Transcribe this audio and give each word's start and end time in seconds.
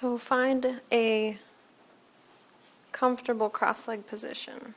So 0.00 0.18
find 0.18 0.80
a 0.90 1.38
comfortable 2.90 3.48
cross 3.48 3.86
leg 3.86 4.08
position. 4.08 4.74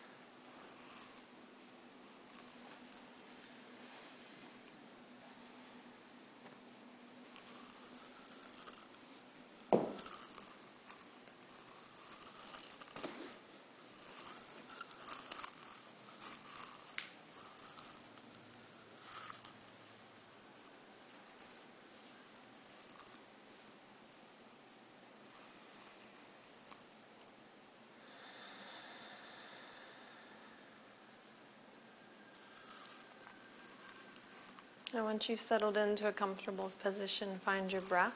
Once 35.08 35.30
you've 35.30 35.40
settled 35.40 35.78
into 35.78 36.06
a 36.06 36.12
comfortable 36.12 36.70
position, 36.84 37.40
find 37.46 37.72
your 37.72 37.80
breath. 37.84 38.12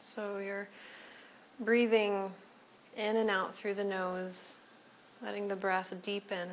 So 0.00 0.38
you're 0.38 0.70
breathing 1.60 2.32
in 2.96 3.16
and 3.16 3.28
out 3.28 3.54
through 3.54 3.74
the 3.74 3.84
nose, 3.84 4.56
letting 5.22 5.48
the 5.48 5.56
breath 5.56 5.92
deepen. 6.02 6.48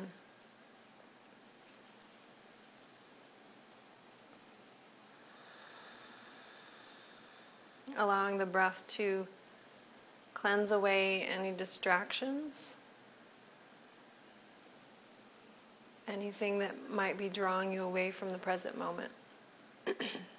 Allowing 7.96 8.38
the 8.38 8.46
breath 8.46 8.84
to 8.88 9.26
cleanse 10.34 10.70
away 10.70 11.22
any 11.22 11.52
distractions, 11.52 12.76
anything 16.06 16.58
that 16.58 16.90
might 16.90 17.16
be 17.16 17.28
drawing 17.28 17.72
you 17.72 17.82
away 17.82 18.10
from 18.10 18.30
the 18.30 18.38
present 18.38 18.78
moment. 18.78 19.10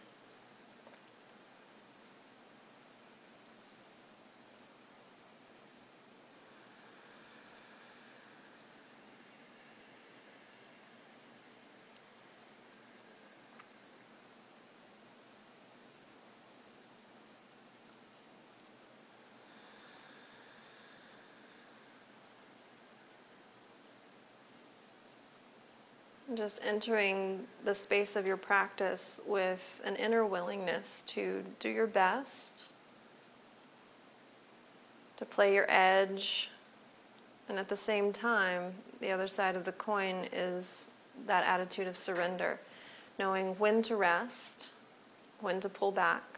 Just 26.37 26.59
entering 26.63 27.47
the 27.65 27.73
space 27.73 28.15
of 28.15 28.27
your 28.27 28.37
practice 28.37 29.19
with 29.25 29.81
an 29.83 29.95
inner 29.95 30.23
willingness 30.23 31.03
to 31.07 31.43
do 31.59 31.67
your 31.67 31.87
best, 31.87 32.65
to 35.17 35.25
play 35.25 35.55
your 35.55 35.65
edge, 35.67 36.51
and 37.49 37.57
at 37.57 37.69
the 37.69 37.75
same 37.75 38.13
time, 38.13 38.73
the 38.99 39.09
other 39.09 39.27
side 39.27 39.55
of 39.55 39.65
the 39.65 39.71
coin 39.71 40.27
is 40.31 40.91
that 41.25 41.43
attitude 41.43 41.87
of 41.87 41.97
surrender, 41.97 42.59
knowing 43.17 43.55
when 43.57 43.81
to 43.81 43.95
rest, 43.95 44.69
when 45.41 45.59
to 45.59 45.69
pull 45.69 45.91
back, 45.91 46.37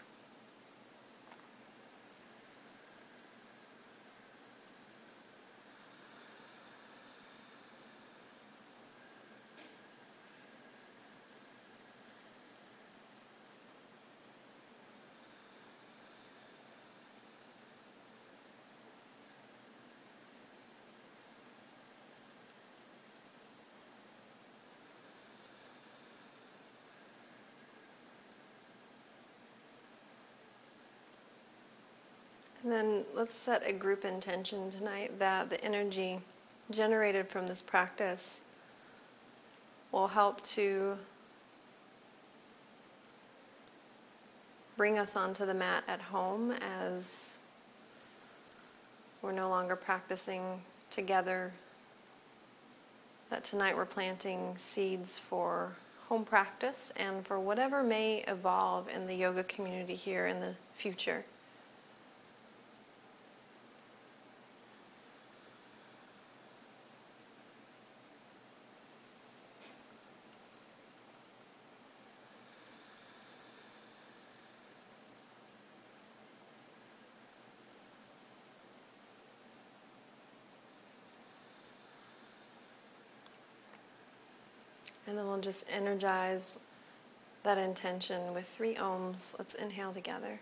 And 32.58 32.58
then 32.71 33.03
let's 33.13 33.35
set 33.35 33.63
a 33.65 33.73
group 33.73 34.03
intention 34.03 34.69
tonight 34.69 35.19
that 35.19 35.49
the 35.49 35.63
energy 35.63 36.19
generated 36.71 37.27
from 37.27 37.47
this 37.47 37.61
practice 37.61 38.43
will 39.91 40.09
help 40.09 40.43
to 40.43 40.97
bring 44.77 44.97
us 44.97 45.15
onto 45.15 45.45
the 45.45 45.53
mat 45.53 45.83
at 45.87 45.99
home 45.99 46.51
as 46.51 47.39
we're 49.21 49.31
no 49.31 49.49
longer 49.49 49.75
practicing 49.75 50.61
together. 50.89 51.51
That 53.29 53.43
tonight 53.43 53.75
we're 53.75 53.85
planting 53.85 54.55
seeds 54.57 55.19
for 55.19 55.73
home 56.07 56.25
practice 56.25 56.91
and 56.95 57.25
for 57.25 57.39
whatever 57.39 57.83
may 57.83 58.23
evolve 58.27 58.87
in 58.89 59.05
the 59.05 59.15
yoga 59.15 59.43
community 59.43 59.95
here 59.95 60.27
in 60.27 60.39
the 60.39 60.55
future. 60.75 61.25
Then 85.19 85.27
we'll 85.27 85.41
just 85.41 85.65
energize 85.69 86.59
that 87.43 87.57
intention 87.57 88.33
with 88.33 88.47
three 88.47 88.75
oms. 88.75 89.37
Let's 89.37 89.53
inhale 89.53 89.91
together. 89.91 90.39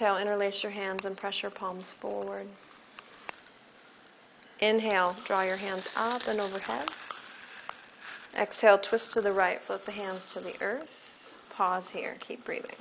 Your 0.00 0.72
hands 0.72 1.04
and 1.04 1.16
press 1.16 1.42
your 1.42 1.50
palms 1.50 1.92
forward. 1.92 2.46
Inhale, 4.60 5.16
draw 5.24 5.42
your 5.42 5.56
hands 5.56 5.88
up 5.96 6.26
and 6.28 6.40
overhead. 6.40 6.88
Exhale, 8.38 8.78
twist 8.78 9.12
to 9.14 9.20
the 9.20 9.32
right, 9.32 9.60
flip 9.60 9.84
the 9.84 9.92
hands 9.92 10.32
to 10.34 10.40
the 10.40 10.54
earth. 10.60 11.48
Pause 11.54 11.90
here, 11.90 12.16
keep 12.20 12.44
breathing. 12.44 12.76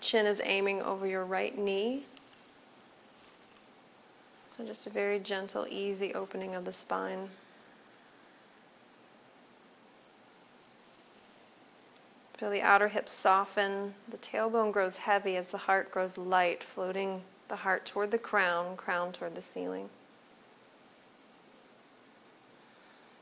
Chin 0.00 0.26
is 0.26 0.40
aiming 0.44 0.82
over 0.82 1.06
your 1.06 1.24
right 1.24 1.56
knee. 1.56 2.04
So, 4.56 4.64
just 4.64 4.86
a 4.86 4.90
very 4.90 5.18
gentle, 5.18 5.66
easy 5.68 6.14
opening 6.14 6.54
of 6.54 6.64
the 6.64 6.72
spine. 6.72 7.28
Feel 12.40 12.48
the 12.48 12.62
outer 12.62 12.88
hips 12.88 13.12
soften. 13.12 13.92
The 14.08 14.16
tailbone 14.16 14.72
grows 14.72 14.96
heavy 14.96 15.36
as 15.36 15.48
the 15.48 15.58
heart 15.58 15.92
grows 15.92 16.16
light, 16.16 16.64
floating 16.64 17.20
the 17.48 17.56
heart 17.56 17.84
toward 17.84 18.12
the 18.12 18.16
crown, 18.16 18.78
crown 18.78 19.12
toward 19.12 19.34
the 19.34 19.42
ceiling. 19.42 19.90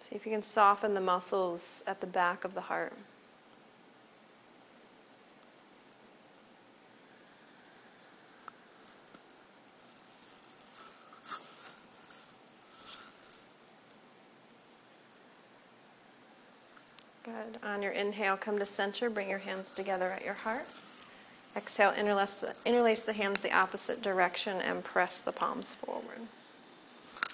See 0.09 0.15
if 0.15 0.25
you 0.25 0.31
can 0.31 0.41
soften 0.41 0.94
the 0.94 1.00
muscles 1.00 1.82
at 1.85 2.00
the 2.00 2.06
back 2.06 2.44
of 2.44 2.55
the 2.55 2.61
heart. 2.61 2.93
Good. 17.25 17.47
On 17.62 17.82
your 17.82 17.93
inhale, 17.93 18.37
come 18.37 18.58
to 18.58 18.66
center. 18.66 19.10
Bring 19.10 19.28
your 19.28 19.38
hands 19.38 19.72
together 19.72 20.10
at 20.10 20.25
your 20.25 20.34
heart. 20.34 20.66
Exhale, 21.56 21.93
interlace 21.93 22.34
the, 22.34 22.55
interlace 22.64 23.02
the 23.02 23.12
hands 23.12 23.40
the 23.40 23.52
opposite 23.52 24.00
direction 24.00 24.60
and 24.60 24.84
press 24.84 25.20
the 25.20 25.32
palms 25.32 25.75
forward. 25.75 26.20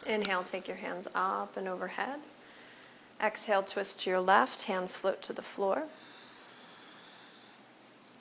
Inhale, 0.07 0.43
take 0.43 0.67
your 0.67 0.79
hands 0.79 1.09
up 1.15 1.57
and 1.57 1.69
overhead. 1.69 2.21
Exhale, 3.23 3.63
twist 3.63 4.01
to 4.01 4.11
your 4.11 4.21
left, 4.21 4.63
hands 4.63 4.97
float 4.97 5.23
to 5.23 5.33
the 5.33 5.43
floor. 5.43 5.85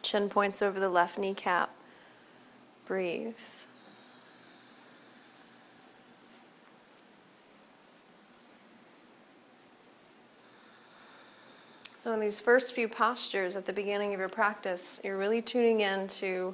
Chin 0.01 0.29
points 0.29 0.61
over 0.61 0.79
the 0.79 0.89
left 0.89 1.17
kneecap. 1.17 1.73
Breathe. 2.85 3.38
So, 12.03 12.11
in 12.11 12.19
these 12.19 12.41
first 12.41 12.73
few 12.73 12.89
postures 12.89 13.55
at 13.55 13.65
the 13.65 13.71
beginning 13.71 14.13
of 14.13 14.19
your 14.19 14.27
practice, 14.27 15.00
you're 15.05 15.17
really 15.17 15.41
tuning 15.41 15.79
in 15.79 16.09
to 16.09 16.53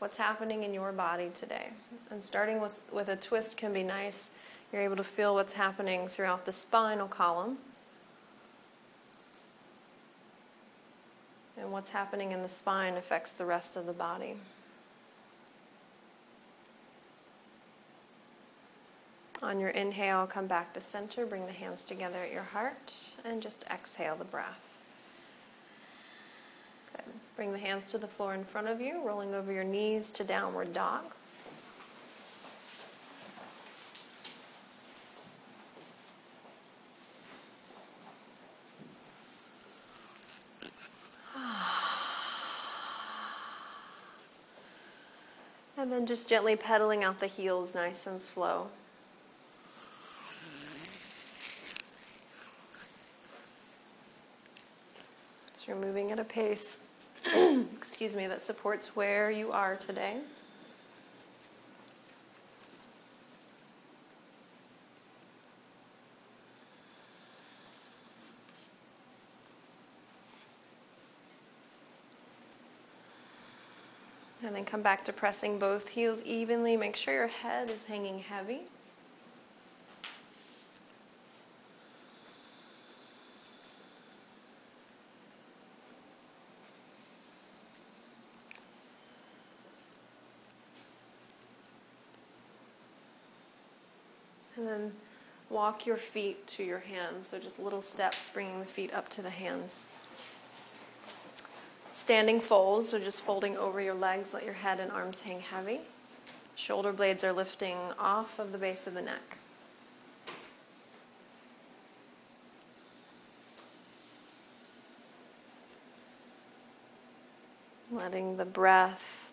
what's 0.00 0.16
happening 0.16 0.64
in 0.64 0.74
your 0.74 0.90
body 0.90 1.30
today. 1.34 1.68
And 2.10 2.20
starting 2.20 2.60
with, 2.60 2.80
with 2.92 3.08
a 3.08 3.14
twist 3.14 3.56
can 3.56 3.72
be 3.72 3.84
nice. 3.84 4.32
You're 4.72 4.82
able 4.82 4.96
to 4.96 5.04
feel 5.04 5.36
what's 5.36 5.52
happening 5.52 6.08
throughout 6.08 6.46
the 6.46 6.52
spinal 6.52 7.06
column. 7.06 7.58
And 11.56 11.70
what's 11.70 11.90
happening 11.90 12.32
in 12.32 12.42
the 12.42 12.48
spine 12.48 12.96
affects 12.96 13.30
the 13.30 13.44
rest 13.44 13.76
of 13.76 13.86
the 13.86 13.92
body. 13.92 14.34
On 19.44 19.60
your 19.60 19.70
inhale, 19.70 20.26
come 20.26 20.48
back 20.48 20.74
to 20.74 20.80
center, 20.80 21.24
bring 21.24 21.46
the 21.46 21.52
hands 21.52 21.84
together 21.84 22.18
at 22.18 22.32
your 22.32 22.42
heart, 22.42 22.94
and 23.24 23.40
just 23.40 23.64
exhale 23.70 24.16
the 24.16 24.24
breath. 24.24 24.67
Bring 27.38 27.52
the 27.52 27.58
hands 27.58 27.92
to 27.92 27.98
the 27.98 28.08
floor 28.08 28.34
in 28.34 28.42
front 28.42 28.66
of 28.66 28.80
you, 28.80 29.00
rolling 29.06 29.32
over 29.32 29.52
your 29.52 29.62
knees 29.62 30.10
to 30.10 30.24
downward 30.24 30.74
dog. 30.74 31.04
And 45.76 45.92
then 45.92 46.06
just 46.06 46.28
gently 46.28 46.56
pedaling 46.56 47.04
out 47.04 47.20
the 47.20 47.28
heels 47.28 47.72
nice 47.72 48.08
and 48.08 48.20
slow. 48.20 48.66
So 55.54 55.64
you're 55.68 55.76
moving 55.76 56.10
at 56.10 56.18
a 56.18 56.24
pace 56.24 56.80
excuse 57.76 58.14
me, 58.14 58.26
that 58.26 58.42
supports 58.42 58.94
where 58.96 59.30
you 59.30 59.52
are 59.52 59.76
today. 59.76 60.18
And 74.48 74.54
then 74.54 74.64
come 74.64 74.82
back 74.82 75.04
to 75.04 75.12
pressing 75.12 75.58
both 75.58 75.88
heels 75.88 76.22
evenly. 76.22 76.76
Make 76.76 76.96
sure 76.96 77.12
your 77.12 77.26
head 77.26 77.68
is 77.70 77.84
hanging 77.84 78.20
heavy. 78.20 78.60
And 94.56 94.66
then 94.66 94.92
walk 95.58 95.86
your 95.86 95.96
feet 95.96 96.46
to 96.46 96.62
your 96.62 96.78
hands. 96.78 97.26
So 97.26 97.40
just 97.40 97.58
little 97.58 97.82
steps, 97.82 98.28
bringing 98.28 98.60
the 98.60 98.64
feet 98.64 98.94
up 98.94 99.08
to 99.08 99.22
the 99.22 99.30
hands. 99.30 99.86
Standing 101.90 102.38
folds, 102.38 102.90
so 102.90 103.00
just 103.00 103.22
folding 103.22 103.56
over 103.56 103.80
your 103.80 103.94
legs, 103.94 104.32
let 104.32 104.44
your 104.44 104.54
head 104.54 104.78
and 104.78 104.92
arms 104.92 105.22
hang 105.22 105.40
heavy. 105.40 105.80
Shoulder 106.54 106.92
blades 106.92 107.24
are 107.24 107.32
lifting 107.32 107.76
off 107.98 108.38
of 108.38 108.52
the 108.52 108.58
base 108.58 108.86
of 108.86 108.94
the 108.94 109.02
neck. 109.02 109.38
Letting 117.90 118.36
the 118.36 118.44
breath 118.44 119.32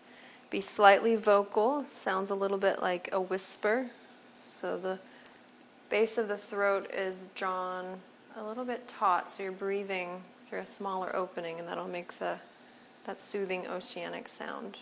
be 0.50 0.60
slightly 0.60 1.14
vocal, 1.14 1.84
sounds 1.88 2.32
a 2.32 2.34
little 2.34 2.58
bit 2.58 2.82
like 2.82 3.08
a 3.12 3.20
whisper. 3.20 3.90
So 4.40 4.76
the 4.76 4.98
base 5.88 6.18
of 6.18 6.28
the 6.28 6.36
throat 6.36 6.90
is 6.92 7.24
drawn 7.34 8.00
a 8.36 8.44
little 8.44 8.64
bit 8.64 8.86
taut, 8.88 9.30
so 9.30 9.42
you're 9.42 9.52
breathing 9.52 10.22
through 10.46 10.60
a 10.60 10.66
smaller 10.66 11.14
opening, 11.14 11.58
and 11.58 11.66
that'll 11.66 11.88
make 11.88 12.18
the 12.18 12.38
that 13.06 13.20
soothing 13.22 13.66
oceanic 13.68 14.28
sound. 14.28 14.78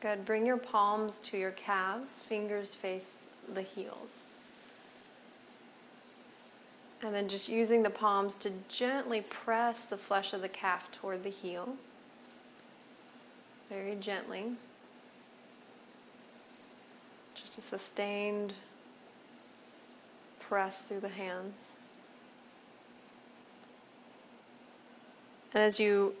Good. 0.00 0.26
Bring 0.26 0.44
your 0.44 0.58
palms 0.58 1.18
to 1.20 1.38
your 1.38 1.52
calves, 1.52 2.20
fingers 2.20 2.74
face 2.74 3.28
the 3.52 3.62
heels. 3.62 4.26
And 7.02 7.14
then 7.14 7.28
just 7.28 7.48
using 7.48 7.82
the 7.82 7.90
palms 7.90 8.36
to 8.36 8.52
gently 8.68 9.22
press 9.22 9.84
the 9.84 9.96
flesh 9.96 10.34
of 10.34 10.42
the 10.42 10.48
calf 10.48 10.92
toward 10.92 11.22
the 11.22 11.30
heel 11.30 11.76
very 13.74 13.96
gently. 13.96 14.52
Just 17.34 17.58
a 17.58 17.60
sustained 17.60 18.52
press 20.38 20.82
through 20.82 21.00
the 21.00 21.08
hands. 21.08 21.76
And 25.52 25.62
as 25.62 25.80
you 25.80 26.14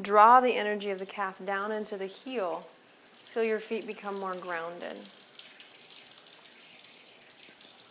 draw 0.00 0.40
the 0.40 0.54
energy 0.54 0.90
of 0.90 0.98
the 0.98 1.06
calf 1.06 1.36
down 1.44 1.72
into 1.72 1.96
the 1.96 2.06
heel, 2.06 2.66
feel 3.24 3.44
your 3.44 3.58
feet 3.58 3.86
become 3.86 4.20
more 4.20 4.34
grounded. 4.34 4.98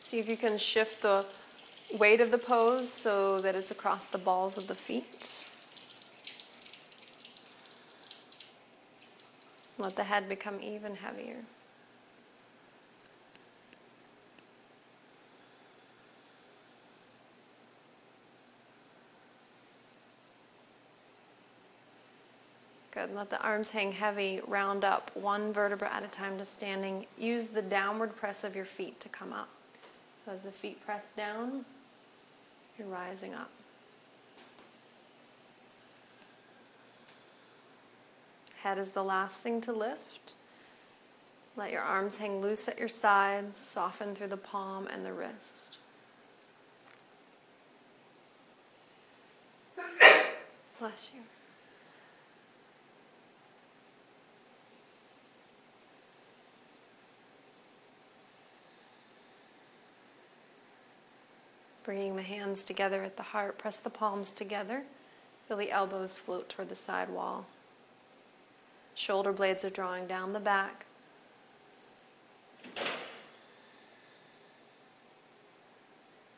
See 0.01 0.19
if 0.19 0.29
you 0.29 0.37
can 0.37 0.59
shift 0.59 1.01
the 1.01 1.25
weight 1.97 2.21
of 2.21 2.29
the 2.29 2.37
pose 2.37 2.91
so 2.91 3.41
that 3.41 3.55
it's 3.55 3.71
across 3.71 4.07
the 4.09 4.19
balls 4.19 4.57
of 4.59 4.67
the 4.67 4.75
feet. 4.75 5.45
Let 9.77 9.95
the 9.95 10.03
head 10.03 10.29
become 10.29 10.61
even 10.61 10.95
heavier. 10.95 11.37
Good. 22.95 23.13
Let 23.13 23.29
the 23.29 23.41
arms 23.41 23.71
hang 23.71 23.91
heavy. 23.91 24.39
Round 24.47 24.85
up 24.85 25.11
one 25.15 25.51
vertebra 25.51 25.93
at 25.93 26.03
a 26.03 26.07
time 26.07 26.37
to 26.37 26.45
standing. 26.45 27.05
Use 27.17 27.49
the 27.49 27.61
downward 27.61 28.15
press 28.15 28.45
of 28.45 28.55
your 28.55 28.63
feet 28.63 29.01
to 29.01 29.09
come 29.09 29.33
up. 29.33 29.49
So 30.25 30.31
as 30.31 30.41
the 30.41 30.51
feet 30.51 30.83
press 30.85 31.11
down, 31.11 31.65
you're 32.79 32.87
rising 32.87 33.33
up. 33.33 33.49
Head 38.65 38.79
is 38.79 38.89
the 38.89 39.03
last 39.03 39.41
thing 39.41 39.61
to 39.61 39.71
lift. 39.71 40.33
Let 41.55 41.71
your 41.71 41.83
arms 41.83 42.17
hang 42.17 42.41
loose 42.41 42.67
at 42.67 42.79
your 42.79 42.87
sides, 42.87 43.59
soften 43.59 44.15
through 44.15 44.29
the 44.29 44.37
palm 44.37 44.87
and 44.87 45.05
the 45.05 45.13
wrist. 45.13 45.77
Bless 50.79 51.11
you. 51.13 51.21
Bringing 61.83 62.15
the 62.15 62.23
hands 62.23 62.65
together 62.65 63.03
at 63.03 63.15
the 63.15 63.21
heart, 63.21 63.59
press 63.59 63.77
the 63.77 63.91
palms 63.91 64.31
together. 64.31 64.85
Feel 65.47 65.57
the 65.57 65.69
elbows 65.69 66.17
float 66.17 66.49
toward 66.49 66.69
the 66.69 66.75
side 66.75 67.09
wall. 67.11 67.45
Shoulder 68.95 69.33
blades 69.33 69.65
are 69.65 69.69
drawing 69.69 70.07
down 70.07 70.33
the 70.33 70.39
back. 70.39 70.85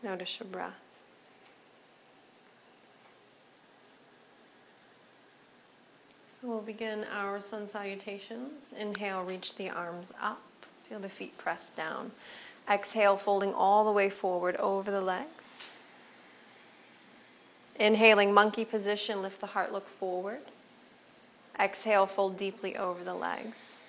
Notice 0.02 0.40
your 0.40 0.48
breath. 0.48 0.74
So 6.30 6.48
we'll 6.48 6.62
begin 6.62 7.06
our 7.12 7.40
sun 7.40 7.68
salutations. 7.68 8.74
Inhale, 8.78 9.24
reach 9.24 9.56
the 9.56 9.70
arms 9.70 10.14
up. 10.22 10.42
Feel 10.88 11.00
the 11.00 11.10
feet 11.10 11.38
pressed 11.38 11.76
down. 11.76 12.12
Exhale, 12.70 13.18
folding 13.18 13.54
all 13.54 13.86
the 13.86 13.92
way 13.92 14.10
forward 14.10 14.56
over 14.58 14.92
the 14.92 15.02
legs. 15.02 15.86
Inhaling, 17.80 18.34
monkey 18.34 18.66
position, 18.66 19.22
lift 19.22 19.42
the 19.42 19.48
heart, 19.48 19.72
look 19.72 19.88
forward. 19.88 20.42
Exhale, 21.60 22.06
fold 22.06 22.38
deeply 22.38 22.78
over 22.78 23.04
the 23.04 23.14
legs. 23.14 23.86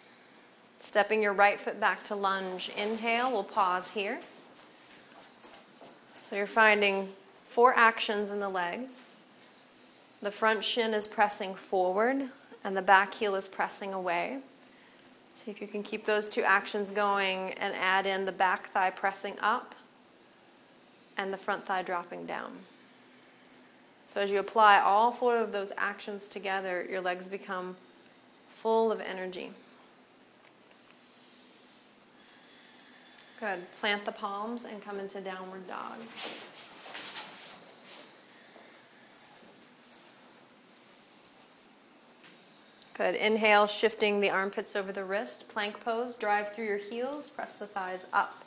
Stepping 0.79 1.23
your 1.23 1.33
right 1.33 1.61
foot 1.61 1.81
back 1.81 2.05
to 2.05 2.15
lunge. 2.15 2.71
Inhale, 2.77 3.31
we'll 3.31 3.45
pause 3.45 3.93
here. 3.93 4.21
So 6.23 6.37
you're 6.37 6.47
finding 6.47 7.09
four 7.47 7.75
actions 7.77 8.31
in 8.31 8.41
the 8.41 8.49
legs. 8.49 9.21
The 10.21 10.31
front 10.31 10.65
shin 10.65 10.95
is 10.95 11.07
pressing 11.07 11.55
forward, 11.55 12.29
and 12.65 12.77
the 12.77 12.83
back 12.83 13.15
heel 13.15 13.35
is 13.35 13.49
pressing 13.49 13.95
away. 13.95 14.39
See 15.37 15.51
if 15.51 15.61
you 15.61 15.69
can 15.69 15.83
keep 15.83 16.05
those 16.05 16.29
two 16.29 16.43
actions 16.43 16.91
going 16.91 17.53
and 17.55 17.75
add 17.75 18.07
in 18.07 18.25
the 18.25 18.33
back 18.33 18.73
thigh 18.73 18.91
pressing 18.91 19.35
up 19.41 19.75
and 21.17 21.33
the 21.33 21.37
front 21.37 21.67
thigh 21.67 21.83
dropping 21.83 22.27
down. 22.27 22.59
So 24.09 24.23
as 24.23 24.31
you 24.31 24.39
apply 24.39 24.81
all 24.81 25.13
four 25.13 25.37
of 25.37 25.53
those 25.53 25.71
actions 25.77 26.29
together, 26.29 26.85
your 26.91 27.03
legs 27.03 27.27
become 27.27 27.77
full 28.57 28.91
of 28.91 29.01
energy. 29.01 29.51
Good. 33.39 33.71
Plant 33.73 34.07
the 34.07 34.13
palms 34.13 34.65
and 34.65 34.83
come 34.83 34.99
into 34.99 35.21
downward 35.21 35.69
dog. 35.69 35.99
Good. 42.95 43.15
Inhale, 43.15 43.67
shifting 43.67 44.21
the 44.21 44.31
armpits 44.31 44.75
over 44.75 44.91
the 44.91 45.05
wrist. 45.05 45.51
Plank 45.51 45.85
pose. 45.85 46.17
Drive 46.17 46.53
through 46.55 46.65
your 46.65 46.79
heels. 46.79 47.29
Press 47.29 47.53
the 47.57 47.67
thighs 47.67 48.07
up. 48.13 48.43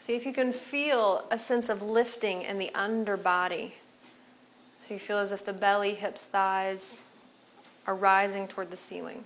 See 0.00 0.14
if 0.14 0.26
you 0.26 0.34
can 0.34 0.52
feel 0.52 1.24
a 1.30 1.38
sense 1.38 1.70
of 1.70 1.80
lifting 1.80 2.42
in 2.42 2.58
the 2.58 2.74
underbody. 2.74 3.76
So 4.86 4.94
you 4.94 5.00
feel 5.00 5.18
as 5.18 5.32
if 5.32 5.44
the 5.44 5.52
belly, 5.52 5.94
hips, 5.94 6.24
thighs 6.26 7.04
are 7.86 7.94
rising 7.94 8.46
toward 8.46 8.70
the 8.70 8.76
ceiling. 8.76 9.24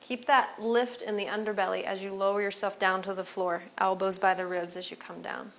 Keep 0.00 0.26
that 0.26 0.60
lift 0.60 1.00
in 1.00 1.16
the 1.16 1.24
underbelly 1.24 1.84
as 1.84 2.02
you 2.02 2.12
lower 2.12 2.42
yourself 2.42 2.78
down 2.78 3.02
to 3.02 3.14
the 3.14 3.24
floor, 3.24 3.62
elbows 3.78 4.18
by 4.18 4.34
the 4.34 4.46
ribs 4.46 4.76
as 4.76 4.90
you 4.90 4.96
come 4.96 5.22
down. 5.22 5.52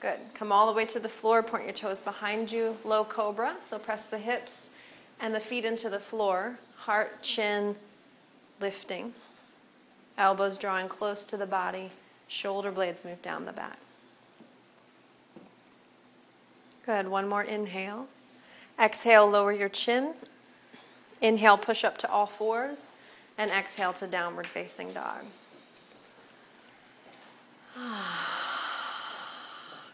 Good. 0.00 0.18
Come 0.34 0.50
all 0.50 0.66
the 0.66 0.72
way 0.72 0.84
to 0.86 1.00
the 1.00 1.08
floor, 1.08 1.42
point 1.42 1.64
your 1.64 1.72
toes 1.72 2.02
behind 2.02 2.50
you, 2.52 2.76
low 2.84 3.04
cobra. 3.04 3.56
So 3.60 3.78
press 3.78 4.06
the 4.06 4.18
hips 4.18 4.70
and 5.20 5.34
the 5.34 5.40
feet 5.40 5.64
into 5.64 5.88
the 5.88 5.98
floor, 5.98 6.58
heart, 6.76 7.22
chin 7.22 7.76
lifting, 8.60 9.12
elbows 10.18 10.58
drawing 10.58 10.88
close 10.88 11.24
to 11.26 11.36
the 11.36 11.46
body, 11.46 11.90
shoulder 12.28 12.70
blades 12.70 13.04
move 13.04 13.22
down 13.22 13.44
the 13.44 13.52
back. 13.52 13.78
Good. 16.86 17.08
One 17.08 17.28
more 17.28 17.42
inhale. 17.42 18.06
Exhale, 18.78 19.28
lower 19.28 19.52
your 19.52 19.68
chin. 19.68 20.14
Inhale, 21.20 21.58
push 21.58 21.82
up 21.82 21.98
to 21.98 22.08
all 22.10 22.26
fours. 22.26 22.92
And 23.36 23.50
exhale 23.50 23.92
to 23.94 24.06
downward 24.06 24.46
facing 24.46 24.92
dog. 24.92 25.24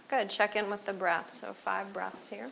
Good. 0.09 0.29
Check 0.29 0.55
in 0.55 0.69
with 0.71 0.85
the 0.85 0.93
breath. 0.93 1.33
So, 1.33 1.55
five 1.55 1.93
breaths 1.95 2.29
here. 2.29 2.51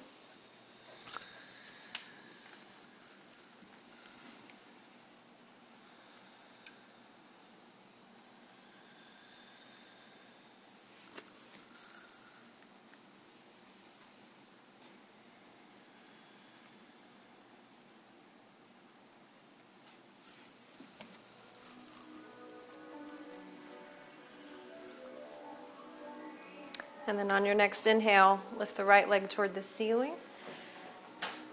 And 27.11 27.19
then 27.19 27.33
on 27.33 27.45
your 27.45 27.57
next 27.57 27.89
inhale, 27.89 28.41
lift 28.57 28.77
the 28.77 28.85
right 28.85 29.09
leg 29.09 29.29
toward 29.29 29.57
the 29.57 29.65
ceiling. 29.65 30.13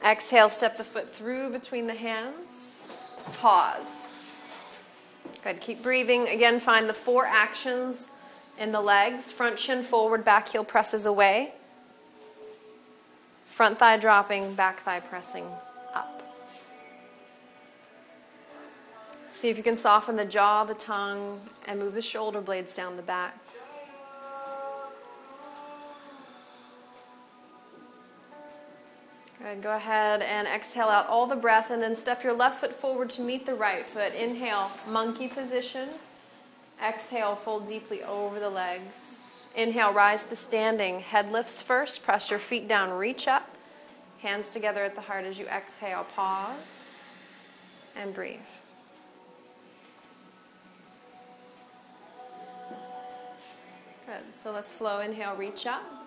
Exhale, 0.05 0.49
step 0.49 0.77
the 0.77 0.83
foot 0.83 1.11
through 1.11 1.49
between 1.49 1.87
the 1.87 1.95
hands. 1.95 2.93
Pause. 3.39 4.09
Good. 5.43 5.59
Keep 5.59 5.81
breathing. 5.81 6.27
Again, 6.27 6.59
find 6.59 6.87
the 6.87 6.93
four 6.93 7.25
actions 7.25 8.09
in 8.59 8.71
the 8.71 8.79
legs 8.79 9.31
front 9.31 9.57
shin 9.57 9.81
forward, 9.81 10.23
back 10.23 10.47
heel 10.47 10.63
presses 10.63 11.07
away. 11.07 11.53
Front 13.47 13.79
thigh 13.79 13.97
dropping, 13.97 14.53
back 14.53 14.81
thigh 14.83 14.99
pressing 14.99 15.47
up. 15.95 16.21
See 19.33 19.49
if 19.49 19.57
you 19.57 19.63
can 19.63 19.75
soften 19.75 20.17
the 20.17 20.25
jaw, 20.25 20.65
the 20.65 20.75
tongue, 20.75 21.41
and 21.65 21.79
move 21.79 21.95
the 21.95 22.03
shoulder 22.03 22.41
blades 22.41 22.75
down 22.75 22.95
the 22.95 23.01
back. 23.01 23.33
Good. 29.47 29.61
Go 29.61 29.75
ahead 29.75 30.21
and 30.23 30.45
exhale 30.45 30.89
out 30.89 31.07
all 31.07 31.25
the 31.25 31.35
breath 31.35 31.71
and 31.71 31.81
then 31.81 31.95
step 31.95 32.21
your 32.21 32.35
left 32.35 32.59
foot 32.59 32.73
forward 32.73 33.09
to 33.11 33.21
meet 33.21 33.45
the 33.45 33.53
right 33.53 33.85
foot. 33.85 34.13
Inhale, 34.13 34.69
monkey 34.89 35.29
position. 35.29 35.87
Exhale, 36.85 37.33
fold 37.33 37.65
deeply 37.65 38.03
over 38.03 38.41
the 38.41 38.49
legs. 38.49 39.31
Inhale, 39.55 39.93
rise 39.93 40.25
to 40.27 40.35
standing. 40.35 40.99
Head 40.99 41.31
lifts 41.31 41.61
first. 41.61 42.03
Press 42.03 42.29
your 42.29 42.39
feet 42.39 42.67
down, 42.67 42.91
reach 42.91 43.25
up. 43.25 43.55
Hands 44.21 44.47
together 44.49 44.83
at 44.83 44.95
the 44.95 45.01
heart 45.01 45.23
as 45.23 45.39
you 45.39 45.45
exhale. 45.45 46.05
Pause 46.13 47.05
and 47.95 48.13
breathe. 48.13 48.39
Good. 54.05 54.35
So 54.35 54.51
let's 54.51 54.73
flow. 54.73 54.99
Inhale, 54.99 55.37
reach 55.37 55.65
up. 55.65 56.06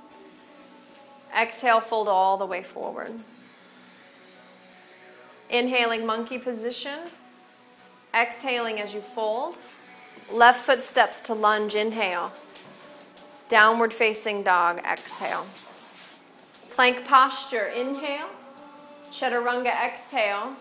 Exhale, 1.40 1.80
fold 1.80 2.08
all 2.08 2.36
the 2.36 2.44
way 2.44 2.62
forward. 2.62 3.12
Inhaling 5.48 6.04
monkey 6.04 6.38
position. 6.38 6.98
Exhaling 8.14 8.78
as 8.78 8.92
you 8.92 9.00
fold. 9.00 9.56
Left 10.30 10.60
foot 10.60 10.84
steps 10.84 11.18
to 11.20 11.34
lunge. 11.34 11.74
Inhale. 11.74 12.32
Downward 13.48 13.94
facing 13.94 14.42
dog. 14.42 14.78
Exhale. 14.78 15.46
Plank 16.70 17.06
posture. 17.06 17.66
Inhale. 17.66 18.28
Chaturanga. 19.10 19.72
Exhale. 19.84 20.54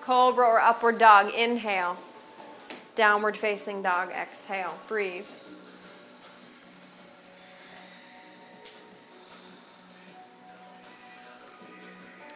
Cobra 0.00 0.46
or 0.46 0.60
upward 0.60 0.98
dog. 0.98 1.32
Inhale. 1.34 1.96
Downward 2.96 3.36
facing 3.36 3.82
dog. 3.82 4.10
Exhale. 4.12 4.78
Breathe. 4.88 5.28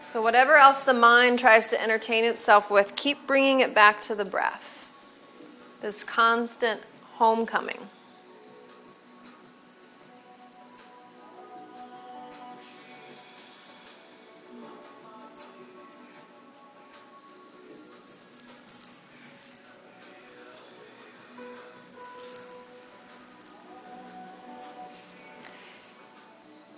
So, 0.09 0.23
whatever 0.23 0.57
else 0.57 0.85
the 0.85 0.95
mind 0.95 1.39
tries 1.39 1.69
to 1.69 1.83
entertain 1.83 2.25
itself 2.25 2.71
with, 2.71 2.97
keep 2.97 3.27
bringing 3.27 3.61
it 3.61 3.75
back 3.75 4.01
to 4.03 4.15
the 4.15 4.25
breath. 4.25 4.89
This 5.83 6.03
constant 6.03 6.81
homecoming. 7.17 7.77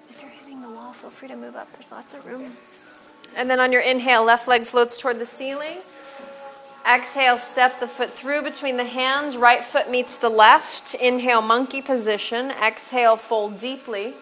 If 0.08 0.20
you're 0.20 0.30
hitting 0.30 0.62
the 0.62 0.68
wall, 0.68 0.92
feel 0.92 1.10
free 1.10 1.28
to 1.28 1.36
move 1.36 1.54
up. 1.54 1.70
There's 1.70 1.92
lots 1.92 2.12
of 2.12 2.26
room. 2.26 2.56
And 3.40 3.48
then 3.48 3.58
on 3.58 3.72
your 3.72 3.80
inhale, 3.80 4.22
left 4.22 4.46
leg 4.48 4.64
floats 4.64 4.98
toward 4.98 5.18
the 5.18 5.24
ceiling. 5.24 5.78
Exhale, 6.86 7.38
step 7.38 7.80
the 7.80 7.86
foot 7.86 8.10
through 8.10 8.42
between 8.42 8.76
the 8.76 8.84
hands. 8.84 9.34
Right 9.34 9.64
foot 9.64 9.90
meets 9.90 10.14
the 10.14 10.28
left. 10.28 10.94
Inhale, 10.96 11.40
monkey 11.40 11.80
position. 11.80 12.50
Exhale, 12.50 13.16
fold 13.16 13.58
deeply. 13.58 14.12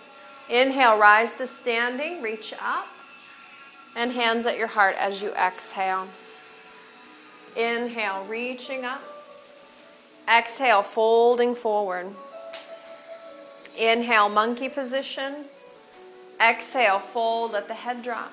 Inhale, 0.48 0.96
rise 0.96 1.34
to 1.34 1.48
standing. 1.48 2.22
Reach 2.22 2.54
up. 2.62 2.87
And 3.96 4.12
hands 4.12 4.46
at 4.46 4.56
your 4.56 4.68
heart 4.68 4.94
as 4.96 5.20
you 5.20 5.32
exhale. 5.32 6.06
Inhale, 7.56 8.25
reaching 8.26 8.84
up. 8.84 9.02
Exhale, 10.28 10.84
folding 10.84 11.56
forward. 11.56 12.14
Inhale, 13.76 14.28
monkey 14.28 14.68
position. 14.68 15.46
Exhale, 16.40 17.00
fold, 17.00 17.50
let 17.50 17.66
the 17.66 17.75
head 17.75 18.00
drop. 18.00 18.30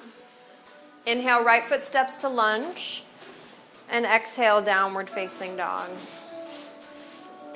Inhale, 1.05 1.43
right 1.43 1.63
foot 1.63 1.83
steps 1.83 2.15
to 2.21 2.29
lunge. 2.29 3.03
And 3.89 4.05
exhale, 4.05 4.61
downward 4.61 5.09
facing 5.09 5.55
dog. 5.57 5.89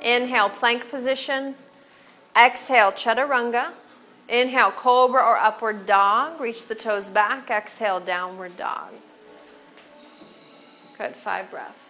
Inhale, 0.02 0.48
plank 0.48 0.88
position. 0.88 1.56
Exhale, 2.36 2.92
chaturanga. 2.92 3.72
Inhale, 4.28 4.70
cobra 4.70 5.20
or 5.20 5.36
upward 5.36 5.86
dog. 5.86 6.40
Reach 6.40 6.66
the 6.66 6.76
toes 6.76 7.08
back. 7.08 7.50
Exhale, 7.50 7.98
downward 7.98 8.56
dog. 8.56 8.92
Good. 10.96 11.16
Five 11.16 11.50
breaths. 11.50 11.89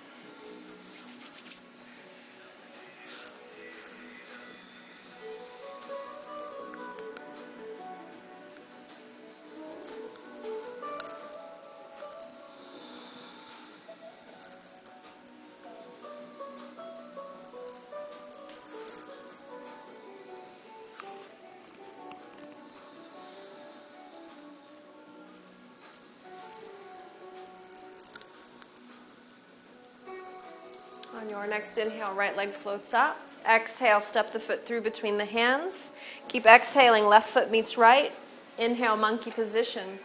On 31.40 31.46
your 31.46 31.56
next 31.56 31.78
inhale, 31.78 32.12
right 32.12 32.36
leg 32.36 32.50
floats 32.50 32.92
up. 32.92 33.18
Exhale, 33.50 34.02
step 34.02 34.34
the 34.34 34.38
foot 34.38 34.66
through 34.66 34.82
between 34.82 35.16
the 35.16 35.24
hands. 35.24 35.94
Keep 36.28 36.44
exhaling, 36.44 37.06
left 37.06 37.30
foot 37.30 37.50
meets 37.50 37.78
right. 37.78 38.12
Inhale, 38.58 38.98
monkey 38.98 39.30
position. 39.30 40.00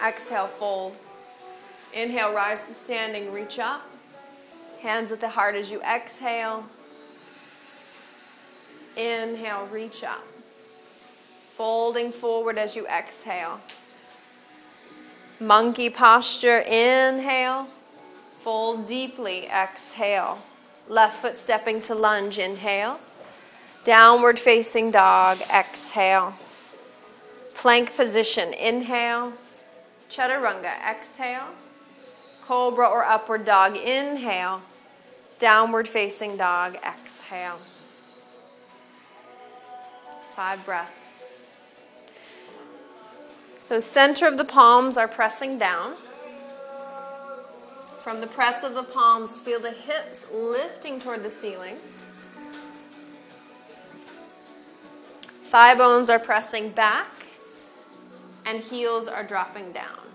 Exhale, 0.00 0.46
fold. 0.46 0.96
Inhale, 1.92 2.32
rise 2.32 2.64
to 2.68 2.74
standing, 2.74 3.32
reach 3.32 3.58
up. 3.58 3.90
Hands 4.82 5.10
at 5.10 5.20
the 5.20 5.30
heart 5.30 5.56
as 5.56 5.68
you 5.68 5.82
exhale. 5.82 6.64
Inhale, 8.96 9.66
reach 9.66 10.04
up. 10.04 10.22
Folding 11.48 12.12
forward 12.12 12.56
as 12.56 12.76
you 12.76 12.86
exhale. 12.86 13.60
Monkey 15.40 15.90
posture, 15.90 16.60
inhale. 16.60 17.66
Fold 18.46 18.86
deeply, 18.86 19.48
exhale. 19.48 20.38
Left 20.88 21.20
foot 21.20 21.36
stepping 21.36 21.80
to 21.80 21.96
lunge, 21.96 22.38
inhale. 22.38 23.00
Downward 23.82 24.38
facing 24.38 24.92
dog, 24.92 25.40
exhale. 25.52 26.32
Plank 27.54 27.96
position, 27.96 28.54
inhale. 28.54 29.32
Chaturanga, 30.08 30.72
exhale. 30.88 31.48
Cobra 32.40 32.86
or 32.86 33.04
upward 33.04 33.44
dog, 33.44 33.74
inhale. 33.74 34.60
Downward 35.40 35.88
facing 35.88 36.36
dog, 36.36 36.76
exhale. 36.86 37.58
Five 40.36 40.64
breaths. 40.64 41.24
So, 43.58 43.80
center 43.80 44.28
of 44.28 44.36
the 44.36 44.44
palms 44.44 44.96
are 44.96 45.08
pressing 45.08 45.58
down. 45.58 45.96
From 48.06 48.20
the 48.20 48.28
press 48.28 48.62
of 48.62 48.74
the 48.74 48.84
palms, 48.84 49.36
feel 49.36 49.58
the 49.58 49.72
hips 49.72 50.30
lifting 50.32 51.00
toward 51.00 51.24
the 51.24 51.28
ceiling. 51.28 51.74
Thigh 55.46 55.74
bones 55.74 56.08
are 56.08 56.20
pressing 56.20 56.70
back, 56.70 57.10
and 58.44 58.60
heels 58.60 59.08
are 59.08 59.24
dropping 59.24 59.72
down. 59.72 60.05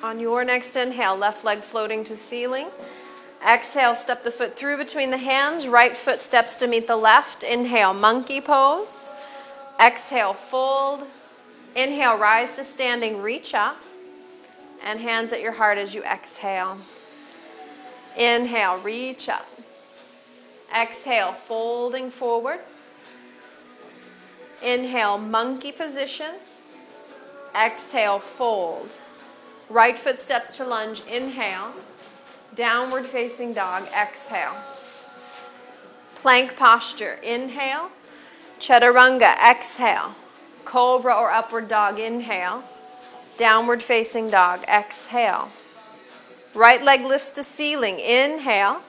On 0.00 0.20
your 0.20 0.44
next 0.44 0.76
inhale, 0.76 1.16
left 1.16 1.44
leg 1.44 1.60
floating 1.60 2.04
to 2.04 2.16
ceiling. 2.16 2.68
Exhale, 3.46 3.96
step 3.96 4.22
the 4.22 4.30
foot 4.30 4.56
through 4.56 4.76
between 4.76 5.10
the 5.10 5.18
hands. 5.18 5.66
Right 5.66 5.96
foot 5.96 6.20
steps 6.20 6.56
to 6.58 6.68
meet 6.68 6.86
the 6.86 6.96
left. 6.96 7.42
Inhale, 7.42 7.94
monkey 7.94 8.40
pose. 8.40 9.10
Exhale, 9.80 10.34
fold. 10.34 11.04
Inhale, 11.74 12.16
rise 12.16 12.54
to 12.54 12.64
standing, 12.64 13.22
reach 13.22 13.54
up. 13.54 13.76
And 14.84 15.00
hands 15.00 15.32
at 15.32 15.40
your 15.40 15.52
heart 15.52 15.78
as 15.78 15.94
you 15.94 16.04
exhale. 16.04 16.78
Inhale, 18.16 18.78
reach 18.78 19.28
up. 19.28 19.48
Exhale, 20.76 21.32
folding 21.32 22.08
forward. 22.08 22.60
Inhale, 24.62 25.18
monkey 25.18 25.72
position. 25.72 26.34
Exhale, 27.52 28.20
fold. 28.20 28.90
Right 29.70 29.98
foot 29.98 30.18
steps 30.18 30.56
to 30.56 30.64
lunge, 30.64 31.02
inhale. 31.06 31.74
Downward 32.54 33.04
facing 33.04 33.52
dog, 33.52 33.86
exhale. 33.94 34.56
Plank 36.16 36.56
posture, 36.56 37.18
inhale. 37.22 37.90
Chaturanga, 38.58 39.36
exhale. 39.38 40.14
Cobra 40.64 41.14
or 41.14 41.30
upward 41.30 41.68
dog, 41.68 41.98
inhale. 41.98 42.64
Downward 43.36 43.82
facing 43.82 44.30
dog, 44.30 44.64
exhale. 44.66 45.50
Right 46.54 46.82
leg 46.82 47.02
lifts 47.04 47.30
to 47.30 47.44
ceiling, 47.44 48.00
inhale. 48.00 48.80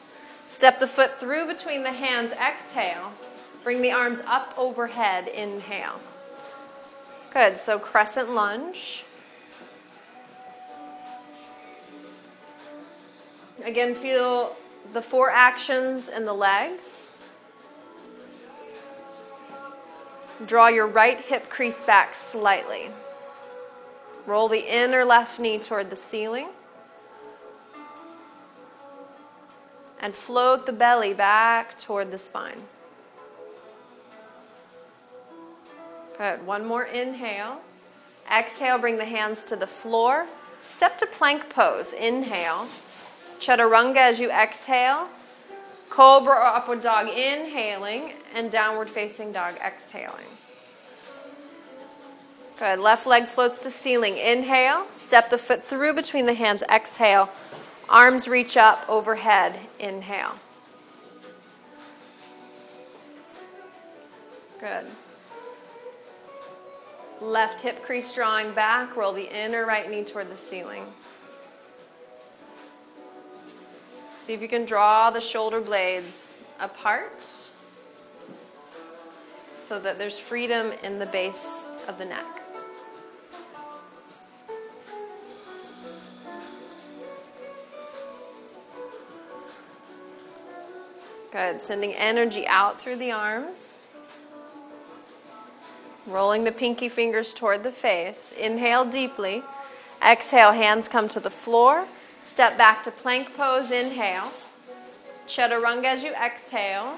Step 0.48 0.80
the 0.80 0.88
foot 0.88 1.20
through 1.20 1.46
between 1.46 1.84
the 1.84 1.92
hands, 1.92 2.32
exhale. 2.32 3.12
Bring 3.64 3.82
the 3.82 3.92
arms 3.92 4.22
up 4.26 4.54
overhead, 4.58 5.28
inhale. 5.28 6.00
Good, 7.34 7.58
so 7.58 7.78
crescent 7.78 8.34
lunge. 8.34 9.04
Again, 13.64 13.94
feel 13.96 14.56
the 14.94 15.02
four 15.02 15.30
actions 15.30 16.10
in 16.10 16.26
the 16.26 16.34
legs. 16.34 17.12
Draw 20.46 20.70
your 20.70 20.88
right 20.88 21.20
hip 21.20 21.50
crease 21.50 21.82
back 21.82 22.16
slightly. 22.16 22.90
Roll 24.26 24.48
the 24.48 24.74
inner 24.74 25.04
left 25.04 25.40
knee 25.40 25.60
toward 25.60 25.90
the 25.90 25.96
ceiling. 25.96 26.50
And 30.00 30.16
float 30.16 30.66
the 30.66 30.72
belly 30.72 31.14
back 31.14 31.78
toward 31.78 32.12
the 32.12 32.18
spine. 32.18 32.62
Good. 36.18 36.46
One 36.46 36.66
more 36.66 36.84
inhale. 36.84 37.62
Exhale, 38.32 38.78
bring 38.78 38.98
the 38.98 39.06
hands 39.06 39.44
to 39.46 39.56
the 39.58 39.68
floor. 39.68 40.26
Step 40.62 40.98
to 41.00 41.06
plank 41.06 41.50
pose. 41.50 41.92
Inhale. 41.92 42.68
Chaturanga 43.40 43.98
as 43.98 44.20
you 44.20 44.30
exhale. 44.30 45.08
Cobra 45.90 46.34
or 46.34 46.44
upward 46.44 46.82
dog 46.82 47.08
inhaling 47.08 48.14
and 48.36 48.52
downward 48.52 48.90
facing 48.90 49.32
dog 49.32 49.56
exhaling. 49.64 50.28
Good. 52.60 52.80
Left 52.80 53.08
leg 53.08 53.28
floats 53.28 53.60
to 53.64 53.72
ceiling. 53.72 54.18
Inhale. 54.18 54.86
Step 54.92 55.30
the 55.30 55.38
foot 55.38 55.64
through 55.64 55.94
between 55.94 56.26
the 56.26 56.34
hands. 56.34 56.62
Exhale. 56.70 57.30
Arms 57.88 58.28
reach 58.28 58.58
up 58.58 58.86
overhead. 58.90 59.58
Inhale. 59.80 60.36
Good. 64.60 64.86
Left 67.22 67.62
hip 67.62 67.82
crease 67.82 68.14
drawing 68.14 68.52
back. 68.52 68.96
Roll 68.98 69.14
the 69.14 69.34
inner 69.34 69.66
right 69.66 69.90
knee 69.90 70.04
toward 70.04 70.28
the 70.28 70.38
ceiling. 70.38 70.84
See 74.30 74.36
if 74.36 74.44
you 74.44 74.48
can 74.48 74.66
draw 74.66 75.10
the 75.10 75.22
shoulder 75.22 75.60
blades 75.60 76.40
apart 76.60 77.24
so 79.56 79.80
that 79.80 79.98
there's 79.98 80.20
freedom 80.20 80.72
in 80.84 81.00
the 81.00 81.08
base 81.08 81.66
of 81.88 81.98
the 81.98 82.06
neck. 82.06 82.28
Good. 91.32 91.60
Sending 91.60 91.94
energy 91.94 92.46
out 92.46 92.80
through 92.80 92.98
the 92.98 93.12
arms. 93.12 93.90
Rolling 96.06 96.44
the 96.44 96.52
pinky 96.52 96.88
fingers 96.88 97.34
toward 97.34 97.64
the 97.64 97.72
face. 97.72 98.32
Inhale 98.40 98.86
deeply. 98.86 99.42
Exhale, 100.08 100.52
hands 100.52 100.88
come 100.88 101.08
to 101.08 101.20
the 101.20 101.32
floor. 101.32 101.88
Step 102.22 102.58
back 102.58 102.84
to 102.84 102.92
plank 102.92 103.36
pose, 103.36 103.72
inhale. 103.72 104.32
Chaturanga 105.28 105.86
as 105.86 106.04
you 106.04 106.14
exhale. 106.14 106.98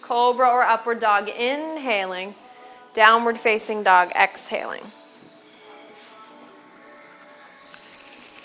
Cobra 0.00 0.48
or 0.48 0.62
upward 0.62 1.00
dog, 1.00 1.28
inhaling. 1.28 2.34
Downward 2.92 3.38
facing 3.38 3.82
dog, 3.82 4.12
exhaling. 4.14 4.92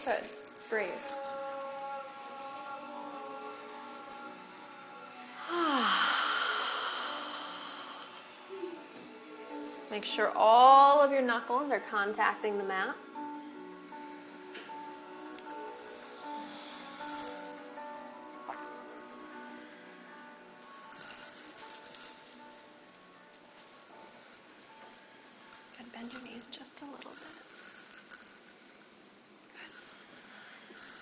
Good. 0.05 0.23
Breathe. 0.69 0.89
Make 9.91 10.05
sure 10.05 10.31
all 10.35 11.01
of 11.01 11.11
your 11.11 11.21
knuckles 11.21 11.71
are 11.71 11.81
contacting 11.91 12.57
the 12.57 12.63
mat. 12.63 12.95
Bend 26.07 26.23
your 26.23 26.31
knees 26.31 26.47
just 26.47 26.81
a 26.81 26.85
little 26.85 27.11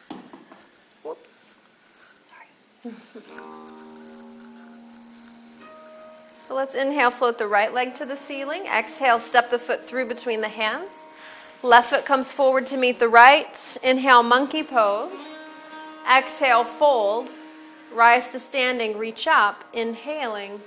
bit. 0.09 0.17
Whoops. 1.03 1.53
Sorry. 2.23 2.93
So 6.47 6.53
let's 6.53 6.75
inhale, 6.75 7.09
float 7.09 7.39
the 7.39 7.47
right 7.47 7.73
leg 7.73 7.95
to 7.95 8.05
the 8.05 8.15
ceiling. 8.15 8.67
Exhale, 8.67 9.17
step 9.17 9.49
the 9.49 9.57
foot 9.57 9.87
through 9.87 10.05
between 10.05 10.41
the 10.41 10.47
hands. 10.47 11.05
Left 11.63 11.89
foot 11.89 12.05
comes 12.05 12.31
forward 12.31 12.67
to 12.67 12.77
meet 12.77 12.99
the 12.99 13.09
right. 13.09 13.77
Inhale, 13.81 14.21
monkey 14.21 14.61
pose. 14.61 15.41
Exhale, 16.07 16.63
fold. 16.63 17.31
Rise 17.91 18.31
to 18.31 18.39
standing, 18.39 18.99
reach 18.99 19.25
up. 19.25 19.63
Inhaling, 19.73 20.61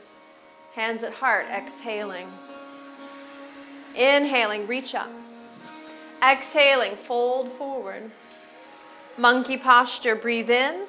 hands 0.75 1.05
at 1.05 1.13
heart. 1.13 1.47
Exhaling. 1.49 2.29
Inhaling, 3.99 4.69
reach 4.69 4.95
up. 4.95 5.11
Exhaling, 6.23 6.95
fold 6.95 7.49
forward. 7.49 8.13
Monkey 9.17 9.57
posture, 9.57 10.15
breathe 10.15 10.51
in. 10.51 10.87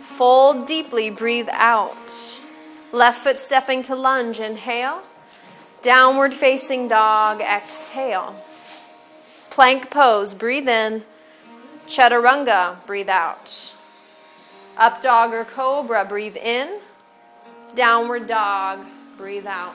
Fold 0.00 0.64
deeply, 0.64 1.10
breathe 1.10 1.48
out. 1.50 2.38
Left 2.92 3.18
foot 3.18 3.40
stepping 3.40 3.82
to 3.82 3.96
lunge, 3.96 4.38
inhale. 4.38 5.02
Downward 5.82 6.34
facing 6.34 6.86
dog, 6.86 7.40
exhale. 7.40 8.40
Plank 9.50 9.90
pose, 9.90 10.32
breathe 10.32 10.68
in. 10.68 11.02
Chaturanga, 11.86 12.76
breathe 12.86 13.08
out. 13.08 13.74
Up 14.76 15.00
dog 15.00 15.32
or 15.32 15.44
cobra, 15.44 16.04
breathe 16.04 16.36
in. 16.36 16.78
Downward 17.74 18.28
dog, 18.28 18.84
breathe 19.16 19.46
out. 19.46 19.74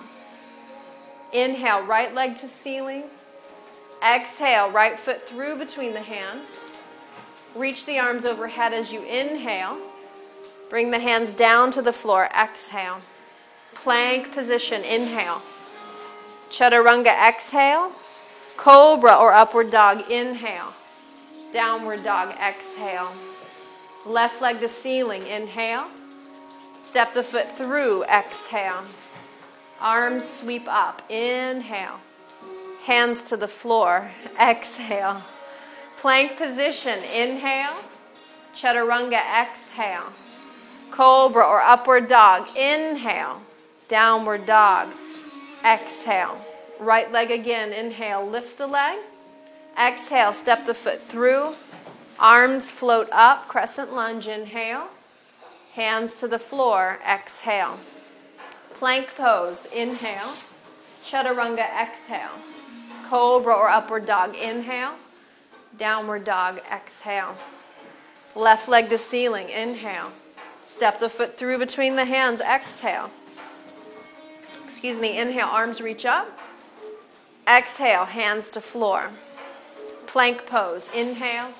Inhale, 1.34 1.84
right 1.84 2.14
leg 2.14 2.36
to 2.38 2.48
ceiling. 2.48 3.04
Exhale, 4.04 4.72
right 4.72 4.98
foot 4.98 5.28
through 5.28 5.58
between 5.58 5.94
the 5.94 6.02
hands. 6.02 6.72
Reach 7.56 7.86
the 7.86 8.00
arms 8.00 8.26
overhead 8.26 8.74
as 8.74 8.92
you 8.92 9.04
inhale. 9.04 9.78
Bring 10.70 10.92
the 10.92 11.00
hands 11.00 11.34
down 11.34 11.72
to 11.72 11.82
the 11.82 11.92
floor. 11.92 12.30
Exhale. 12.34 13.02
Plank 13.74 14.32
position. 14.34 14.84
Inhale. 14.84 15.42
Chaturanga. 16.50 17.08
Exhale. 17.08 17.92
Cobra 18.56 19.14
or 19.16 19.34
upward 19.34 19.70
dog. 19.70 20.10
Inhale. 20.10 20.74
Downward 21.52 22.04
dog. 22.04 22.34
Exhale. 22.40 23.12
Left 24.06 24.42
leg 24.42 24.62
to 24.62 24.70
ceiling. 24.70 25.28
Inhale. 25.28 25.88
Step 26.80 27.14
the 27.14 27.24
foot 27.24 27.52
through. 27.58 28.06
Exhale. 28.06 28.84
Arms 29.82 30.30
sweep 30.30 30.68
up. 30.68 31.02
Inhale. 31.10 32.00
Hands 32.84 33.24
to 33.24 33.36
the 33.36 33.48
floor. 33.48 34.12
Exhale. 34.40 35.24
Plank 35.98 36.38
position. 36.38 37.00
Inhale. 37.16 37.76
Chaturanga. 38.54 39.20
Exhale. 39.42 40.14
Cobra 40.92 41.44
or 41.44 41.62
upward 41.62 42.08
dog. 42.08 42.56
Inhale. 42.56 43.42
Downward 43.88 44.46
dog. 44.46 44.90
Exhale. 45.66 46.40
Right 46.80 47.12
leg 47.12 47.32
again. 47.32 47.74
Inhale. 47.74 48.26
Lift 48.26 48.60
the 48.60 48.68
leg. 48.68 49.00
Exhale. 49.80 50.32
Step 50.32 50.66
the 50.66 50.76
foot 50.76 51.02
through. 51.02 51.56
Arms 52.20 52.70
float 52.70 53.10
up. 53.12 53.48
Crescent 53.48 53.94
lunge. 53.96 54.28
Inhale. 54.28 54.90
Hands 55.74 56.20
to 56.20 56.28
the 56.28 56.40
floor. 56.40 57.00
Exhale. 57.04 57.80
Plank 58.74 59.16
pose. 59.16 59.66
Inhale. 59.68 60.34
Chaturanga. 61.04 61.68
Exhale. 61.80 62.40
Cobra 63.08 63.54
or 63.54 63.70
upward 63.70 64.06
dog. 64.06 64.36
Inhale. 64.36 64.94
Downward 65.78 66.26
dog. 66.26 66.62
Exhale. 66.72 67.38
Left 68.36 68.68
leg 68.68 68.90
to 68.90 68.98
ceiling. 68.98 69.50
Inhale. 69.50 70.12
Step 70.64 71.00
the 71.00 71.10
foot 71.10 71.38
through 71.38 71.58
between 71.58 71.96
the 71.96 72.06
hands. 72.06 72.42
Exhale. 72.42 73.12
Excuse 74.66 75.00
me. 75.00 75.18
Inhale. 75.20 75.48
Arms 75.48 75.82
reach 75.82 76.06
up. 76.06 76.40
Exhale. 77.48 78.06
Hands 78.06 78.48
to 78.50 78.62
floor. 78.62 79.12
Plank 80.08 80.46
pose. 80.46 80.94
Inhale. 80.94 81.52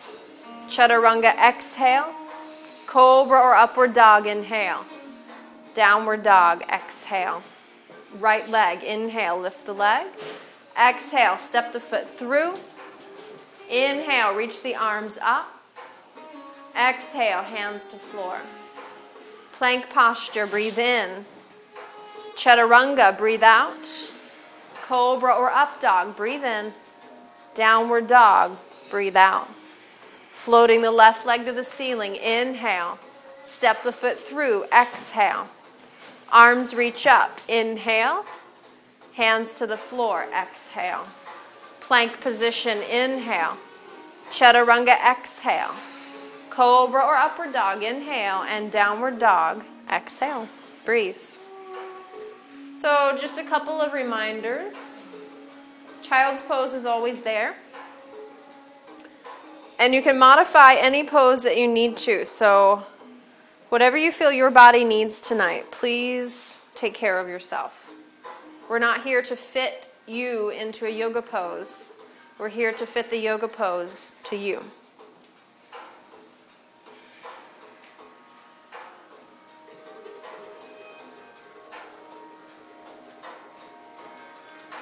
Chaturanga. 0.70 1.36
Exhale. 1.38 2.14
Cobra 2.88 3.40
or 3.40 3.56
upward 3.56 3.94
dog. 3.94 4.26
Inhale. 4.26 4.86
Downward 5.74 6.24
dog. 6.24 6.64
Exhale. 6.64 7.44
Right 8.20 8.50
leg. 8.50 8.84
Inhale. 8.84 9.40
Lift 9.40 9.66
the 9.66 9.74
leg. 9.74 10.08
Exhale. 10.80 11.38
Step 11.38 11.74
the 11.74 11.80
foot 11.80 12.18
through. 12.18 12.54
Inhale. 13.70 14.36
Reach 14.36 14.62
the 14.62 14.76
arms 14.76 15.18
up. 15.22 15.62
Exhale. 16.76 17.44
Hands 17.44 17.86
to 17.86 17.98
floor. 17.98 18.38
Plank 19.54 19.92
posture, 19.92 20.48
breathe 20.48 20.80
in. 20.80 21.26
Chaturanga, 22.36 23.16
breathe 23.16 23.44
out. 23.44 24.10
Cobra 24.82 25.32
or 25.32 25.52
up 25.52 25.80
dog, 25.80 26.18
breathe 26.18 26.44
in. 26.44 26.74
Downward 27.54 28.08
dog, 28.08 28.58
breathe 28.90 29.16
out. 29.16 29.48
Floating 30.32 30.82
the 30.82 30.90
left 30.90 31.28
leg 31.28 31.46
to 31.46 31.52
the 31.52 31.64
ceiling, 31.64 32.16
inhale. 32.16 32.98
Step 33.46 33.84
the 33.84 33.92
foot 33.92 34.20
through, 34.20 34.66
exhale. 34.74 35.48
Arms 36.32 36.74
reach 36.74 37.06
up, 37.06 37.42
inhale. 37.50 38.26
Hands 39.14 39.58
to 39.58 39.68
the 39.68 39.78
floor, 39.78 40.28
exhale. 40.34 41.08
Plank 41.82 42.22
position, 42.22 42.78
inhale. 42.84 43.58
Chaturanga, 44.30 44.96
exhale. 45.06 45.76
Cobra 46.50 47.02
or 47.02 47.16
upward 47.16 47.52
dog, 47.52 47.84
inhale, 47.84 48.44
and 48.44 48.72
downward 48.72 49.20
dog, 49.20 49.64
exhale. 49.92 50.48
Breathe. 50.86 51.18
So, 52.78 53.16
just 53.20 53.38
a 53.38 53.44
couple 53.44 53.82
of 53.82 53.92
reminders. 53.92 55.08
Child's 56.02 56.42
pose 56.42 56.74
is 56.74 56.86
always 56.86 57.24
there. 57.24 57.56
And 59.78 59.94
you 59.94 60.02
can 60.02 60.18
modify 60.18 60.76
any 60.76 61.04
pose 61.04 61.44
that 61.44 61.58
you 61.58 61.68
need 61.68 61.98
to. 61.98 62.26
So, 62.26 62.86
whatever 63.72 63.96
you 63.96 64.12
feel 64.12 64.34
your 64.34 64.52
body 64.52 64.84
needs 64.84 65.22
tonight, 65.22 65.72
please 65.72 66.62
take 66.76 66.94
care 66.94 67.18
of 67.20 67.30
yourself. 67.30 67.94
We're 68.70 68.80
not 68.80 69.06
here 69.06 69.22
to 69.22 69.36
fit 69.38 69.90
you 70.06 70.50
into 70.50 70.86
a 70.86 70.90
yoga 70.90 71.22
pose, 71.22 71.94
we're 72.38 72.50
here 72.50 72.74
to 72.74 72.86
fit 72.86 73.10
the 73.10 73.18
yoga 73.18 73.48
pose 73.48 74.12
to 74.26 74.36
you. 74.36 74.62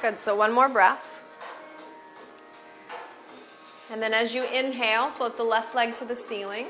Good. 0.02 0.18
So 0.18 0.36
one 0.36 0.52
more 0.52 0.70
breath. 0.70 1.22
And 3.92 4.02
then 4.02 4.14
as 4.14 4.34
you 4.34 4.46
inhale, 4.46 5.10
float 5.10 5.38
the 5.38 5.44
left 5.44 5.76
leg 5.76 5.94
to 5.96 6.06
the 6.06 6.16
ceiling. 6.16 6.68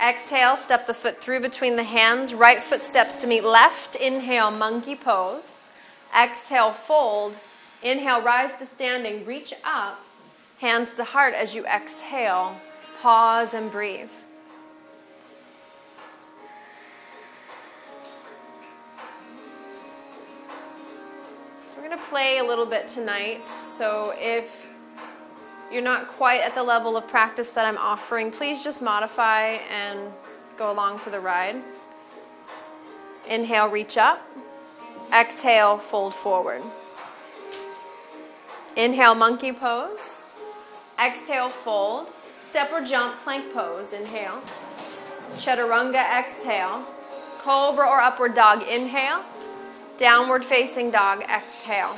Exhale, 0.00 0.56
step 0.56 0.86
the 0.86 0.94
foot 0.94 1.20
through 1.20 1.40
between 1.40 1.74
the 1.74 1.82
hands. 1.82 2.32
Right 2.32 2.62
foot 2.62 2.80
steps 2.80 3.16
to 3.16 3.26
meet 3.26 3.42
left. 3.42 3.96
Inhale, 3.96 4.52
monkey 4.52 4.94
pose. 4.94 5.68
Exhale, 6.16 6.70
fold. 6.70 7.36
Inhale, 7.82 8.22
rise 8.22 8.54
to 8.56 8.66
standing. 8.66 9.26
Reach 9.26 9.52
up. 9.64 10.04
Hands 10.60 10.94
to 10.94 11.02
heart 11.02 11.34
as 11.34 11.52
you 11.52 11.66
exhale. 11.66 12.60
Pause 13.02 13.54
and 13.54 13.72
breathe. 13.72 14.10
So, 21.66 21.76
we're 21.76 21.88
going 21.88 21.98
to 21.98 22.04
play 22.04 22.38
a 22.38 22.44
little 22.44 22.66
bit 22.66 22.86
tonight. 22.86 23.48
So 23.48 24.14
if 24.16 24.67
you're 25.70 25.82
not 25.82 26.08
quite 26.08 26.40
at 26.40 26.54
the 26.54 26.62
level 26.62 26.96
of 26.96 27.06
practice 27.08 27.52
that 27.52 27.66
I'm 27.66 27.78
offering, 27.78 28.30
please 28.30 28.64
just 28.64 28.80
modify 28.82 29.58
and 29.70 30.00
go 30.56 30.70
along 30.72 30.98
for 30.98 31.10
the 31.10 31.20
ride. 31.20 31.62
Inhale, 33.28 33.68
reach 33.68 33.96
up. 33.96 34.26
Exhale, 35.12 35.78
fold 35.78 36.14
forward. 36.14 36.62
Inhale, 38.76 39.14
monkey 39.14 39.52
pose. 39.52 40.24
Exhale, 40.98 41.50
fold. 41.50 42.10
Step 42.34 42.72
or 42.72 42.82
jump, 42.82 43.18
plank 43.18 43.52
pose. 43.52 43.92
Inhale. 43.92 44.40
Chaturanga, 45.34 46.02
exhale. 46.18 46.84
Cobra 47.38 47.86
or 47.86 48.00
upward 48.00 48.34
dog, 48.34 48.62
inhale. 48.62 49.22
Downward 49.98 50.44
facing 50.44 50.90
dog, 50.90 51.22
exhale. 51.22 51.96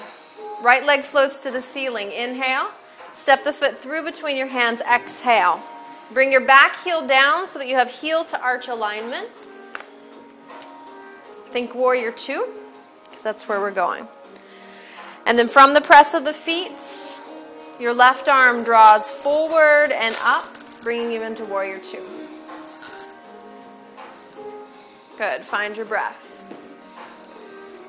Right 0.63 0.85
leg 0.85 1.03
floats 1.03 1.39
to 1.41 1.51
the 1.51 1.63
ceiling, 1.63 2.13
inhale. 2.13 2.71
Step 3.15 3.45
the 3.45 3.53
foot 3.53 3.79
through 3.81 4.05
between 4.05 4.37
your 4.37 4.47
hands, 4.47 4.81
exhale. 4.83 5.61
Bring 6.13 6.33
your 6.33 6.45
back 6.45 6.83
heel 6.83 7.07
down 7.07 7.47
so 7.47 7.59
that 7.59 7.69
you 7.69 7.77
have 7.77 7.91
heel 7.91 8.25
to 8.25 8.41
arch 8.41 8.69
alignment. 8.69 9.47
Think 11.51 11.75
warrior 11.75 12.13
two, 12.13 12.47
because 13.05 13.23
that's 13.23 13.49
where 13.49 13.61
we're 13.61 13.71
going. 13.71 14.09
And 15.27 15.39
then 15.39 15.49
from 15.49 15.75
the 15.75 15.81
press 15.81 16.15
of 16.15 16.25
the 16.25 16.33
feet, 16.33 16.83
your 17.79 17.95
left 17.95 18.29
arm 18.29 18.65
draws 18.65 19.09
forward 19.09 19.91
and 19.93 20.17
up, 20.23 20.49
bringing 20.83 21.13
you 21.13 21.23
into 21.23 21.45
warrior 21.45 21.79
two. 21.79 22.05
Good. 25.17 25.43
Find 25.43 25.77
your 25.77 25.87
breath. 25.87 26.45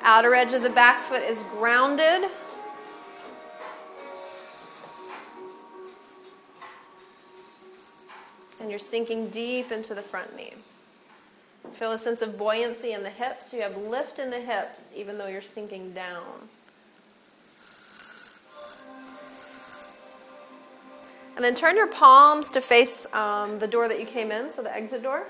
Outer 0.02 0.34
edge 0.34 0.52
of 0.52 0.62
the 0.62 0.70
back 0.70 1.02
foot 1.02 1.22
is 1.22 1.42
grounded. 1.44 2.28
And 8.62 8.70
you're 8.70 8.78
sinking 8.78 9.30
deep 9.30 9.72
into 9.72 9.92
the 9.92 10.02
front 10.02 10.36
knee. 10.36 10.52
Feel 11.72 11.90
a 11.90 11.98
sense 11.98 12.22
of 12.22 12.38
buoyancy 12.38 12.92
in 12.92 13.02
the 13.02 13.10
hips. 13.10 13.52
You 13.52 13.60
have 13.62 13.76
lift 13.76 14.20
in 14.20 14.30
the 14.30 14.38
hips, 14.38 14.92
even 14.96 15.18
though 15.18 15.26
you're 15.26 15.40
sinking 15.40 15.92
down. 15.92 16.48
And 21.34 21.44
then 21.44 21.56
turn 21.56 21.76
your 21.76 21.88
palms 21.88 22.50
to 22.50 22.60
face 22.60 23.12
um, 23.12 23.58
the 23.58 23.66
door 23.66 23.88
that 23.88 23.98
you 23.98 24.06
came 24.06 24.30
in, 24.30 24.52
so 24.52 24.62
the 24.62 24.72
exit 24.72 25.02
door. 25.02 25.24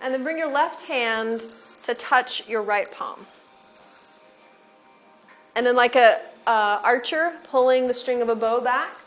And 0.00 0.14
then 0.14 0.22
bring 0.22 0.38
your 0.38 0.52
left 0.52 0.82
hand 0.82 1.42
to 1.84 1.94
touch 1.94 2.48
your 2.48 2.62
right 2.62 2.88
palm. 2.92 3.26
And 5.56 5.66
then, 5.66 5.74
like 5.74 5.96
a 5.96 6.20
uh, 6.46 6.80
archer 6.84 7.32
pulling 7.50 7.88
the 7.88 7.94
string 7.94 8.22
of 8.22 8.28
a 8.28 8.36
bow 8.36 8.60
back, 8.60 9.00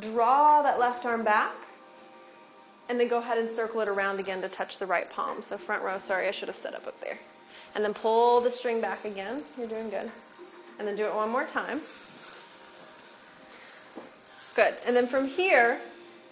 draw 0.00 0.62
that 0.62 0.78
left 0.78 1.04
arm 1.04 1.24
back. 1.24 1.54
And 2.88 3.00
then 3.00 3.08
go 3.08 3.18
ahead 3.18 3.38
and 3.38 3.50
circle 3.50 3.80
it 3.80 3.88
around 3.88 4.20
again 4.20 4.40
to 4.42 4.48
touch 4.48 4.78
the 4.78 4.86
right 4.86 5.10
palm. 5.10 5.42
So, 5.42 5.58
front 5.58 5.82
row, 5.82 5.98
sorry, 5.98 6.28
I 6.28 6.30
should 6.30 6.48
have 6.48 6.56
set 6.56 6.74
up 6.74 6.86
up 6.86 7.00
there. 7.00 7.18
And 7.74 7.84
then 7.84 7.94
pull 7.94 8.40
the 8.40 8.50
string 8.50 8.80
back 8.80 9.04
again. 9.04 9.42
You're 9.58 9.68
doing 9.68 9.90
good. 9.90 10.10
And 10.78 10.86
then 10.86 10.94
do 10.94 11.04
it 11.04 11.14
one 11.14 11.30
more 11.30 11.44
time. 11.44 11.80
Good. 14.54 14.74
And 14.86 14.94
then 14.94 15.06
from 15.06 15.26
here, 15.26 15.80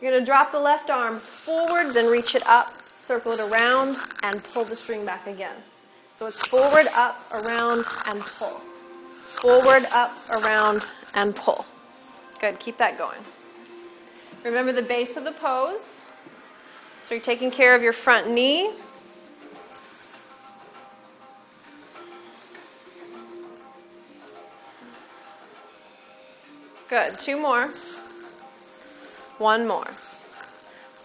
you're 0.01 0.11
going 0.11 0.23
to 0.23 0.27
drop 0.27 0.53
the 0.53 0.61
left 0.61 0.90
arm 0.90 1.19
forward, 1.19 1.93
then 1.93 2.11
reach 2.11 2.35
it 2.35 2.47
up, 2.47 2.73
circle 2.99 3.33
it 3.33 3.40
around, 3.40 3.97
and 4.23 4.43
pull 4.45 4.64
the 4.64 4.77
string 4.77 5.05
back 5.05 5.27
again. 5.27 5.57
So 6.19 6.27
it's 6.27 6.40
forward, 6.47 6.87
up, 6.95 7.21
around, 7.33 7.85
and 8.07 8.21
pull. 8.21 8.62
Forward, 9.43 9.85
up, 9.93 10.12
around, 10.31 10.83
and 11.14 11.35
pull. 11.35 11.67
Good. 12.40 12.61
Keep 12.61 12.79
that 12.79 12.97
going. 12.97 13.19
Remember 14.45 14.73
the 14.73 14.83
base 14.83 15.17
of 15.17 15.25
the 15.25 15.33
pose. 15.33 16.05
So 17.09 17.15
you're 17.15 17.21
taking 17.21 17.51
care 17.51 17.75
of 17.75 17.83
your 17.83 17.95
front 17.95 18.31
knee. 18.31 18.71
Good. 26.91 27.19
Two 27.19 27.41
more. 27.41 27.71
One 29.39 29.67
more. 29.67 29.89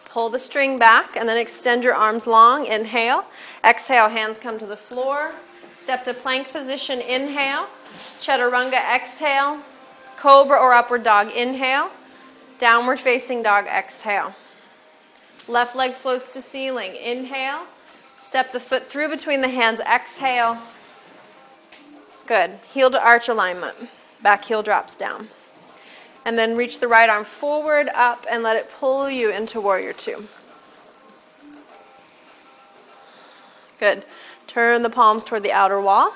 Pull 0.05 0.29
the 0.29 0.39
string 0.39 0.77
back 0.77 1.15
and 1.15 1.27
then 1.27 1.37
extend 1.37 1.83
your 1.83 1.95
arms 1.95 2.27
long. 2.27 2.65
Inhale. 2.65 3.23
Exhale, 3.63 4.09
hands 4.09 4.37
come 4.37 4.59
to 4.59 4.65
the 4.65 4.77
floor. 4.77 5.31
Step 5.73 6.03
to 6.03 6.13
plank 6.13 6.51
position. 6.51 6.99
Inhale. 6.99 7.67
Chaturanga, 8.19 8.79
exhale. 8.93 9.59
Cobra 10.17 10.59
or 10.59 10.73
upward 10.73 11.03
dog, 11.03 11.31
inhale. 11.31 11.89
Downward 12.59 12.99
facing 12.99 13.41
dog, 13.41 13.65
exhale. 13.67 14.35
Left 15.47 15.75
leg 15.75 15.93
floats 15.93 16.33
to 16.33 16.41
ceiling. 16.41 16.95
Inhale. 16.95 17.65
Step 18.17 18.51
the 18.51 18.59
foot 18.59 18.89
through 18.89 19.09
between 19.09 19.41
the 19.41 19.47
hands. 19.47 19.79
Exhale. 19.79 20.57
Good. 22.27 22.59
Heel 22.71 22.91
to 22.91 23.01
arch 23.01 23.29
alignment. 23.29 23.75
Back 24.21 24.45
heel 24.45 24.61
drops 24.61 24.97
down. 24.97 25.29
And 26.25 26.37
then 26.37 26.57
reach 26.57 26.79
the 26.79 26.87
right 26.87 27.09
arm 27.09 27.23
forward, 27.23 27.87
up, 27.95 28.27
and 28.29 28.43
let 28.43 28.57
it 28.57 28.69
pull 28.69 29.09
you 29.09 29.31
into 29.31 29.61
warrior 29.61 29.93
two. 29.93 30.27
Good. 33.79 34.03
Turn 34.45 34.83
the 34.83 34.89
palms 34.89 35.23
toward 35.23 35.43
the 35.43 35.53
outer 35.53 35.79
wall. 35.79 36.13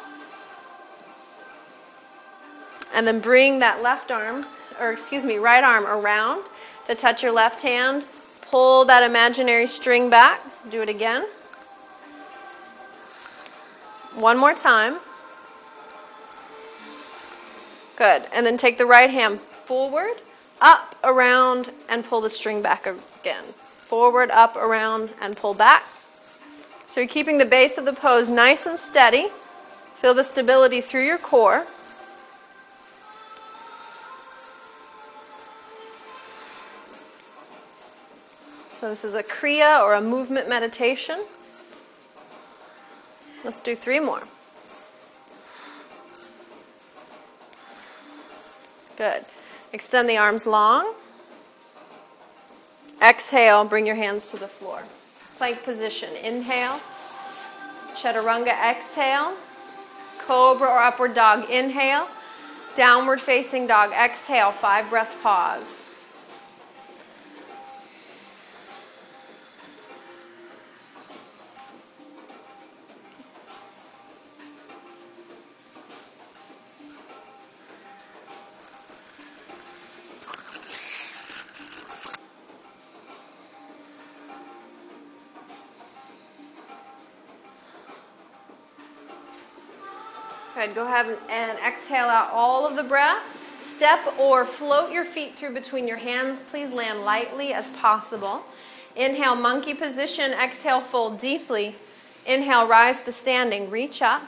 And 2.93 3.07
then 3.07 3.21
bring 3.21 3.59
that 3.59 3.81
left 3.81 4.11
arm, 4.11 4.45
or 4.79 4.91
excuse 4.91 5.23
me, 5.23 5.37
right 5.37 5.63
arm 5.63 5.85
around 5.85 6.43
to 6.87 6.95
touch 6.95 7.23
your 7.23 7.31
left 7.31 7.61
hand. 7.61 8.03
Pull 8.49 8.85
that 8.85 9.03
imaginary 9.03 9.67
string 9.67 10.09
back. 10.09 10.41
Do 10.69 10.81
it 10.81 10.89
again. 10.89 11.25
One 14.15 14.37
more 14.37 14.53
time. 14.53 14.99
Good. 17.95 18.23
And 18.31 18.45
then 18.45 18.57
take 18.57 18.77
the 18.77 18.85
right 18.85 19.09
hand 19.09 19.39
forward, 19.41 20.15
up, 20.61 20.95
around, 21.03 21.71
and 21.89 22.05
pull 22.05 22.21
the 22.21 22.29
string 22.29 22.61
back 22.61 22.85
again. 22.85 23.43
Forward, 23.43 24.29
up, 24.31 24.55
around, 24.55 25.09
and 25.21 25.35
pull 25.35 25.53
back. 25.53 25.83
So 26.87 26.99
you're 26.99 27.09
keeping 27.09 27.39
the 27.39 27.45
base 27.45 27.77
of 27.77 27.85
the 27.85 27.93
pose 27.93 28.29
nice 28.29 28.65
and 28.65 28.77
steady. 28.79 29.29
Feel 29.95 30.13
the 30.13 30.23
stability 30.23 30.81
through 30.81 31.05
your 31.05 31.17
core. 31.17 31.65
So 38.83 38.89
this 38.89 39.05
is 39.05 39.15
a 39.15 39.23
Kriya 39.23 39.81
or 39.81 39.93
a 39.93 40.01
movement 40.01 40.49
meditation. 40.49 41.23
Let's 43.45 43.61
do 43.61 43.77
three 43.77 44.01
more. 44.01 44.23
Good. 48.97 49.23
Extend 49.71 50.09
the 50.09 50.17
arms 50.17 50.45
long. 50.45 50.95
Exhale, 53.01 53.63
bring 53.63 53.85
your 53.85 53.95
hands 53.95 54.27
to 54.31 54.37
the 54.37 54.49
floor. 54.49 54.83
Plank 55.37 55.63
position. 55.63 56.13
Inhale. 56.17 56.81
Chaturanga, 57.93 58.51
exhale. 58.69 59.33
Cobra 60.17 60.67
or 60.67 60.79
upward 60.79 61.13
dog, 61.13 61.49
inhale. 61.49 62.09
Downward 62.75 63.21
facing 63.21 63.65
dog, 63.65 63.93
exhale. 63.93 64.51
Five 64.51 64.89
breath 64.89 65.15
pause. 65.23 65.85
Go 90.67 90.85
ahead 90.85 91.17
and 91.29 91.57
exhale 91.59 92.05
out 92.05 92.29
all 92.31 92.65
of 92.65 92.75
the 92.75 92.83
breath. 92.83 93.39
Step 93.57 93.99
or 94.17 94.45
float 94.45 94.91
your 94.91 95.03
feet 95.03 95.35
through 95.35 95.53
between 95.53 95.87
your 95.87 95.97
hands. 95.97 96.41
Please 96.41 96.71
land 96.71 97.03
lightly 97.03 97.53
as 97.53 97.69
possible. 97.71 98.43
Inhale, 98.95 99.35
monkey 99.35 99.73
position. 99.73 100.31
Exhale, 100.31 100.79
fold 100.79 101.19
deeply. 101.19 101.75
Inhale, 102.25 102.67
rise 102.67 103.01
to 103.03 103.11
standing. 103.11 103.69
Reach 103.69 104.01
up. 104.01 104.21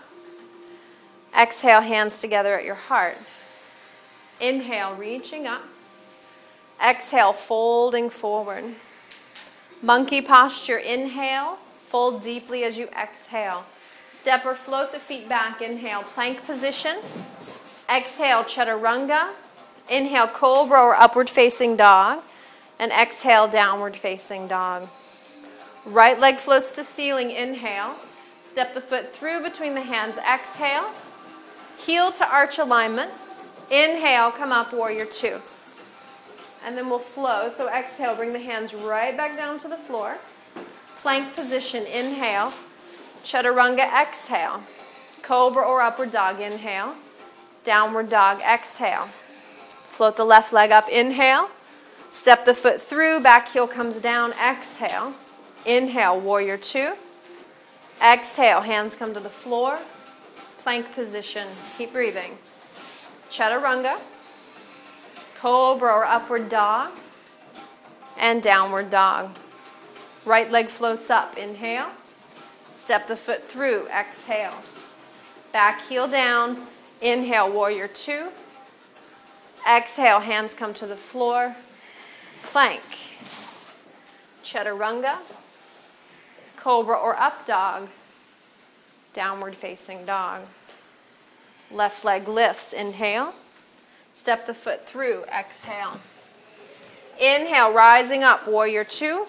Exhale, 1.40 1.82
hands 1.82 2.20
together 2.20 2.58
at 2.58 2.66
your 2.66 2.76
heart. 2.76 3.18
Inhale, 4.42 4.96
reaching 4.96 5.48
up. 5.48 5.64
Exhale, 6.86 7.34
folding 7.34 8.10
forward. 8.10 8.76
Monkey 9.82 10.22
posture. 10.22 10.78
Inhale, 10.78 11.60
fold 11.80 12.24
deeply 12.24 12.64
as 12.64 12.78
you 12.78 12.88
exhale. 12.88 13.66
Step 14.16 14.46
or 14.46 14.56
float 14.56 14.94
the 14.94 14.98
feet 14.98 15.28
back. 15.28 15.62
Inhale, 15.62 16.02
plank 16.02 16.46
position. 16.46 16.96
Exhale, 17.94 18.44
chaturanga. 18.46 19.34
Inhale, 19.90 20.28
cobra 20.28 20.82
or 20.82 20.96
upward 20.96 21.30
facing 21.30 21.76
dog. 21.76 22.24
And 22.80 22.94
exhale, 22.94 23.48
downward 23.50 23.98
facing 23.98 24.48
dog. 24.48 24.88
Right 25.84 26.18
leg 26.18 26.38
floats 26.38 26.74
to 26.76 26.84
ceiling. 26.86 27.30
Inhale. 27.30 27.98
Step 28.42 28.74
the 28.74 28.80
foot 28.82 29.14
through 29.14 29.44
between 29.44 29.76
the 29.76 29.82
hands. 29.82 30.18
Exhale. 30.18 30.92
Heel 31.78 32.14
to 32.14 32.28
arch 32.28 32.58
alignment. 32.58 33.12
Inhale, 33.70 34.32
come 34.32 34.54
up, 34.54 34.74
warrior 34.74 35.06
two. 35.06 35.42
And 36.66 36.78
then 36.78 36.90
we'll 36.90 37.00
flow. 37.00 37.50
So 37.50 37.68
exhale, 37.68 38.16
bring 38.16 38.32
the 38.32 38.40
hands 38.40 38.74
right 38.74 39.16
back 39.16 39.36
down 39.36 39.60
to 39.60 39.68
the 39.68 39.78
floor. 39.78 40.18
Plank 41.02 41.36
position, 41.36 41.86
inhale. 41.86 42.54
Chaturanga, 43.26 43.80
exhale. 43.80 44.62
Cobra 45.24 45.64
or 45.64 45.82
upward 45.82 46.12
dog, 46.12 46.40
inhale. 46.40 46.94
Downward 47.64 48.08
dog, 48.08 48.40
exhale. 48.42 49.10
Float 49.88 50.16
the 50.16 50.24
left 50.24 50.54
leg 50.54 50.72
up, 50.72 50.88
inhale. 50.90 51.50
Step 52.12 52.46
the 52.46 52.54
foot 52.54 52.80
through, 52.80 53.22
back 53.22 53.50
heel 53.50 53.68
comes 53.68 53.98
down, 53.98 54.32
exhale. 54.34 55.16
Inhale, 55.66 56.20
warrior 56.20 56.58
two. 56.58 56.94
Exhale, 58.00 58.62
hands 58.62 58.96
come 58.96 59.16
to 59.16 59.20
the 59.20 59.30
floor. 59.30 59.80
Plank 60.60 60.94
position, 60.94 61.48
keep 61.78 61.94
breathing. 61.94 62.38
Chaturanga, 63.32 64.00
cobra 65.40 65.92
or 65.92 66.06
upward 66.06 66.48
dog, 66.48 66.92
and 68.20 68.44
downward 68.44 68.92
dog. 68.92 69.36
Right 70.26 70.52
leg 70.52 70.68
floats 70.68 71.10
up, 71.10 71.40
inhale. 71.40 71.90
Step 72.86 73.08
the 73.08 73.18
foot 73.18 73.50
through, 73.50 73.88
exhale. 73.88 74.62
Back 75.52 75.82
heel 75.88 76.08
down, 76.08 76.68
inhale, 77.02 77.52
warrior 77.52 77.88
two. 77.88 78.30
Exhale, 79.68 80.20
hands 80.20 80.54
come 80.54 80.72
to 80.76 80.86
the 80.86 80.96
floor. 80.96 81.56
Plank. 82.44 82.84
Chaturanga, 84.44 85.18
cobra 86.58 86.96
or 86.96 87.20
up 87.20 87.48
dog, 87.48 87.90
downward 89.16 89.56
facing 89.56 90.06
dog. 90.06 90.44
Left 91.72 92.06
leg 92.06 92.28
lifts, 92.28 92.72
inhale. 92.72 93.34
Step 94.14 94.46
the 94.46 94.54
foot 94.54 94.86
through, 94.86 95.24
exhale. 95.36 96.00
Inhale, 97.20 97.74
rising 97.74 98.24
up, 98.24 98.48
warrior 98.48 98.84
two. 98.84 99.26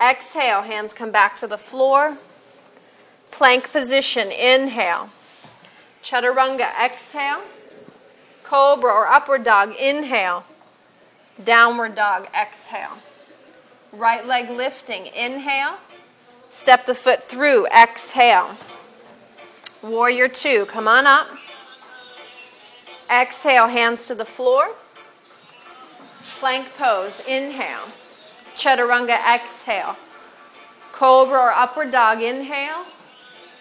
Exhale, 0.00 0.62
hands 0.62 0.94
come 0.94 1.10
back 1.10 1.36
to 1.38 1.48
the 1.48 1.58
floor. 1.58 2.16
Plank 3.30 3.70
position, 3.70 4.30
inhale. 4.30 5.10
Chaturanga, 6.02 6.68
exhale. 6.82 7.42
Cobra 8.42 8.90
or 8.92 9.06
upward 9.06 9.44
dog, 9.44 9.74
inhale. 9.76 10.44
Downward 11.44 11.94
dog, 11.94 12.28
exhale. 12.34 12.98
Right 13.92 14.26
leg 14.26 14.50
lifting, 14.50 15.06
inhale. 15.06 15.76
Step 16.50 16.86
the 16.86 16.94
foot 16.94 17.24
through, 17.24 17.66
exhale. 17.66 18.56
Warrior 19.82 20.28
two, 20.28 20.66
come 20.66 20.88
on 20.88 21.06
up. 21.06 21.28
Exhale, 23.10 23.68
hands 23.68 24.06
to 24.08 24.14
the 24.14 24.24
floor. 24.24 24.74
Plank 26.40 26.76
pose, 26.76 27.20
inhale. 27.26 27.86
Chaturanga, 28.56 29.18
exhale. 29.34 29.96
Cobra 30.92 31.38
or 31.38 31.50
upward 31.52 31.92
dog, 31.92 32.20
inhale. 32.20 32.86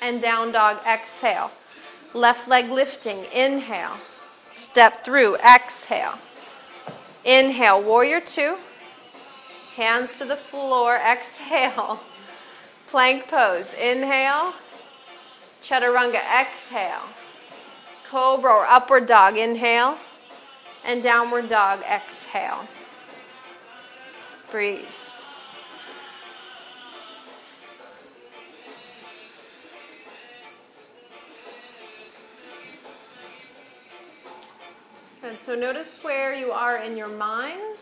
And 0.02 0.22
down 0.22 0.52
dog, 0.52 0.78
exhale. 0.86 1.52
Left 2.14 2.48
leg 2.48 2.70
lifting, 2.70 3.26
inhale. 3.34 3.98
Step 4.52 5.04
through, 5.04 5.38
exhale. 5.38 6.20
Inhale, 7.24 7.82
warrior 7.82 8.22
two. 8.22 8.58
Hands 9.76 10.18
to 10.18 10.26
the 10.26 10.38
floor, 10.38 10.96
exhale. 10.96 12.02
Plank 12.88 13.28
pose, 13.28 13.74
inhale. 13.74 14.54
Chaturanga, 15.62 16.22
exhale. 16.40 17.04
Cobra 18.10 18.52
or 18.52 18.66
upward 18.66 19.06
dog, 19.06 19.38
inhale. 19.38 19.98
And 20.86 21.04
downward 21.04 21.50
dog, 21.50 21.82
exhale. 21.82 22.68
Breathe. 24.50 25.07
And 35.28 35.38
so 35.38 35.56
notice 35.56 36.02
where 36.04 36.34
you 36.34 36.54
are 36.54 36.78
in 36.78 36.96
your 36.96 37.10
mind. 37.10 37.80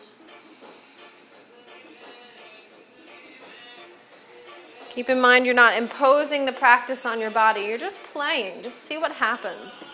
Keep 4.90 5.08
in 5.10 5.20
mind 5.20 5.46
you're 5.46 5.54
not 5.54 5.76
imposing 5.76 6.44
the 6.44 6.52
practice 6.52 7.06
on 7.06 7.20
your 7.20 7.30
body, 7.30 7.60
you're 7.60 7.78
just 7.78 8.02
playing. 8.02 8.64
Just 8.64 8.80
see 8.80 8.98
what 8.98 9.12
happens. 9.12 9.90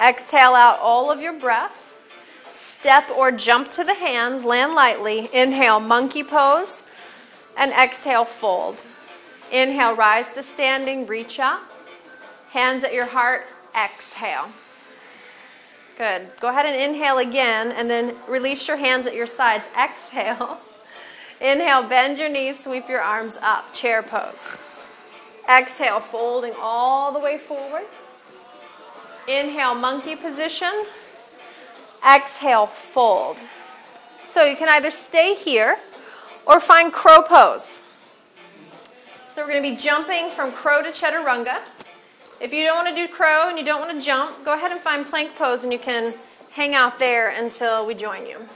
Exhale 0.00 0.54
out 0.54 0.78
all 0.78 1.10
of 1.10 1.20
your 1.20 1.32
breath. 1.32 1.87
Step 2.58 3.08
or 3.16 3.30
jump 3.30 3.70
to 3.70 3.84
the 3.84 3.94
hands, 3.94 4.44
land 4.44 4.74
lightly. 4.74 5.30
Inhale, 5.32 5.78
monkey 5.78 6.24
pose. 6.24 6.84
And 7.56 7.70
exhale, 7.70 8.24
fold. 8.24 8.82
Inhale, 9.52 9.94
rise 9.94 10.32
to 10.32 10.42
standing, 10.42 11.06
reach 11.06 11.38
up. 11.38 11.62
Hands 12.50 12.82
at 12.82 12.92
your 12.92 13.06
heart, 13.06 13.46
exhale. 13.80 14.50
Good. 15.96 16.32
Go 16.40 16.48
ahead 16.48 16.66
and 16.66 16.82
inhale 16.82 17.18
again 17.18 17.70
and 17.70 17.88
then 17.88 18.16
release 18.26 18.66
your 18.66 18.76
hands 18.76 19.06
at 19.06 19.14
your 19.14 19.26
sides. 19.26 19.68
Exhale. 19.80 20.58
Inhale, 21.40 21.84
bend 21.84 22.18
your 22.18 22.28
knees, 22.28 22.58
sweep 22.58 22.88
your 22.88 23.00
arms 23.00 23.38
up, 23.40 23.72
chair 23.72 24.02
pose. 24.02 24.58
Exhale, 25.48 26.00
folding 26.00 26.54
all 26.60 27.12
the 27.12 27.20
way 27.20 27.38
forward. 27.38 27.84
Inhale, 29.28 29.76
monkey 29.76 30.16
position. 30.16 30.72
Exhale, 32.06 32.66
fold. 32.66 33.38
So 34.20 34.44
you 34.44 34.56
can 34.56 34.68
either 34.68 34.90
stay 34.90 35.34
here 35.34 35.78
or 36.46 36.60
find 36.60 36.92
crow 36.92 37.22
pose. 37.22 37.82
So 39.32 39.42
we're 39.42 39.48
going 39.48 39.62
to 39.62 39.70
be 39.70 39.76
jumping 39.76 40.28
from 40.30 40.52
crow 40.52 40.82
to 40.82 40.88
chaturanga. 40.88 41.60
If 42.40 42.52
you 42.52 42.64
don't 42.64 42.84
want 42.84 42.88
to 42.88 43.06
do 43.06 43.12
crow 43.12 43.48
and 43.48 43.58
you 43.58 43.64
don't 43.64 43.80
want 43.80 43.98
to 43.98 44.04
jump, 44.04 44.44
go 44.44 44.54
ahead 44.54 44.70
and 44.70 44.80
find 44.80 45.04
plank 45.04 45.36
pose 45.36 45.64
and 45.64 45.72
you 45.72 45.78
can 45.78 46.14
hang 46.52 46.74
out 46.74 46.98
there 46.98 47.30
until 47.30 47.86
we 47.86 47.94
join 47.94 48.26
you. 48.26 48.48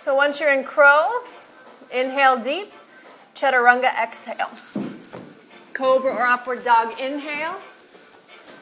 So 0.00 0.14
once 0.14 0.40
you're 0.40 0.52
in 0.52 0.64
crow, 0.64 1.22
inhale 1.92 2.42
deep, 2.42 2.72
chaturanga 3.34 3.94
exhale. 3.94 4.50
Cobra 5.72 6.12
or 6.12 6.22
upward 6.22 6.64
dog 6.64 6.98
inhale, 6.98 7.60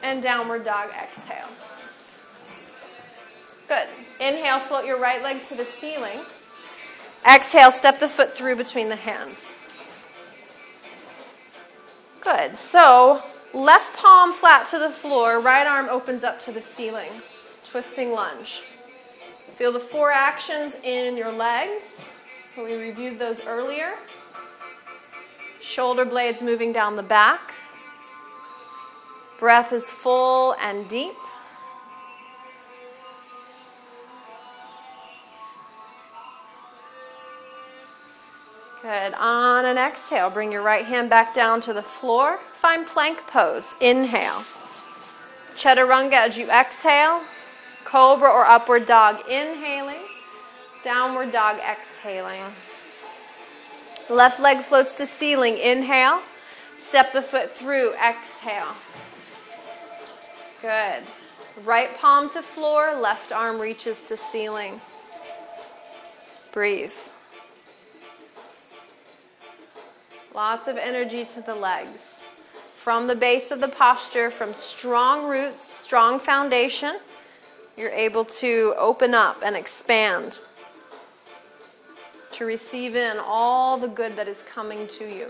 and 0.03 0.21
downward 0.21 0.63
dog 0.63 0.89
exhale. 0.91 1.49
Good. 3.67 3.87
Inhale, 4.19 4.59
float 4.59 4.85
your 4.85 4.99
right 4.99 5.21
leg 5.21 5.43
to 5.43 5.55
the 5.55 5.65
ceiling. 5.65 6.21
Exhale, 7.29 7.71
step 7.71 7.99
the 7.99 8.07
foot 8.07 8.33
through 8.33 8.55
between 8.55 8.89
the 8.89 8.95
hands. 8.95 9.55
Good. 12.21 12.57
So, 12.57 13.21
left 13.53 13.95
palm 13.97 14.33
flat 14.33 14.67
to 14.67 14.79
the 14.79 14.89
floor, 14.89 15.39
right 15.39 15.67
arm 15.67 15.87
opens 15.89 16.23
up 16.23 16.39
to 16.41 16.51
the 16.51 16.61
ceiling. 16.61 17.11
Twisting 17.65 18.11
lunge. 18.11 18.63
Feel 19.55 19.71
the 19.71 19.79
four 19.79 20.11
actions 20.11 20.77
in 20.83 21.17
your 21.17 21.31
legs. 21.31 22.05
So, 22.45 22.63
we 22.63 22.75
reviewed 22.75 23.19
those 23.19 23.41
earlier. 23.45 23.95
Shoulder 25.59 26.05
blades 26.05 26.41
moving 26.41 26.71
down 26.71 26.95
the 26.95 27.03
back. 27.03 27.53
Breath 29.39 29.71
is 29.71 29.91
full 29.91 30.55
and 30.59 30.87
deep. 30.87 31.13
Good. 38.81 39.13
On 39.15 39.65
an 39.65 39.77
exhale, 39.77 40.29
bring 40.29 40.51
your 40.51 40.61
right 40.61 40.85
hand 40.85 41.09
back 41.09 41.33
down 41.33 41.61
to 41.61 41.73
the 41.73 41.83
floor. 41.83 42.39
Find 42.53 42.87
plank 42.87 43.27
pose. 43.27 43.75
Inhale. 43.81 44.43
Chaturanga 45.55 46.13
as 46.13 46.37
you 46.37 46.49
exhale. 46.49 47.21
Cobra 47.83 48.29
or 48.29 48.45
upward 48.45 48.85
dog 48.85 49.27
inhaling. 49.29 50.03
Downward 50.83 51.31
dog 51.31 51.59
exhaling. 51.59 52.41
Left 54.09 54.39
leg 54.39 54.59
floats 54.59 54.93
to 54.93 55.05
ceiling. 55.05 55.57
Inhale. 55.57 56.21
Step 56.77 57.11
the 57.13 57.21
foot 57.21 57.51
through. 57.51 57.93
Exhale. 57.95 58.75
Good. 60.61 61.03
Right 61.63 61.95
palm 61.97 62.29
to 62.31 62.41
floor, 62.41 62.95
left 62.95 63.31
arm 63.31 63.59
reaches 63.59 64.03
to 64.03 64.17
ceiling. 64.17 64.81
Breathe. 66.51 66.93
Lots 70.33 70.67
of 70.67 70.77
energy 70.77 71.25
to 71.25 71.41
the 71.41 71.55
legs. 71.55 72.23
from 72.87 73.07
the 73.07 73.15
base 73.15 73.51
of 73.51 73.59
the 73.59 73.67
posture, 73.67 74.31
from 74.31 74.53
strong 74.53 75.27
roots, 75.27 75.67
strong 75.67 76.21
foundation, 76.21 76.95
you're 77.75 77.89
able 77.89 78.23
to 78.23 78.73
open 78.77 79.13
up 79.13 79.41
and 79.43 79.57
expand 79.57 80.39
to 82.31 82.45
receive 82.45 82.95
in 82.95 83.17
all 83.19 83.77
the 83.77 83.89
good 83.89 84.15
that 84.15 84.29
is 84.29 84.41
coming 84.43 84.87
to 84.87 85.03
you. 85.03 85.27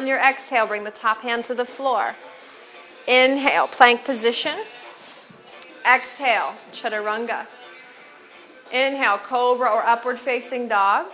On 0.00 0.06
your 0.06 0.18
exhale, 0.18 0.66
bring 0.66 0.84
the 0.84 0.90
top 0.90 1.20
hand 1.20 1.44
to 1.44 1.54
the 1.54 1.66
floor. 1.66 2.16
Inhale, 3.06 3.68
plank 3.68 4.02
position. 4.02 4.56
Exhale, 5.86 6.54
chaturanga. 6.72 7.46
Inhale, 8.72 9.18
cobra 9.18 9.68
or 9.68 9.84
upward 9.84 10.18
facing 10.18 10.68
dog. 10.68 11.04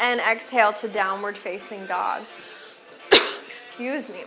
And 0.00 0.18
exhale 0.18 0.72
to 0.72 0.88
downward 0.88 1.36
facing 1.36 1.86
dog. 1.86 2.22
Excuse 3.46 4.08
me. 4.08 4.24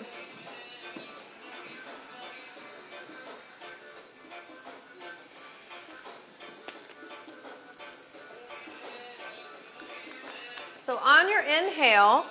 So 10.77 10.95
on 10.99 11.27
your 11.27 11.41
inhale, 11.41 12.25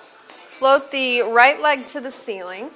float 0.53 0.91
the 0.91 1.21
right 1.23 1.59
leg 1.59 1.87
to 1.87 1.99
the 1.99 2.11
ceiling. 2.11 2.69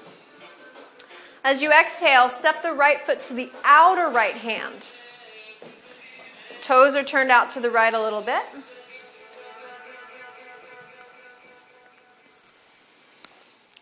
As 1.43 1.61
you 1.61 1.71
exhale, 1.71 2.28
step 2.28 2.63
the 2.63 2.73
right 2.73 2.99
foot 2.99 3.21
to 3.23 3.34
the 3.34 3.51
outer 3.63 4.09
right 4.09 4.34
hand. 4.34 4.88
Toes 6.61 6.95
are 6.95 7.03
turned 7.03 7.30
out 7.30 7.51
to 7.51 7.59
the 7.59 7.69
right 7.69 7.93
a 7.93 8.01
little 8.01 8.21
bit. 8.21 8.43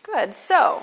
Good. 0.02 0.34
So, 0.34 0.82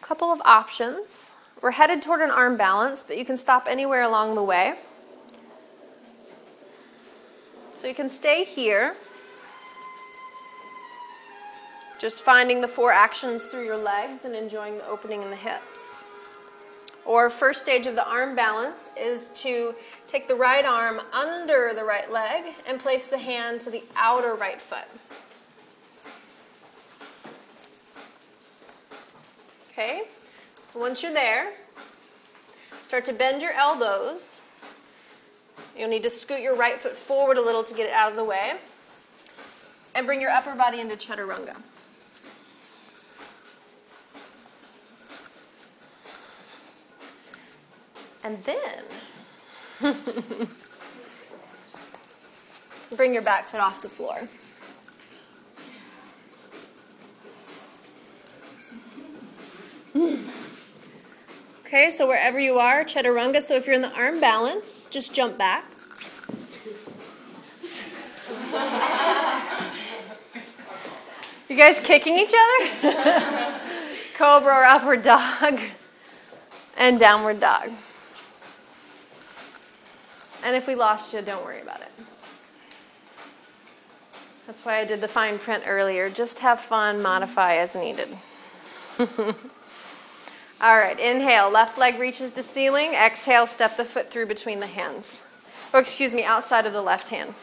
a 0.00 0.04
couple 0.04 0.32
of 0.32 0.42
options. 0.44 1.36
We're 1.62 1.70
headed 1.70 2.02
toward 2.02 2.20
an 2.20 2.30
arm 2.30 2.56
balance, 2.56 3.04
but 3.04 3.16
you 3.16 3.24
can 3.24 3.38
stop 3.38 3.68
anywhere 3.70 4.02
along 4.02 4.34
the 4.34 4.42
way. 4.42 4.74
So 7.74 7.86
you 7.86 7.94
can 7.94 8.10
stay 8.10 8.44
here 8.44 8.96
just 12.00 12.22
finding 12.22 12.62
the 12.62 12.68
four 12.68 12.92
actions 12.92 13.44
through 13.44 13.66
your 13.66 13.76
legs 13.76 14.24
and 14.24 14.34
enjoying 14.34 14.78
the 14.78 14.86
opening 14.88 15.22
in 15.22 15.28
the 15.28 15.36
hips. 15.36 16.06
Or, 17.04 17.28
first 17.28 17.60
stage 17.60 17.86
of 17.86 17.94
the 17.94 18.08
arm 18.08 18.34
balance 18.34 18.88
is 18.98 19.28
to 19.40 19.74
take 20.06 20.26
the 20.26 20.34
right 20.34 20.64
arm 20.64 21.00
under 21.12 21.72
the 21.74 21.84
right 21.84 22.10
leg 22.10 22.54
and 22.66 22.80
place 22.80 23.08
the 23.08 23.18
hand 23.18 23.60
to 23.62 23.70
the 23.70 23.82
outer 23.96 24.34
right 24.34 24.60
foot. 24.60 24.86
Okay, 29.72 30.02
so 30.62 30.80
once 30.80 31.02
you're 31.02 31.12
there, 31.12 31.52
start 32.80 33.04
to 33.06 33.12
bend 33.12 33.42
your 33.42 33.52
elbows. 33.52 34.48
You'll 35.76 35.90
need 35.90 36.02
to 36.04 36.10
scoot 36.10 36.40
your 36.40 36.56
right 36.56 36.78
foot 36.78 36.96
forward 36.96 37.36
a 37.36 37.42
little 37.42 37.64
to 37.64 37.74
get 37.74 37.86
it 37.86 37.92
out 37.92 38.10
of 38.10 38.16
the 38.16 38.24
way. 38.24 38.54
And 39.94 40.06
bring 40.06 40.20
your 40.20 40.30
upper 40.30 40.54
body 40.54 40.80
into 40.80 40.96
chaturanga. 40.96 41.56
And 48.22 48.44
then 48.44 48.84
bring 52.96 53.14
your 53.14 53.22
back 53.22 53.46
foot 53.46 53.60
off 53.60 53.80
the 53.82 53.88
floor. 53.88 54.28
Okay, 61.72 61.92
so 61.92 62.08
wherever 62.08 62.40
you 62.40 62.58
are, 62.58 62.84
chaturanga. 62.84 63.40
So 63.40 63.54
if 63.54 63.64
you're 63.64 63.76
in 63.76 63.80
the 63.80 63.92
arm 63.92 64.18
balance, 64.18 64.88
just 64.90 65.14
jump 65.14 65.38
back. 65.38 65.64
you 71.48 71.56
guys 71.56 71.78
kicking 71.78 72.18
each 72.18 72.34
other? 72.34 73.60
Cobra 74.16 74.52
or 74.52 74.64
upward 74.64 75.04
dog 75.04 75.60
and 76.76 76.98
downward 76.98 77.38
dog. 77.38 77.70
And 80.44 80.56
if 80.56 80.66
we 80.66 80.74
lost 80.74 81.12
you, 81.12 81.20
don't 81.20 81.44
worry 81.44 81.60
about 81.60 81.80
it. 81.80 81.92
That's 84.46 84.64
why 84.64 84.78
I 84.78 84.84
did 84.84 85.00
the 85.00 85.08
fine 85.08 85.38
print 85.38 85.64
earlier. 85.66 86.10
Just 86.10 86.40
have 86.40 86.60
fun, 86.60 87.02
modify 87.02 87.56
as 87.56 87.76
needed. 87.76 88.08
All 88.98 90.76
right, 90.76 90.98
inhale, 90.98 91.50
left 91.50 91.78
leg 91.78 91.98
reaches 91.98 92.32
to 92.32 92.42
ceiling. 92.42 92.92
Exhale, 92.94 93.46
step 93.46 93.76
the 93.76 93.84
foot 93.84 94.10
through 94.10 94.26
between 94.26 94.60
the 94.60 94.66
hands. 94.66 95.22
Or 95.72 95.80
excuse 95.80 96.12
me, 96.12 96.24
outside 96.24 96.66
of 96.66 96.72
the 96.72 96.82
left 96.82 97.08
hand. 97.08 97.34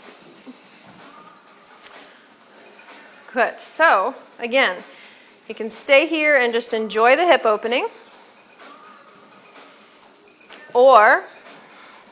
Good. 3.33 3.59
So, 3.59 4.15
again, 4.39 4.83
you 5.47 5.55
can 5.55 5.69
stay 5.69 6.07
here 6.07 6.35
and 6.35 6.51
just 6.51 6.73
enjoy 6.73 7.15
the 7.15 7.25
hip 7.25 7.45
opening. 7.45 7.87
Or 10.73 11.23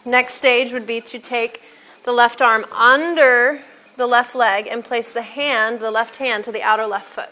Next 0.05 0.35
stage 0.35 0.71
would 0.71 0.85
be 0.85 1.01
to 1.01 1.17
take 1.17 1.63
the 2.03 2.11
left 2.11 2.39
arm 2.39 2.65
under 2.71 3.61
the 3.97 4.05
left 4.05 4.35
leg 4.35 4.67
and 4.67 4.85
place 4.85 5.09
the 5.09 5.23
hand, 5.23 5.79
the 5.79 5.89
left 5.89 6.17
hand, 6.17 6.45
to 6.45 6.51
the 6.51 6.61
outer 6.61 6.85
left 6.85 7.07
foot. 7.07 7.29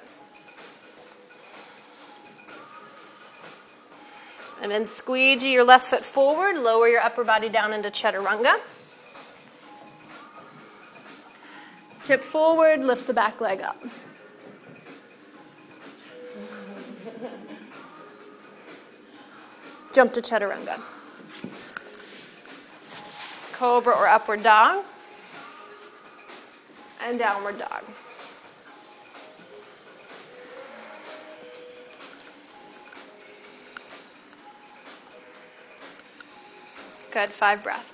And 4.59 4.71
then 4.71 4.87
squeegee 4.87 5.51
your 5.51 5.63
left 5.63 5.85
foot 5.87 6.03
forward, 6.03 6.57
lower 6.57 6.87
your 6.87 7.01
upper 7.01 7.23
body 7.23 7.47
down 7.47 7.73
into 7.73 7.91
chaturanga. 7.91 8.59
Tip 12.01 12.23
forward, 12.23 12.83
lift 12.83 13.05
the 13.05 13.13
back 13.13 13.39
leg 13.39 13.61
up. 13.61 13.77
Jump 19.93 20.13
to 20.13 20.21
chaturanga 20.23 20.81
cobra 23.63 23.95
or 23.95 24.09
upward 24.09 24.43
dog, 24.43 24.83
and 27.07 27.17
downward 27.17 27.57
dog. 27.57 27.81
Good, 37.13 37.29
five 37.29 37.63
breaths. 37.63 37.92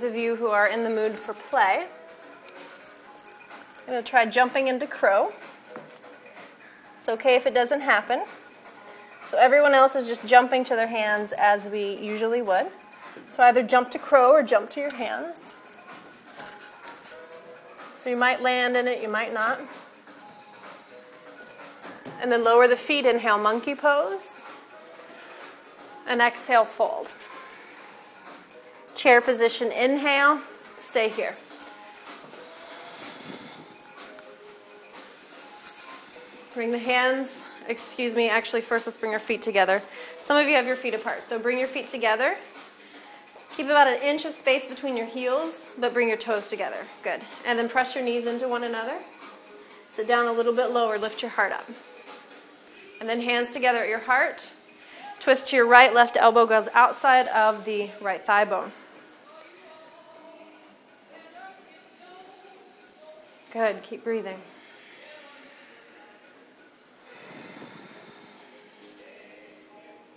Those 0.00 0.10
of 0.10 0.16
you 0.16 0.36
who 0.36 0.46
are 0.46 0.66
in 0.66 0.82
the 0.82 0.88
mood 0.88 1.12
for 1.12 1.34
play, 1.34 1.86
I'm 3.80 3.86
going 3.86 4.02
to 4.02 4.08
try 4.08 4.24
jumping 4.24 4.68
into 4.68 4.86
crow. 4.86 5.32
It's 6.98 7.08
okay 7.08 7.36
if 7.36 7.46
it 7.46 7.52
doesn't 7.52 7.82
happen. 7.82 8.22
So, 9.26 9.36
everyone 9.36 9.74
else 9.74 9.94
is 9.94 10.06
just 10.06 10.24
jumping 10.24 10.64
to 10.64 10.76
their 10.76 10.86
hands 10.86 11.34
as 11.36 11.68
we 11.68 11.98
usually 11.98 12.40
would. 12.40 12.68
So, 13.28 13.42
either 13.42 13.62
jump 13.62 13.90
to 13.90 13.98
crow 13.98 14.30
or 14.32 14.42
jump 14.42 14.70
to 14.70 14.80
your 14.80 14.94
hands. 14.94 15.52
So, 17.96 18.08
you 18.08 18.16
might 18.16 18.40
land 18.40 18.76
in 18.76 18.88
it, 18.88 19.02
you 19.02 19.08
might 19.08 19.34
not. 19.34 19.60
And 22.22 22.32
then 22.32 22.42
lower 22.42 22.66
the 22.66 22.76
feet, 22.76 23.04
inhale, 23.04 23.38
monkey 23.38 23.74
pose. 23.74 24.42
And 26.06 26.22
exhale, 26.22 26.64
fold. 26.64 27.12
Chair 29.00 29.22
position, 29.22 29.72
inhale, 29.72 30.40
stay 30.82 31.08
here. 31.08 31.34
Bring 36.52 36.70
the 36.70 36.78
hands, 36.78 37.48
excuse 37.66 38.14
me, 38.14 38.28
actually, 38.28 38.60
first 38.60 38.86
let's 38.86 38.98
bring 38.98 39.14
our 39.14 39.18
feet 39.18 39.40
together. 39.40 39.80
Some 40.20 40.36
of 40.36 40.46
you 40.46 40.54
have 40.56 40.66
your 40.66 40.76
feet 40.76 40.92
apart, 40.92 41.22
so 41.22 41.38
bring 41.38 41.58
your 41.58 41.66
feet 41.66 41.88
together. 41.88 42.36
Keep 43.56 43.68
about 43.68 43.88
an 43.88 44.02
inch 44.02 44.26
of 44.26 44.34
space 44.34 44.68
between 44.68 44.98
your 44.98 45.06
heels, 45.06 45.72
but 45.78 45.94
bring 45.94 46.08
your 46.08 46.18
toes 46.18 46.50
together. 46.50 46.84
Good. 47.02 47.22
And 47.46 47.58
then 47.58 47.70
press 47.70 47.94
your 47.94 48.04
knees 48.04 48.26
into 48.26 48.48
one 48.48 48.64
another. 48.64 48.98
Sit 49.92 50.06
down 50.06 50.26
a 50.26 50.32
little 50.32 50.52
bit 50.52 50.72
lower, 50.72 50.98
lift 50.98 51.22
your 51.22 51.30
heart 51.30 51.52
up. 51.52 51.64
And 53.00 53.08
then 53.08 53.22
hands 53.22 53.54
together 53.54 53.78
at 53.78 53.88
your 53.88 54.00
heart. 54.00 54.50
Twist 55.20 55.48
to 55.48 55.56
your 55.56 55.66
right, 55.66 55.94
left 55.94 56.18
elbow 56.18 56.44
goes 56.44 56.68
outside 56.74 57.28
of 57.28 57.64
the 57.64 57.88
right 58.02 58.22
thigh 58.26 58.44
bone. 58.44 58.72
Good, 63.52 63.82
keep 63.82 64.04
breathing. 64.04 64.38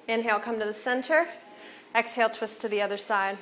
Inhale, 0.07 0.39
come 0.39 0.59
to 0.59 0.65
the 0.65 0.73
center. 0.73 1.27
Exhale, 1.95 2.29
twist 2.29 2.61
to 2.61 2.67
the 2.67 2.79
other 2.83 2.97
side. 2.97 3.39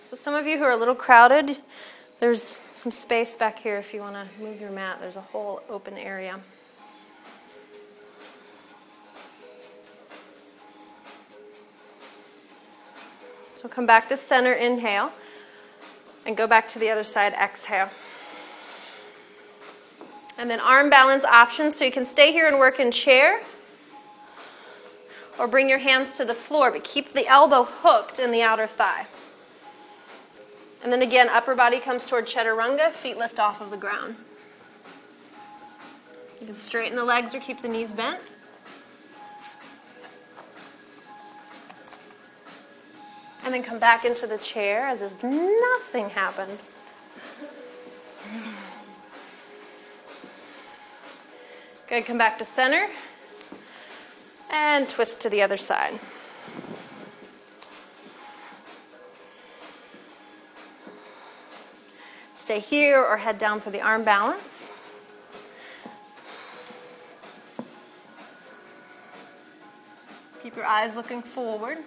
So, 0.00 0.14
some 0.14 0.34
of 0.34 0.46
you 0.46 0.58
who 0.58 0.62
are 0.62 0.70
a 0.70 0.76
little 0.76 0.94
crowded, 0.94 1.58
there's 2.20 2.42
some 2.42 2.92
space 2.92 3.36
back 3.36 3.58
here 3.58 3.76
if 3.78 3.92
you 3.92 4.02
want 4.02 4.14
to 4.14 4.42
move 4.42 4.60
your 4.60 4.70
mat. 4.70 4.98
There's 5.00 5.16
a 5.16 5.20
whole 5.20 5.62
open 5.68 5.98
area. 5.98 6.38
So, 13.60 13.68
come 13.68 13.84
back 13.84 14.08
to 14.10 14.16
center, 14.16 14.52
inhale, 14.52 15.10
and 16.26 16.36
go 16.36 16.46
back 16.46 16.68
to 16.68 16.78
the 16.78 16.90
other 16.90 17.04
side, 17.04 17.32
exhale. 17.32 17.88
And 20.36 20.50
then 20.50 20.60
arm 20.60 20.90
balance 20.90 21.24
options, 21.24 21.76
so 21.76 21.84
you 21.84 21.92
can 21.92 22.04
stay 22.04 22.32
here 22.32 22.46
and 22.46 22.58
work 22.58 22.78
in 22.78 22.90
chair 22.90 23.40
or 25.38 25.46
bring 25.46 25.68
your 25.68 25.78
hands 25.78 26.16
to 26.16 26.24
the 26.24 26.34
floor, 26.34 26.70
but 26.70 26.84
keep 26.84 27.12
the 27.12 27.26
elbow 27.26 27.64
hooked 27.64 28.18
in 28.18 28.32
the 28.32 28.42
outer 28.42 28.66
thigh. 28.66 29.06
And 30.82 30.92
then 30.92 31.00
again, 31.00 31.28
upper 31.28 31.54
body 31.54 31.78
comes 31.78 32.06
toward 32.06 32.26
chaturanga, 32.26 32.90
feet 32.90 33.16
lift 33.16 33.38
off 33.38 33.60
of 33.60 33.70
the 33.70 33.76
ground. 33.76 34.16
You 36.40 36.48
can 36.48 36.56
straighten 36.56 36.96
the 36.96 37.04
legs 37.04 37.34
or 37.34 37.40
keep 37.40 37.62
the 37.62 37.68
knees 37.68 37.92
bent. 37.92 38.20
And 43.46 43.54
then 43.54 43.62
come 43.62 43.78
back 43.78 44.04
into 44.04 44.26
the 44.26 44.38
chair 44.38 44.88
as 44.88 45.02
if 45.02 45.22
nothing 45.22 46.10
happened. 46.10 46.58
Good, 51.86 52.04
come 52.04 52.18
back 52.18 52.38
to 52.38 52.44
center 52.44 52.88
and 54.50 54.88
twist 54.88 55.20
to 55.20 55.30
the 55.30 55.42
other 55.42 55.56
side. 55.56 56.00
Stay 62.34 62.58
here 62.58 63.00
or 63.00 63.16
head 63.16 63.38
down 63.38 63.60
for 63.60 63.70
the 63.70 63.80
arm 63.80 64.02
balance. 64.02 64.72
Keep 70.42 70.56
your 70.56 70.66
eyes 70.66 70.96
looking 70.96 71.22
forward. 71.22 71.78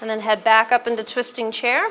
And 0.00 0.08
then 0.08 0.20
head 0.20 0.44
back 0.44 0.70
up 0.70 0.86
into 0.86 1.02
twisting 1.02 1.50
chair. 1.50 1.90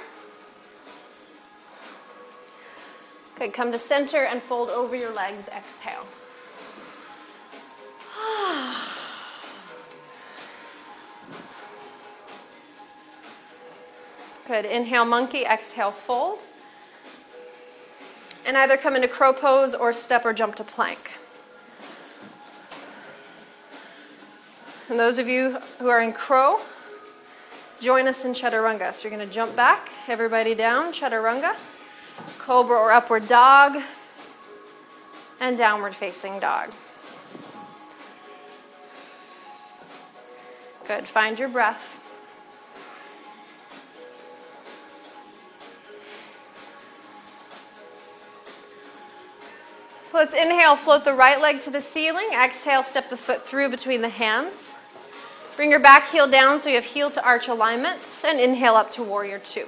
Good. 3.37 3.53
Come 3.53 3.71
to 3.71 3.79
center 3.79 4.23
and 4.23 4.41
fold 4.41 4.69
over 4.69 4.95
your 4.95 5.13
legs. 5.13 5.49
Exhale. 5.49 6.07
Good. 14.47 14.65
Inhale, 14.65 15.05
monkey. 15.05 15.45
Exhale, 15.45 15.91
fold. 15.91 16.39
And 18.45 18.57
either 18.57 18.77
come 18.77 18.95
into 18.95 19.07
crow 19.07 19.33
pose 19.33 19.75
or 19.75 19.93
step 19.93 20.25
or 20.25 20.33
jump 20.33 20.55
to 20.55 20.63
plank. 20.63 21.11
And 24.89 24.97
those 24.97 25.17
of 25.17 25.27
you 25.27 25.57
who 25.79 25.89
are 25.89 26.01
in 26.01 26.13
crow, 26.13 26.61
join 27.79 28.07
us 28.07 28.25
in 28.25 28.33
chaturanga. 28.33 28.93
So 28.93 29.07
you're 29.07 29.17
going 29.17 29.27
to 29.27 29.33
jump 29.33 29.55
back, 29.55 29.89
everybody 30.07 30.55
down, 30.55 30.93
chaturanga 30.93 31.55
cobra 32.39 32.77
or 32.77 32.91
upward 32.91 33.27
dog, 33.27 33.81
and 35.39 35.57
downward 35.57 35.95
facing 35.95 36.39
dog. 36.39 36.71
Good. 40.87 41.05
Find 41.05 41.37
your 41.37 41.49
breath. 41.49 42.03
So 50.03 50.17
let's 50.17 50.33
inhale, 50.33 50.77
float 50.77 51.03
the 51.03 51.13
right 51.13 51.41
leg 51.41 51.59
to 51.61 51.69
the 51.69 51.81
ceiling. 51.81 52.29
Exhale, 52.31 52.83
step 52.83 53.09
the 53.09 53.17
foot 53.17 53.45
through 53.45 53.69
between 53.69 54.01
the 54.01 54.09
hands. 54.09 54.75
Bring 55.57 55.71
your 55.71 55.79
back 55.79 56.11
heel 56.11 56.27
down 56.27 56.59
so 56.59 56.69
you 56.69 56.75
have 56.75 56.85
heel 56.85 57.09
to 57.09 57.25
arch 57.25 57.47
alignment. 57.47 58.21
And 58.23 58.39
inhale 58.39 58.75
up 58.75 58.91
to 58.91 59.01
warrior 59.01 59.39
two. 59.39 59.65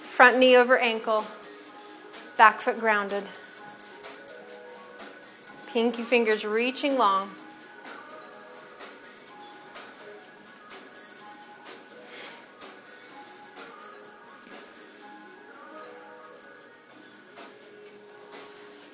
Front 0.00 0.38
knee 0.38 0.56
over 0.56 0.76
ankle, 0.76 1.24
back 2.36 2.60
foot 2.60 2.80
grounded. 2.80 3.22
Pinky 5.68 6.02
fingers 6.02 6.44
reaching 6.44 6.98
long. 6.98 7.30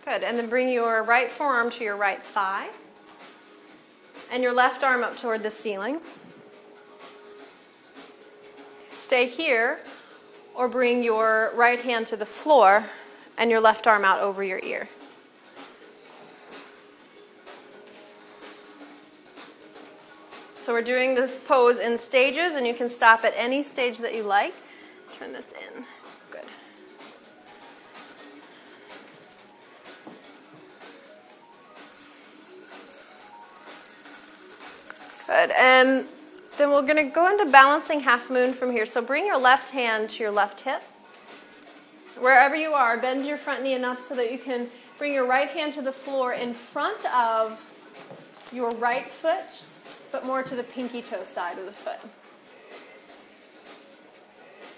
Good. 0.04 0.22
And 0.22 0.38
then 0.38 0.50
bring 0.50 0.68
your 0.68 1.02
right 1.02 1.30
forearm 1.30 1.70
to 1.70 1.82
your 1.82 1.96
right 1.96 2.22
thigh 2.22 2.68
and 4.32 4.42
your 4.42 4.52
left 4.52 4.82
arm 4.82 5.04
up 5.04 5.16
toward 5.18 5.42
the 5.42 5.50
ceiling. 5.50 6.00
Stay 8.90 9.26
here 9.28 9.80
or 10.54 10.68
bring 10.68 11.02
your 11.02 11.52
right 11.54 11.78
hand 11.78 12.06
to 12.06 12.16
the 12.16 12.24
floor 12.24 12.86
and 13.36 13.50
your 13.50 13.60
left 13.60 13.86
arm 13.86 14.04
out 14.06 14.20
over 14.20 14.42
your 14.42 14.58
ear. 14.60 14.88
So 20.54 20.72
we're 20.72 20.80
doing 20.80 21.14
the 21.14 21.30
pose 21.46 21.78
in 21.78 21.98
stages, 21.98 22.54
and 22.54 22.64
you 22.64 22.72
can 22.72 22.88
stop 22.88 23.24
at 23.24 23.34
any 23.36 23.64
stage 23.64 23.98
that 23.98 24.14
you 24.14 24.22
like. 24.22 24.54
Turn 25.18 25.32
this 25.32 25.52
in. 25.52 25.84
Good. 35.32 35.50
And 35.52 36.04
then 36.58 36.70
we're 36.70 36.82
going 36.82 36.96
to 36.96 37.04
go 37.04 37.30
into 37.32 37.50
balancing 37.50 38.00
half 38.00 38.28
moon 38.28 38.52
from 38.52 38.70
here. 38.70 38.84
So 38.84 39.00
bring 39.00 39.24
your 39.24 39.38
left 39.38 39.70
hand 39.70 40.10
to 40.10 40.22
your 40.22 40.30
left 40.30 40.60
hip. 40.60 40.82
Wherever 42.20 42.54
you 42.54 42.72
are, 42.72 42.98
bend 42.98 43.24
your 43.24 43.38
front 43.38 43.62
knee 43.62 43.72
enough 43.72 43.98
so 44.00 44.14
that 44.14 44.30
you 44.30 44.38
can 44.38 44.68
bring 44.98 45.14
your 45.14 45.26
right 45.26 45.48
hand 45.48 45.72
to 45.72 45.80
the 45.80 45.90
floor 45.90 46.34
in 46.34 46.52
front 46.52 47.06
of 47.14 47.64
your 48.52 48.72
right 48.72 49.06
foot, 49.06 49.64
but 50.12 50.26
more 50.26 50.42
to 50.42 50.54
the 50.54 50.64
pinky 50.64 51.00
toe 51.00 51.24
side 51.24 51.58
of 51.58 51.64
the 51.64 51.72
foot. 51.72 51.98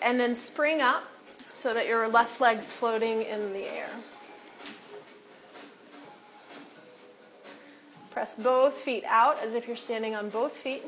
And 0.00 0.20
then 0.20 0.36
spring 0.36 0.80
up 0.80 1.02
so 1.50 1.74
that 1.74 1.88
your 1.88 2.06
left 2.06 2.40
leg's 2.40 2.70
floating 2.70 3.22
in 3.22 3.52
the 3.52 3.66
air. 3.66 3.90
Press 8.14 8.36
both 8.36 8.74
feet 8.74 9.02
out 9.08 9.42
as 9.42 9.54
if 9.54 9.66
you're 9.66 9.74
standing 9.74 10.14
on 10.14 10.30
both 10.30 10.56
feet. 10.56 10.84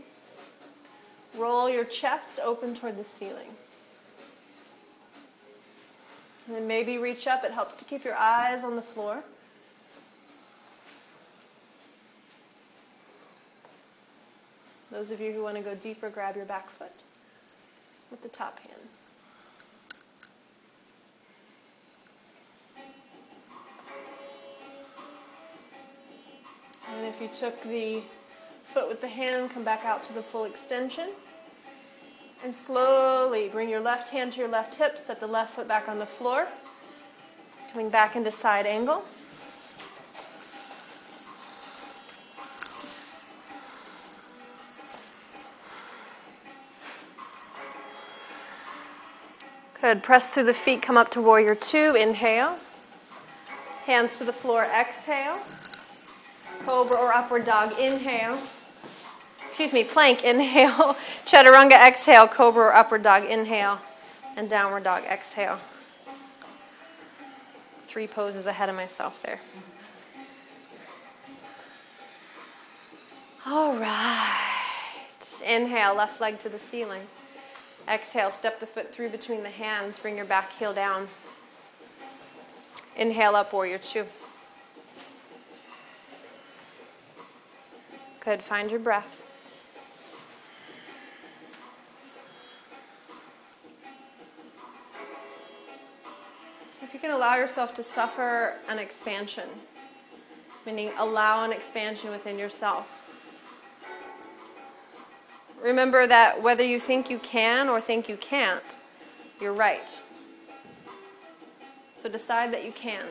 Roll 1.37 1.69
your 1.69 1.85
chest 1.85 2.39
open 2.43 2.73
toward 2.73 2.97
the 2.97 3.05
ceiling. 3.05 3.49
And 6.47 6.55
then 6.55 6.69
maybe 6.69 6.99
reach 6.99 7.27
up. 7.27 7.43
It 7.43 7.51
helps 7.51 7.79
to 7.79 7.85
keep 7.85 8.05
your 8.05 8.15
eyes 8.15 8.63
on 8.63 8.77
the 8.77 8.83
floor. 8.83 9.25
Those 14.93 15.11
of 15.11 15.21
you 15.21 15.33
who 15.33 15.43
want 15.43 15.57
to 15.57 15.63
go 15.63 15.75
deeper, 15.75 16.09
grab 16.09 16.37
your 16.37 16.45
back 16.45 16.71
foot 16.71 16.93
with 18.13 18.23
the 18.23 18.29
top 18.29 18.61
hand. 18.61 18.86
And 26.95 27.07
if 27.07 27.21
you 27.21 27.29
took 27.29 27.61
the 27.63 28.03
foot 28.65 28.89
with 28.89 29.01
the 29.01 29.09
hand, 29.09 29.51
come 29.51 29.65
back 29.65 29.85
out 29.85 30.03
to 30.05 30.13
the 30.13 30.23
full 30.23 30.45
extension. 30.45 31.11
And 32.45 32.55
slowly 32.55 33.49
bring 33.49 33.69
your 33.69 33.81
left 33.81 34.11
hand 34.11 34.33
to 34.33 34.41
your 34.41 34.49
left 34.49 34.77
hip, 34.77 34.99
set 34.99 35.21
the 35.21 35.27
left 35.27 35.55
foot 35.55 35.67
back 35.67 35.89
on 35.89 35.99
the 35.99 36.07
floor, 36.07 36.47
coming 37.73 37.89
back 37.89 38.15
into 38.15 38.31
side 38.31 38.67
angle. 38.67 39.05
Good. 49.81 50.03
Press 50.03 50.31
through 50.31 50.45
the 50.45 50.55
feet, 50.55 50.83
come 50.83 50.97
up 50.97 51.11
to 51.13 51.21
warrior 51.21 51.55
two. 51.55 51.95
Inhale. 51.95 52.59
Hands 53.85 54.19
to 54.19 54.25
the 54.25 54.33
floor, 54.33 54.65
exhale. 54.65 55.39
Cobra 56.67 56.97
or 56.97 57.13
upward 57.13 57.45
dog, 57.45 57.79
inhale. 57.79 58.41
Excuse 59.49 59.73
me, 59.73 59.85
plank, 59.85 60.25
inhale. 60.25 60.71
Chaturanga, 61.25 61.75
exhale. 61.75 62.27
Cobra 62.27 62.65
or 62.65 62.75
upward 62.75 63.05
dog, 63.05 63.23
inhale. 63.23 63.81
And 64.37 64.51
downward 64.51 64.83
dog, 64.83 65.05
exhale. 65.05 65.61
Three 67.87 68.09
poses 68.09 68.47
ahead 68.47 68.69
of 68.69 68.75
myself 68.75 69.23
there. 69.23 69.39
All 73.47 73.77
right. 73.77 75.41
Inhale, 75.47 75.95
left 75.95 76.21
leg 76.21 76.41
to 76.41 76.49
the 76.49 76.59
ceiling. 76.59 77.03
Exhale, 77.89 78.33
step 78.33 78.59
the 78.59 78.67
foot 78.67 78.93
through 78.93 79.11
between 79.11 79.45
the 79.45 79.51
hands. 79.51 80.01
Bring 80.01 80.17
your 80.17 80.27
back 80.27 80.53
heel 80.55 80.75
down. 80.75 81.07
Inhale 82.97 83.37
up, 83.37 83.53
warrior 83.53 83.79
two. 83.79 84.07
Good. 88.27 88.43
Find 88.43 88.73
your 88.73 88.81
breath. 88.81 89.23
So, 96.73 96.81
if 96.83 96.93
you 96.93 96.99
can 96.99 97.13
allow 97.13 97.37
yourself 97.37 97.73
to 97.75 97.85
suffer 97.85 98.55
an 98.69 98.81
expansion, 98.81 99.49
meaning 100.67 100.91
allow 100.99 101.45
an 101.45 101.53
expansion 101.53 102.11
within 102.11 102.37
yourself. 102.37 102.91
Remember 105.63 106.09
that 106.09 106.43
whether 106.43 106.65
you 106.65 106.81
think 106.81 107.09
you 107.09 107.21
can 107.21 107.69
or 107.69 107.81
think 107.81 108.09
you 108.09 108.17
can't, 108.17 108.65
you're 109.41 109.53
right. 109.53 110.01
So 111.95 112.09
decide 112.09 112.53
that 112.53 112.65
you 112.65 112.73
can. 112.73 113.05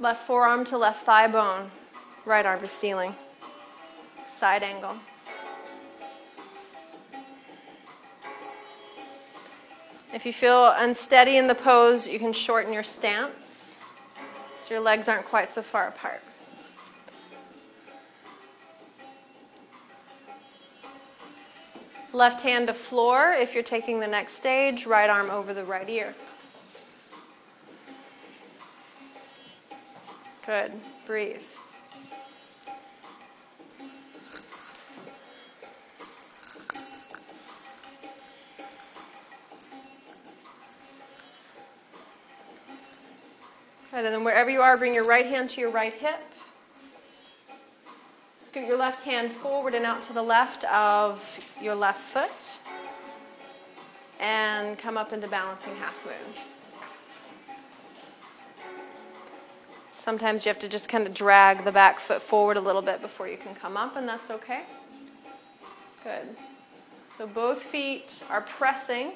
Left 0.00 0.26
forearm 0.26 0.64
to 0.64 0.76
left 0.76 1.06
thigh 1.06 1.28
bone, 1.28 1.70
right 2.24 2.44
arm 2.44 2.60
to 2.60 2.68
ceiling. 2.68 3.14
Side 4.26 4.62
angle. 4.62 4.96
If 10.12 10.24
you 10.24 10.32
feel 10.32 10.72
unsteady 10.76 11.36
in 11.36 11.48
the 11.48 11.54
pose, 11.54 12.06
you 12.06 12.18
can 12.18 12.32
shorten 12.32 12.72
your 12.72 12.84
stance 12.84 13.80
so 14.56 14.72
your 14.72 14.82
legs 14.82 15.08
aren't 15.08 15.26
quite 15.26 15.50
so 15.50 15.60
far 15.60 15.88
apart. 15.88 16.22
Left 22.12 22.42
hand 22.42 22.68
to 22.68 22.74
floor 22.74 23.32
if 23.32 23.54
you're 23.54 23.64
taking 23.64 23.98
the 23.98 24.06
next 24.06 24.34
stage, 24.34 24.86
right 24.86 25.10
arm 25.10 25.30
over 25.30 25.52
the 25.52 25.64
right 25.64 25.88
ear. 25.90 26.14
Good. 30.46 30.72
Breathe. 31.06 31.42
Good. 43.94 44.06
And 44.06 44.12
then 44.12 44.24
wherever 44.24 44.50
you 44.50 44.60
are, 44.60 44.76
bring 44.76 44.92
your 44.92 45.04
right 45.04 45.24
hand 45.24 45.50
to 45.50 45.60
your 45.60 45.70
right 45.70 45.92
hip. 45.92 46.18
Scoot 48.36 48.66
your 48.66 48.76
left 48.76 49.02
hand 49.02 49.30
forward 49.30 49.72
and 49.72 49.84
out 49.84 50.02
to 50.02 50.12
the 50.12 50.22
left 50.22 50.64
of 50.64 51.38
your 51.62 51.76
left 51.76 52.00
foot. 52.00 52.58
And 54.18 54.76
come 54.78 54.96
up 54.96 55.12
into 55.12 55.28
balancing 55.28 55.76
half 55.76 56.04
moon. 56.04 56.34
Sometimes 59.92 60.44
you 60.44 60.48
have 60.48 60.58
to 60.58 60.68
just 60.68 60.88
kind 60.88 61.06
of 61.06 61.14
drag 61.14 61.62
the 61.62 61.70
back 61.70 62.00
foot 62.00 62.20
forward 62.20 62.56
a 62.56 62.60
little 62.60 62.82
bit 62.82 63.00
before 63.00 63.28
you 63.28 63.36
can 63.36 63.54
come 63.54 63.76
up, 63.76 63.94
and 63.94 64.08
that's 64.08 64.28
okay. 64.28 64.62
Good. 66.02 66.34
So 67.16 67.28
both 67.28 67.62
feet 67.62 68.24
are 68.28 68.40
pressing 68.40 69.12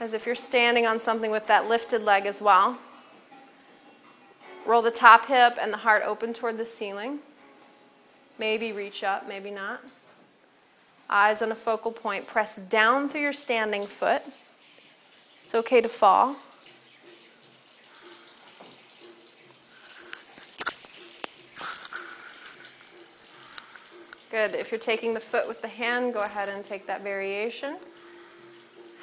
as 0.00 0.14
if 0.14 0.24
you're 0.24 0.34
standing 0.34 0.86
on 0.86 0.98
something 0.98 1.30
with 1.30 1.46
that 1.46 1.68
lifted 1.68 2.02
leg 2.02 2.24
as 2.24 2.40
well. 2.40 2.78
Roll 4.64 4.80
the 4.80 4.90
top 4.90 5.26
hip 5.26 5.58
and 5.60 5.72
the 5.72 5.78
heart 5.78 6.02
open 6.04 6.32
toward 6.32 6.56
the 6.56 6.64
ceiling. 6.64 7.18
Maybe 8.38 8.72
reach 8.72 9.04
up, 9.04 9.28
maybe 9.28 9.50
not. 9.50 9.82
Eyes 11.10 11.42
on 11.42 11.52
a 11.52 11.54
focal 11.54 11.92
point. 11.92 12.26
Press 12.26 12.56
down 12.56 13.08
through 13.08 13.20
your 13.20 13.32
standing 13.34 13.86
foot. 13.86 14.22
It's 15.44 15.54
okay 15.54 15.80
to 15.82 15.88
fall. 15.88 16.36
Good. 24.30 24.54
If 24.54 24.70
you're 24.70 24.78
taking 24.78 25.12
the 25.12 25.20
foot 25.20 25.48
with 25.48 25.60
the 25.60 25.68
hand, 25.68 26.14
go 26.14 26.20
ahead 26.20 26.48
and 26.48 26.64
take 26.64 26.86
that 26.86 27.02
variation. 27.02 27.76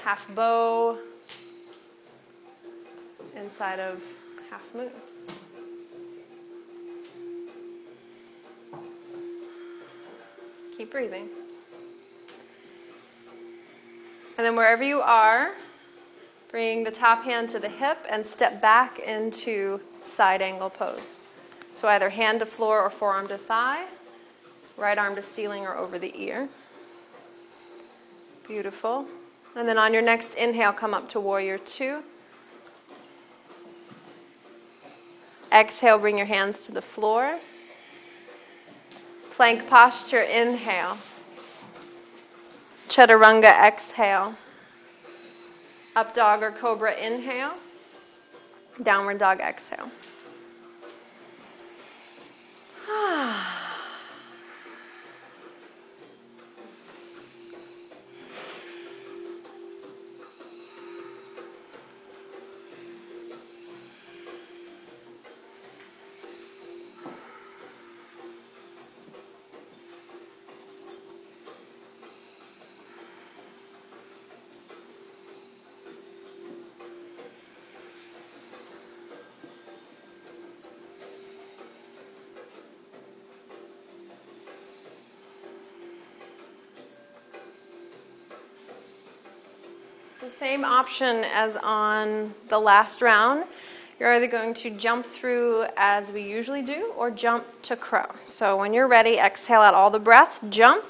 Half 0.03 0.33
bow 0.33 0.97
inside 3.35 3.79
of 3.79 4.01
half 4.49 4.73
moon. 4.73 4.91
Keep 10.77 10.91
breathing. 10.91 11.27
And 14.37 14.45
then 14.45 14.55
wherever 14.55 14.83
you 14.83 15.01
are, 15.01 15.55
bring 16.51 16.83
the 16.83 16.91
top 16.91 17.23
hand 17.23 17.49
to 17.49 17.59
the 17.59 17.69
hip 17.69 17.97
and 18.09 18.25
step 18.25 18.61
back 18.61 18.99
into 18.99 19.81
side 20.03 20.41
angle 20.41 20.69
pose. 20.69 21.23
So 21.73 21.87
either 21.87 22.09
hand 22.09 22.39
to 22.39 22.45
floor 22.45 22.81
or 22.81 22.89
forearm 22.89 23.27
to 23.27 23.37
thigh, 23.37 23.85
right 24.77 24.97
arm 24.97 25.15
to 25.15 25.23
ceiling 25.23 25.63
or 25.63 25.75
over 25.75 25.99
the 25.99 26.13
ear. 26.15 26.49
Beautiful. 28.47 29.07
And 29.57 29.67
then 29.67 29.79
on 29.79 29.91
your 29.91 30.03
next 30.03 30.35
inhale, 30.35 30.71
come 30.71 30.93
up 30.93 31.09
to 31.09 31.19
warrior 31.19 31.57
two. 31.57 32.03
Exhale, 35.51 35.97
bring 35.97 36.15
your 36.15 36.27
hands 36.27 36.67
to 36.67 36.71
the 36.71 36.81
floor. 36.81 37.39
Plank 39.31 39.67
posture, 39.67 40.21
inhale. 40.21 40.99
Chaturanga, 42.87 43.51
exhale. 43.65 44.35
Up 45.95 46.13
dog 46.13 46.43
or 46.43 46.51
cobra, 46.51 46.95
inhale. 46.95 47.55
Downward 48.83 49.17
dog, 49.17 49.39
exhale. 49.39 49.89
Same 90.37 90.63
option 90.63 91.23
as 91.23 91.57
on 91.57 92.35
the 92.49 92.59
last 92.59 93.01
round. 93.01 93.43
You're 93.99 94.13
either 94.13 94.27
going 94.27 94.53
to 94.55 94.69
jump 94.69 95.03
through 95.03 95.65
as 95.75 96.11
we 96.11 96.21
usually 96.21 96.61
do 96.61 96.93
or 96.95 97.09
jump 97.09 97.43
to 97.63 97.75
crow. 97.75 98.05
So 98.23 98.55
when 98.55 98.71
you're 98.71 98.87
ready, 98.87 99.17
exhale 99.17 99.61
out 99.61 99.73
all 99.73 99.89
the 99.89 99.99
breath, 99.99 100.39
jump. 100.49 100.85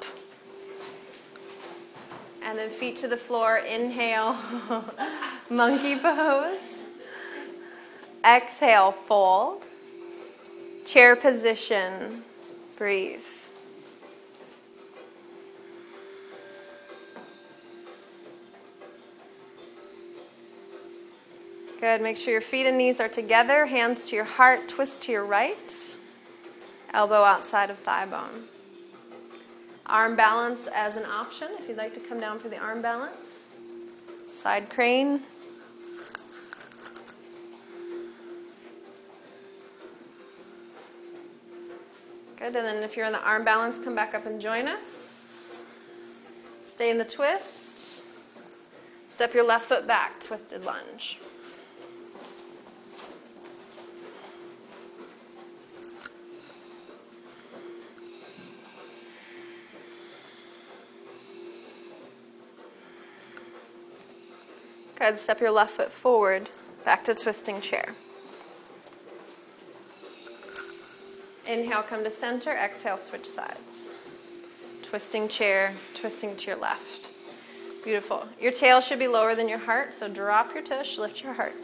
And 2.43 2.59
then 2.59 2.69
feet 2.69 2.97
to 2.97 3.07
the 3.07 3.15
floor, 3.15 3.55
inhale, 3.57 4.37
monkey 5.49 5.97
pose. 5.97 6.59
Exhale, 8.25 8.91
fold. 8.91 9.63
Chair 10.85 11.15
position, 11.15 12.23
breathe. 12.77 13.23
Good. 21.79 22.01
Make 22.01 22.17
sure 22.17 22.31
your 22.31 22.41
feet 22.41 22.65
and 22.65 22.75
knees 22.75 22.99
are 22.99 23.07
together, 23.07 23.67
hands 23.67 24.03
to 24.05 24.15
your 24.15 24.25
heart, 24.25 24.67
twist 24.67 25.03
to 25.03 25.11
your 25.11 25.23
right, 25.23 25.95
elbow 26.91 27.23
outside 27.23 27.69
of 27.69 27.77
thigh 27.77 28.07
bone. 28.07 28.45
Arm 29.85 30.15
balance 30.15 30.67
as 30.73 30.97
an 30.97 31.05
option 31.05 31.49
if 31.59 31.69
you'd 31.69 31.77
like 31.77 31.93
to 31.93 31.99
come 31.99 32.19
down 32.19 32.39
for 32.39 32.49
the 32.49 32.57
arm 32.57 32.81
balance. 32.81 33.57
Side 34.33 34.71
crane. 34.71 35.21
Good, 42.37 42.55
and 42.55 42.65
then 42.65 42.83
if 42.83 42.97
you're 42.97 43.05
in 43.05 43.11
the 43.11 43.23
arm 43.23 43.45
balance, 43.45 43.79
come 43.79 43.93
back 43.93 44.15
up 44.15 44.25
and 44.25 44.41
join 44.41 44.67
us. 44.67 45.63
Stay 46.65 46.89
in 46.89 46.97
the 46.97 47.05
twist. 47.05 48.01
Step 49.09 49.35
your 49.35 49.45
left 49.45 49.65
foot 49.65 49.85
back, 49.85 50.19
twisted 50.19 50.65
lunge. 50.65 51.19
Good. 64.99 65.19
Step 65.19 65.39
your 65.39 65.51
left 65.51 65.71
foot 65.71 65.91
forward, 65.91 66.49
back 66.83 67.03
to 67.05 67.13
twisting 67.13 67.61
chair. 67.61 67.93
Inhale, 71.45 71.83
come 71.83 72.03
to 72.03 72.11
center. 72.11 72.51
Exhale, 72.51 72.97
switch 72.97 73.27
sides. 73.27 73.89
Twisting 74.83 75.29
chair, 75.29 75.73
twisting 75.93 76.35
to 76.37 76.47
your 76.47 76.55
left. 76.57 77.11
Beautiful. 77.83 78.27
Your 78.39 78.51
tail 78.51 78.81
should 78.81 78.99
be 78.99 79.07
lower 79.07 79.35
than 79.35 79.47
your 79.47 79.59
heart, 79.59 79.93
so 79.93 80.09
drop 80.09 80.53
your 80.53 80.63
tush, 80.63 80.97
lift 80.97 81.23
your 81.23 81.33
heart. 81.33 81.55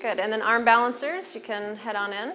Good. 0.00 0.20
And 0.20 0.32
then 0.32 0.40
arm 0.40 0.64
balancers, 0.64 1.34
you 1.34 1.40
can 1.40 1.76
head 1.76 1.96
on 1.96 2.12
in. 2.12 2.32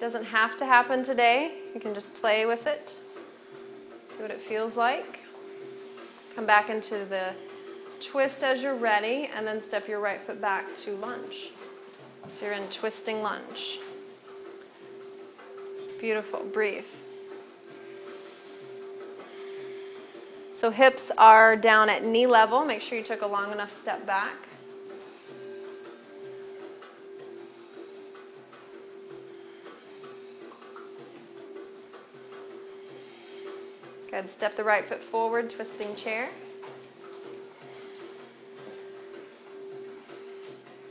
Doesn't 0.00 0.24
have 0.24 0.56
to 0.58 0.64
happen 0.64 1.04
today. 1.04 1.52
You 1.74 1.80
can 1.80 1.92
just 1.92 2.14
play 2.14 2.46
with 2.46 2.66
it. 2.66 2.92
See 4.18 4.22
what 4.22 4.32
it 4.32 4.40
feels 4.40 4.76
like. 4.76 5.20
Come 6.34 6.44
back 6.44 6.70
into 6.70 7.04
the 7.04 7.30
twist 8.00 8.42
as 8.42 8.64
you're 8.64 8.74
ready, 8.74 9.30
and 9.32 9.46
then 9.46 9.60
step 9.60 9.86
your 9.86 10.00
right 10.00 10.20
foot 10.20 10.40
back 10.40 10.74
to 10.78 10.96
lunge. 10.96 11.52
So 12.28 12.46
you're 12.46 12.54
in 12.54 12.66
twisting 12.66 13.22
lunge. 13.22 13.78
Beautiful. 16.00 16.42
Breathe. 16.52 16.84
So 20.52 20.70
hips 20.70 21.12
are 21.16 21.54
down 21.54 21.88
at 21.88 22.04
knee 22.04 22.26
level. 22.26 22.64
Make 22.64 22.82
sure 22.82 22.98
you 22.98 23.04
took 23.04 23.22
a 23.22 23.26
long 23.28 23.52
enough 23.52 23.72
step 23.72 24.04
back. 24.04 24.47
Step 34.28 34.56
the 34.56 34.64
right 34.64 34.84
foot 34.84 35.02
forward, 35.02 35.50
twisting 35.50 35.94
chair. 35.94 36.28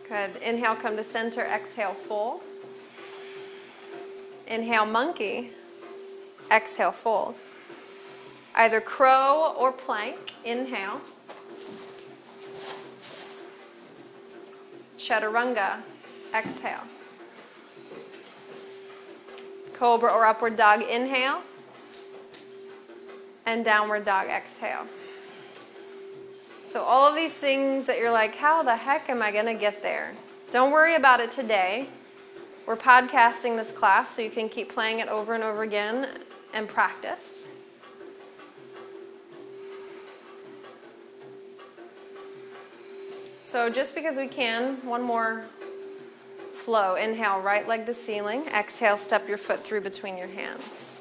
Good. 0.09 0.35
Inhale, 0.37 0.75
come 0.75 0.97
to 0.97 1.03
center. 1.03 1.41
Exhale, 1.41 1.93
fold. 1.93 2.41
Inhale, 4.47 4.85
monkey. 4.85 5.51
Exhale, 6.49 6.91
fold. 6.91 7.35
Either 8.55 8.81
crow 8.81 9.53
or 9.57 9.71
plank. 9.71 10.33
Inhale. 10.43 11.01
Chaturanga. 14.97 15.81
Exhale. 16.33 16.83
Cobra 19.73 20.11
or 20.11 20.25
upward 20.25 20.55
dog. 20.57 20.81
Inhale 20.81 21.41
and 23.47 23.63
downward 23.65 24.05
dog 24.05 24.27
exhale. 24.27 24.85
So, 26.69 26.83
all 26.83 27.07
of 27.09 27.15
these 27.15 27.33
things 27.33 27.87
that 27.87 27.97
you're 27.97 28.11
like, 28.11 28.35
how 28.35 28.61
the 28.61 28.75
heck 28.75 29.09
am 29.09 29.21
I 29.21 29.31
going 29.31 29.45
to 29.45 29.53
get 29.55 29.81
there? 29.81 30.13
Don't 30.51 30.71
worry 30.71 30.95
about 30.95 31.21
it 31.21 31.31
today. 31.31 31.87
We're 32.67 32.75
podcasting 32.75 33.55
this 33.55 33.71
class 33.71 34.13
so 34.13 34.21
you 34.21 34.29
can 34.29 34.49
keep 34.49 34.69
playing 34.69 34.99
it 34.99 35.07
over 35.07 35.33
and 35.33 35.43
over 35.43 35.63
again 35.63 36.09
and 36.53 36.67
practice. 36.67 37.47
So, 43.43 43.69
just 43.69 43.95
because 43.95 44.17
we 44.17 44.27
can, 44.27 44.75
one 44.85 45.01
more 45.01 45.45
flow. 46.51 46.95
Inhale, 46.95 47.39
right 47.39 47.65
leg 47.65 47.85
to 47.85 47.93
ceiling. 47.93 48.45
Exhale, 48.47 48.97
step 48.97 49.29
your 49.29 49.37
foot 49.37 49.63
through 49.63 49.81
between 49.81 50.17
your 50.17 50.27
hands. 50.27 50.96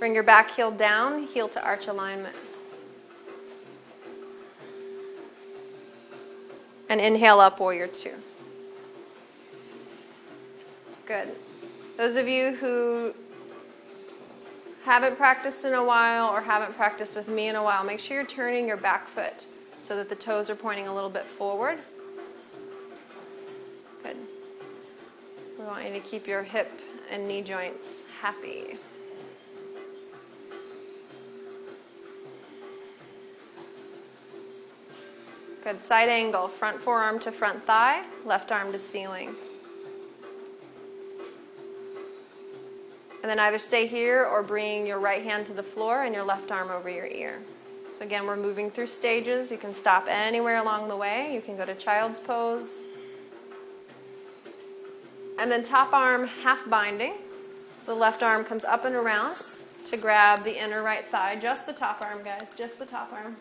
Bring 0.00 0.14
your 0.14 0.22
back 0.22 0.52
heel 0.52 0.70
down, 0.70 1.26
heel 1.26 1.46
to 1.50 1.62
arch 1.62 1.86
alignment. 1.86 2.34
And 6.88 7.02
inhale 7.02 7.38
up, 7.38 7.60
warrior 7.60 7.86
two. 7.86 8.14
Good. 11.04 11.28
Those 11.98 12.16
of 12.16 12.26
you 12.26 12.56
who 12.56 13.12
haven't 14.84 15.18
practiced 15.18 15.66
in 15.66 15.74
a 15.74 15.84
while 15.84 16.30
or 16.30 16.40
haven't 16.40 16.74
practiced 16.76 17.14
with 17.14 17.28
me 17.28 17.48
in 17.48 17.54
a 17.54 17.62
while, 17.62 17.84
make 17.84 18.00
sure 18.00 18.16
you're 18.16 18.26
turning 18.26 18.66
your 18.66 18.78
back 18.78 19.06
foot 19.06 19.44
so 19.78 19.96
that 19.96 20.08
the 20.08 20.14
toes 20.16 20.48
are 20.48 20.54
pointing 20.54 20.88
a 20.88 20.94
little 20.94 21.10
bit 21.10 21.26
forward. 21.26 21.78
Good. 24.02 24.16
We 25.58 25.64
want 25.66 25.86
you 25.86 25.92
to 25.92 26.00
keep 26.00 26.26
your 26.26 26.42
hip 26.42 26.72
and 27.10 27.28
knee 27.28 27.42
joints 27.42 28.06
happy. 28.22 28.78
Good. 35.62 35.80
Side 35.80 36.08
angle. 36.08 36.48
Front 36.48 36.80
forearm 36.80 37.18
to 37.20 37.32
front 37.32 37.62
thigh, 37.62 38.04
left 38.24 38.50
arm 38.50 38.72
to 38.72 38.78
ceiling. 38.78 39.34
And 43.22 43.28
then 43.28 43.38
either 43.38 43.58
stay 43.58 43.86
here 43.86 44.24
or 44.24 44.42
bring 44.42 44.86
your 44.86 44.98
right 44.98 45.22
hand 45.22 45.44
to 45.46 45.52
the 45.52 45.62
floor 45.62 46.04
and 46.04 46.14
your 46.14 46.24
left 46.24 46.50
arm 46.50 46.70
over 46.70 46.88
your 46.88 47.06
ear. 47.06 47.38
So 47.98 48.04
again, 48.04 48.26
we're 48.26 48.36
moving 48.36 48.70
through 48.70 48.86
stages. 48.86 49.50
You 49.50 49.58
can 49.58 49.74
stop 49.74 50.06
anywhere 50.08 50.56
along 50.56 50.88
the 50.88 50.96
way. 50.96 51.34
You 51.34 51.42
can 51.42 51.54
go 51.58 51.66
to 51.66 51.74
child's 51.74 52.18
pose. 52.18 52.86
And 55.38 55.50
then 55.50 55.62
top 55.62 55.92
arm 55.92 56.26
half 56.26 56.68
binding. 56.70 57.12
So 57.84 57.92
the 57.92 58.00
left 58.00 58.22
arm 58.22 58.44
comes 58.44 58.64
up 58.64 58.86
and 58.86 58.94
around 58.94 59.36
to 59.86 59.96
grab 59.98 60.42
the 60.42 60.58
inner 60.58 60.82
right 60.82 61.04
thigh. 61.04 61.36
Just 61.36 61.66
the 61.66 61.74
top 61.74 62.00
arm, 62.02 62.22
guys. 62.24 62.54
Just 62.56 62.78
the 62.78 62.86
top 62.86 63.12
arm. 63.12 63.36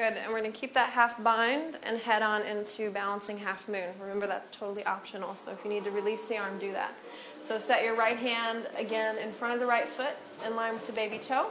Good, 0.00 0.14
and 0.14 0.32
we're 0.32 0.40
going 0.40 0.50
to 0.50 0.58
keep 0.58 0.72
that 0.72 0.88
half 0.88 1.22
bind 1.22 1.76
and 1.82 1.98
head 1.98 2.22
on 2.22 2.40
into 2.40 2.90
balancing 2.90 3.36
half 3.36 3.68
moon. 3.68 3.84
Remember, 4.00 4.26
that's 4.26 4.50
totally 4.50 4.82
optional, 4.86 5.34
so 5.34 5.50
if 5.50 5.62
you 5.62 5.68
need 5.68 5.84
to 5.84 5.90
release 5.90 6.24
the 6.24 6.38
arm, 6.38 6.58
do 6.58 6.72
that. 6.72 6.94
So 7.42 7.58
set 7.58 7.84
your 7.84 7.94
right 7.94 8.16
hand 8.16 8.66
again 8.78 9.18
in 9.18 9.30
front 9.30 9.52
of 9.52 9.60
the 9.60 9.66
right 9.66 9.84
foot, 9.84 10.16
in 10.46 10.56
line 10.56 10.72
with 10.72 10.86
the 10.86 10.94
baby 10.94 11.18
toe, 11.18 11.48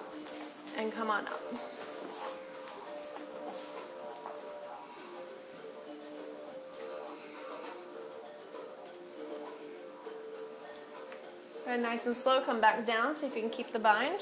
and 0.75 0.91
come 0.91 1.11
on 1.11 1.27
up. 1.27 1.43
Good, 11.67 11.81
nice 11.81 12.07
and 12.07 12.17
slow, 12.17 12.41
come 12.41 12.59
back 12.59 12.87
down, 12.87 13.15
see 13.15 13.27
if 13.27 13.35
you 13.35 13.41
can 13.41 13.51
keep 13.51 13.71
the 13.71 13.77
bind. 13.77 14.21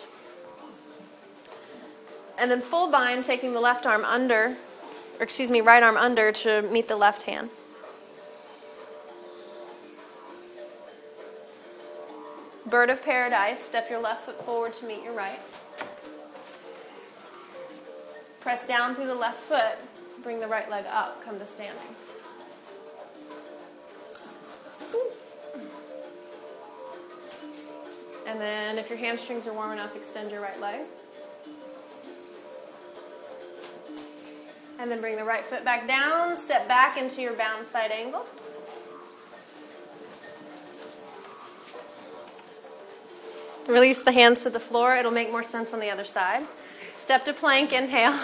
And 2.40 2.52
then 2.52 2.62
full 2.62 2.92
bind, 2.92 3.26
taking 3.26 3.54
the 3.54 3.60
left 3.60 3.86
arm 3.86 4.06
under, 4.06 4.56
or 5.20 5.24
excuse 5.24 5.50
me, 5.50 5.62
right 5.62 5.82
arm 5.82 5.98
under 5.98 6.32
to 6.32 6.62
meet 6.62 6.88
the 6.88 6.96
left 6.96 7.24
hand. 7.24 7.50
Bird 12.68 12.90
of 12.90 13.04
paradise, 13.04 13.64
step 13.64 13.90
your 13.90 14.02
left 14.02 14.26
foot 14.26 14.44
forward 14.44 14.74
to 14.74 14.86
meet 14.86 15.02
your 15.04 15.14
right. 15.14 15.40
Press 18.42 18.68
down 18.68 18.94
through 18.94 19.08
the 19.08 19.16
left 19.16 19.40
foot, 19.40 19.78
bring 20.22 20.40
the 20.40 20.48
right 20.48 20.70
leg 20.70 20.86
up, 20.92 21.24
come 21.24 21.40
to 21.40 21.46
standing. 21.46 21.82
And 28.28 28.42
then, 28.42 28.78
if 28.78 28.90
your 28.90 29.00
hamstrings 29.00 29.48
are 29.48 29.54
warm 29.54 29.72
enough, 29.72 29.96
extend 29.96 30.32
your 30.32 30.42
right 30.42 30.60
leg. 30.60 30.82
And 34.88 34.92
then 34.94 35.02
bring 35.02 35.18
the 35.18 35.26
right 35.26 35.44
foot 35.44 35.66
back 35.66 35.86
down, 35.86 36.38
step 36.38 36.66
back 36.66 36.96
into 36.96 37.22
your 37.22 37.34
bound 37.34 37.68
side 37.68 37.92
angle. 37.92 38.26
Release 43.68 44.02
the 44.02 44.14
hands 44.14 44.44
to 44.44 44.50
the 44.50 44.62
floor. 44.62 44.96
It'll 44.96 45.12
make 45.12 45.30
more 45.30 45.44
sense 45.44 45.74
on 45.74 45.82
the 45.82 45.90
other 45.90 46.06
side. 46.06 46.46
Step 46.96 47.26
to 47.26 47.34
plank, 47.34 47.74
inhale. 47.74 48.18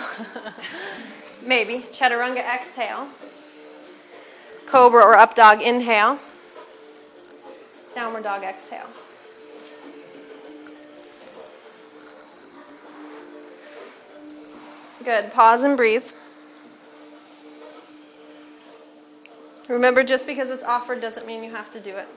Maybe. 1.46 1.80
Chaturanga, 1.92 2.38
exhale. 2.38 3.10
Cobra 4.66 5.04
or 5.04 5.16
up 5.16 5.36
dog, 5.36 5.62
inhale. 5.62 6.18
Downward 7.94 8.24
dog, 8.24 8.44
exhale. 8.44 8.88
Good. 15.04 15.34
Pause 15.34 15.64
and 15.64 15.76
breathe. 15.76 16.10
Remember, 19.70 20.04
just 20.04 20.28
because 20.28 20.50
it's 20.50 20.64
offered 20.64 21.02
doesn't 21.02 21.26
mean 21.26 21.44
you 21.44 21.52
have 21.52 21.70
to 21.72 21.80
do 21.80 21.96
it. 21.96 22.08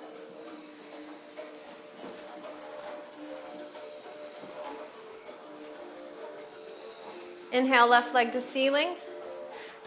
Inhale, 7.53 7.87
left 7.87 8.15
leg 8.15 8.33
to 8.33 8.41
ceiling. 8.41 8.97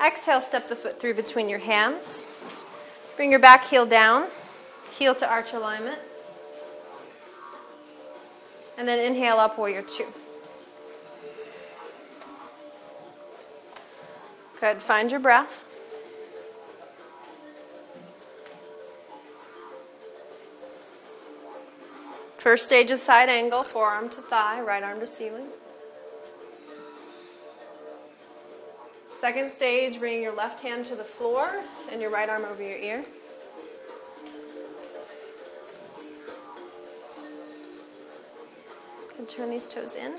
Exhale, 0.03 0.41
step 0.41 0.69
the 0.69 0.75
foot 0.75 0.99
through 0.99 1.13
between 1.13 1.49
your 1.49 1.59
hands. 1.59 2.31
Bring 3.17 3.31
your 3.31 3.39
back 3.39 3.65
heel 3.65 3.85
down, 3.85 4.27
heel 4.97 5.13
to 5.15 5.29
arch 5.29 5.53
alignment. 5.53 5.99
And 8.77 8.87
then 8.87 9.05
inhale 9.05 9.37
up, 9.37 9.57
warrior 9.57 9.81
two. 9.81 10.07
Good. 14.61 14.81
Find 14.81 15.11
your 15.11 15.19
breath. 15.19 15.68
First 22.49 22.65
stage 22.65 22.89
of 22.89 22.99
side 22.99 23.29
angle, 23.29 23.61
forearm 23.61 24.09
to 24.09 24.21
thigh, 24.21 24.59
right 24.61 24.81
arm 24.81 24.99
to 25.01 25.05
ceiling. 25.05 25.45
Second 29.07 29.51
stage, 29.51 29.99
bringing 29.99 30.23
your 30.23 30.33
left 30.33 30.61
hand 30.61 30.83
to 30.87 30.95
the 30.95 31.03
floor 31.03 31.61
and 31.91 32.01
your 32.01 32.09
right 32.09 32.27
arm 32.27 32.45
over 32.45 32.63
your 32.63 32.75
ear. 32.79 33.05
And 39.19 39.29
turn 39.29 39.51
these 39.51 39.67
toes 39.67 39.93
in. 39.93 40.15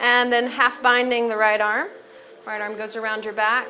And 0.00 0.32
then 0.32 0.46
half 0.46 0.80
binding 0.80 1.28
the 1.28 1.36
right 1.36 1.60
arm. 1.60 1.88
Right 2.46 2.60
arm 2.60 2.76
goes 2.76 2.94
around 2.94 3.24
your 3.24 3.34
back. 3.34 3.66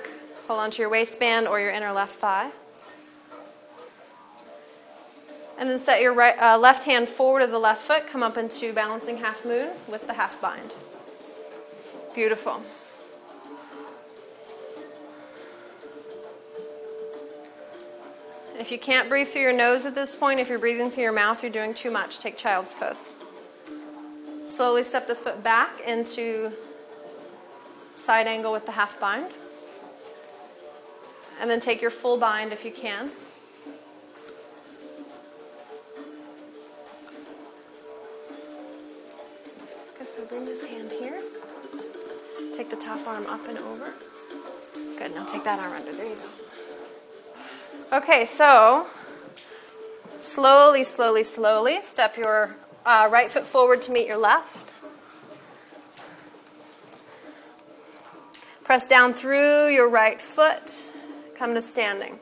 Hold 0.47 0.61
onto 0.61 0.83
your 0.83 0.91
waistband 0.91 1.49
or 1.49 1.59
your 1.59 1.70
inner 1.70 1.91
left 1.91 2.16
thigh. 2.16 2.51
And 5.61 5.69
then 5.69 5.79
set 5.79 6.01
your 6.01 6.15
right, 6.15 6.37
uh, 6.39 6.57
left 6.57 6.85
hand 6.85 7.11
forward 7.11 7.43
of 7.43 7.51
the 7.51 7.59
left 7.59 7.83
foot. 7.83 8.07
Come 8.07 8.23
up 8.23 8.39
into 8.39 8.73
balancing 8.73 9.19
half 9.19 9.45
moon 9.45 9.69
with 9.87 10.07
the 10.07 10.15
half 10.15 10.41
bind. 10.41 10.73
Beautiful. 12.15 12.63
If 18.59 18.73
you 18.73 18.79
can't 18.79 19.11
breathe 19.11 19.29
through 19.29 19.43
your 19.43 19.53
nose 19.53 19.85
at 19.85 19.95
this 19.95 20.17
point, 20.17 20.41
if 20.41 20.49
you're 20.49 20.59
breathing 20.59 20.91
through 20.91 21.03
your 21.03 21.13
mouth, 21.13 21.43
you're 21.43 21.53
doing 21.53 21.75
too 21.75 21.91
much. 21.91 22.21
Take 22.21 22.39
child's 22.39 22.73
pose. 22.73 23.13
Slowly 24.47 24.83
step 24.83 25.07
the 25.07 25.15
foot 25.15 25.43
back 25.43 25.81
into 25.87 26.53
side 27.97 28.27
angle 28.27 28.51
with 28.51 28.65
the 28.65 28.73
half 28.73 28.99
bind. 28.99 29.31
And 31.39 31.51
then 31.51 31.61
take 31.61 31.83
your 31.83 31.91
full 31.91 32.17
bind 32.17 32.51
if 32.51 32.65
you 32.65 32.71
can. 32.71 33.11
The 42.71 42.77
top 42.77 43.07
arm 43.07 43.27
up 43.27 43.47
and 43.49 43.59
over. 43.59 43.93
Good, 44.97 45.14
now 45.14 45.25
take 45.27 45.45
that 45.45 45.59
arm 45.59 45.73
under. 45.73 45.93
There 45.93 46.07
you 46.07 46.14
go. 46.14 47.99
Okay, 47.99 48.25
so 48.25 48.87
slowly, 50.21 50.85
slowly, 50.85 51.25
slowly 51.25 51.83
step 51.83 52.16
your 52.16 52.57
uh, 52.87 53.09
right 53.11 53.31
foot 53.31 53.47
forward 53.47 53.83
to 53.83 53.91
meet 53.91 54.07
your 54.07 54.16
left. 54.16 54.73
Press 58.62 58.87
down 58.87 59.14
through 59.14 59.68
your 59.68 59.89
right 59.89 60.21
foot. 60.21 60.93
Come 61.35 61.55
to 61.55 61.62
standing. 61.62 62.21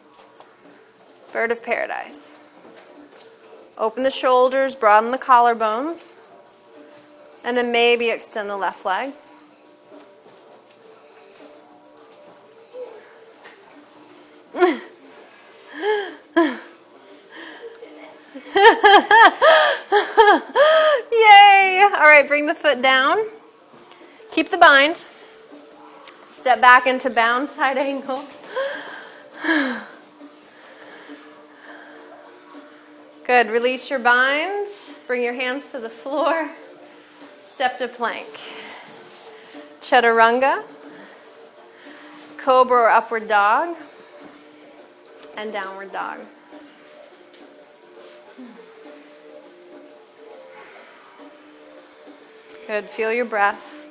Bird 1.30 1.50
of 1.50 1.62
paradise. 1.62 2.38
Open 3.76 4.02
the 4.02 4.10
shoulders, 4.10 4.74
broaden 4.74 5.10
the 5.10 5.18
collarbones, 5.18 6.18
and 7.44 7.56
then 7.56 7.70
maybe 7.70 8.08
extend 8.08 8.48
the 8.48 8.56
left 8.56 8.86
leg. 8.86 9.12
Foot 22.58 22.82
down. 22.82 23.18
Keep 24.32 24.50
the 24.50 24.58
bind. 24.58 25.04
Step 26.28 26.60
back 26.60 26.86
into 26.86 27.08
bound 27.08 27.48
side 27.48 27.78
angle. 27.90 28.24
Good. 33.24 33.50
Release 33.50 33.90
your 33.90 34.00
bind. 34.00 34.66
Bring 35.06 35.22
your 35.22 35.34
hands 35.34 35.70
to 35.72 35.78
the 35.78 35.88
floor. 35.88 36.50
Step 37.40 37.78
to 37.78 37.86
plank. 37.86 38.28
Chaturanga. 39.80 40.64
Cobra 42.38 42.76
or 42.76 42.90
upward 42.90 43.28
dog. 43.28 43.76
And 45.36 45.52
downward 45.52 45.92
dog. 45.92 46.18
Good. 52.68 52.90
Feel 52.90 53.10
your 53.14 53.24
breath. 53.24 53.88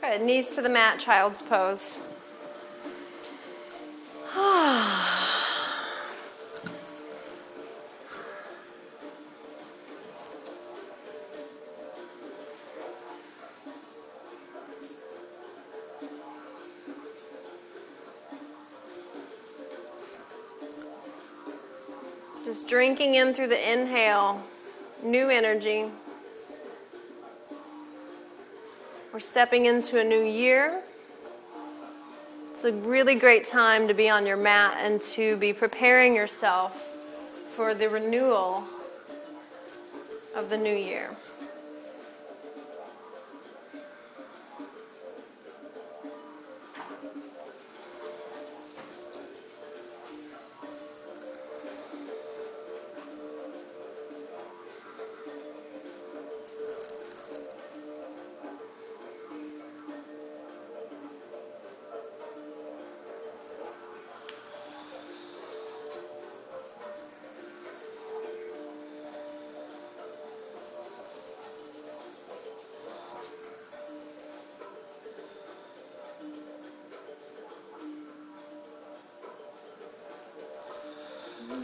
Good. 0.00 0.22
Knees 0.22 0.48
to 0.54 0.62
the 0.62 0.70
mat, 0.70 0.98
child's 0.98 1.42
pose. 1.42 2.00
In 23.00 23.32
through 23.32 23.46
the 23.46 23.72
inhale, 23.72 24.42
new 25.04 25.30
energy. 25.30 25.84
We're 29.12 29.20
stepping 29.20 29.66
into 29.66 30.00
a 30.00 30.04
new 30.04 30.20
year. 30.20 30.82
It's 32.50 32.64
a 32.64 32.72
really 32.72 33.14
great 33.14 33.46
time 33.46 33.86
to 33.86 33.94
be 33.94 34.08
on 34.08 34.26
your 34.26 34.36
mat 34.36 34.78
and 34.80 35.00
to 35.12 35.36
be 35.36 35.52
preparing 35.52 36.16
yourself 36.16 36.92
for 37.54 37.72
the 37.72 37.88
renewal 37.88 38.64
of 40.34 40.50
the 40.50 40.56
new 40.56 40.74
year. 40.74 41.16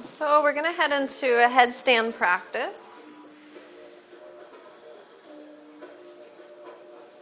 So 0.07 0.43
we're 0.43 0.53
going 0.53 0.67
to 0.67 0.73
head 0.73 0.93
into 0.93 1.27
a 1.43 1.49
headstand 1.49 2.15
practice. 2.15 3.19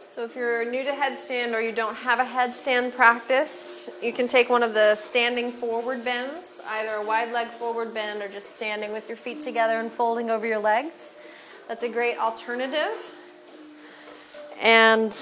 So, 0.09 0.25
if 0.25 0.35
you're 0.35 0.65
new 0.69 0.83
to 0.83 0.91
headstand 0.91 1.53
or 1.53 1.61
you 1.61 1.71
don't 1.71 1.95
have 1.95 2.19
a 2.19 2.25
headstand 2.25 2.93
practice, 2.93 3.89
you 4.01 4.11
can 4.11 4.27
take 4.27 4.49
one 4.49 4.63
of 4.63 4.73
the 4.73 4.95
standing 4.95 5.49
forward 5.49 6.03
bends, 6.03 6.61
either 6.67 6.91
a 6.91 7.05
wide 7.05 7.31
leg 7.31 7.47
forward 7.47 7.93
bend 7.93 8.21
or 8.21 8.27
just 8.27 8.51
standing 8.51 8.91
with 8.91 9.07
your 9.07 9.17
feet 9.17 9.41
together 9.41 9.79
and 9.79 9.89
folding 9.89 10.29
over 10.29 10.45
your 10.45 10.59
legs. 10.59 11.13
That's 11.69 11.83
a 11.83 11.89
great 11.89 12.17
alternative. 12.17 13.15
And 14.61 15.13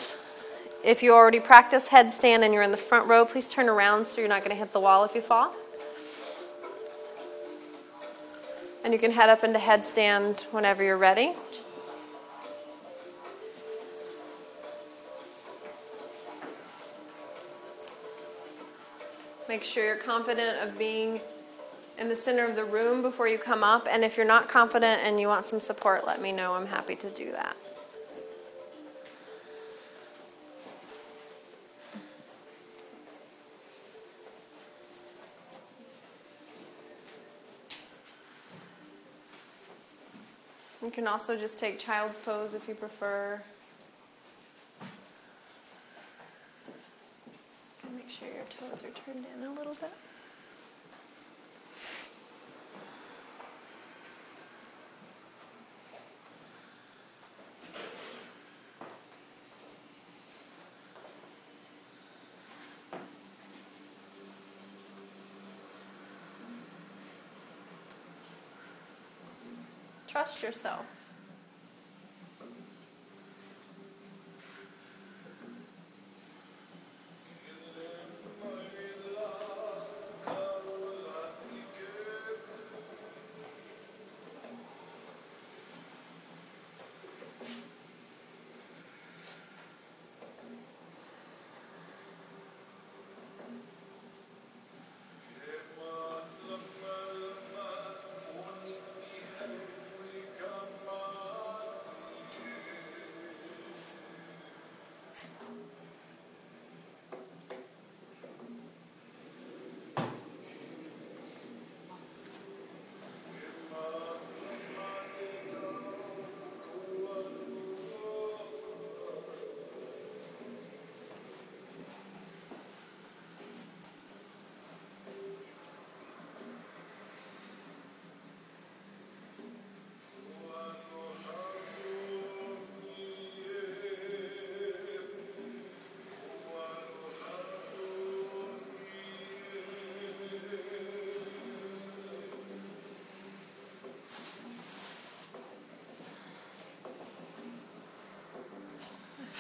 if 0.84 1.04
you 1.04 1.14
already 1.14 1.40
practice 1.40 1.88
headstand 1.90 2.44
and 2.44 2.56
you're 2.56 2.64
in 2.64 2.72
the 2.72 2.78
front 2.78 3.08
row, 3.08 3.24
please 3.24 3.48
turn 3.48 3.70
around 3.70 4.08
so 4.08 4.20
you're 4.20 4.28
not 4.28 4.40
going 4.40 4.50
to 4.50 4.60
hit 4.60 4.74
the 4.74 4.80
wall 4.80 5.04
if 5.06 5.14
you 5.14 5.22
fall. 5.22 5.54
And 8.92 9.02
you 9.02 9.08
can 9.08 9.16
head 9.16 9.30
up 9.30 9.46
into 9.46 9.58
headstand 9.58 10.42
whenever 10.52 10.84
you're 10.84 10.98
ready. 10.98 11.32
Make 19.48 19.64
sure 19.64 19.86
you're 19.86 19.96
confident 19.96 20.62
of 20.62 20.78
being 20.78 21.22
in 21.98 22.10
the 22.10 22.18
center 22.18 22.46
of 22.46 22.58
the 22.58 22.66
room 22.66 23.02
before 23.02 23.30
you 23.30 23.38
come 23.38 23.64
up. 23.64 23.88
And 23.90 24.04
if 24.04 24.18
you're 24.18 24.26
not 24.26 24.50
confident 24.50 25.04
and 25.06 25.22
you 25.22 25.30
want 25.30 25.46
some 25.46 25.62
support, 25.62 26.06
let 26.06 26.22
me 26.22 26.34
know. 26.34 26.56
I'm 26.56 26.68
happy 26.68 26.98
to 26.98 27.10
do 27.12 27.32
that. 27.32 27.56
You 40.92 40.96
can 40.96 41.08
also 41.08 41.38
just 41.38 41.58
take 41.58 41.80
child's 41.80 42.18
pose 42.18 42.54
if 42.54 42.68
you 42.68 42.76
prefer. 42.76 43.42
Make 47.96 48.10
sure 48.10 48.28
your 48.28 48.44
toes 48.44 48.84
are 48.84 48.90
turned 48.90 49.26
in 49.34 49.48
a 49.48 49.54
little 49.54 49.74
bit. 49.76 49.94
Trust 70.12 70.44
yourself. 70.44 71.01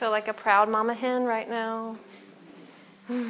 Feel 0.02 0.10
like 0.10 0.28
a 0.28 0.34
proud 0.34 0.68
mama 0.68 0.95
hen 0.95 1.26
right 1.26 1.47
now. 1.47 1.95
Woo! 3.08 3.30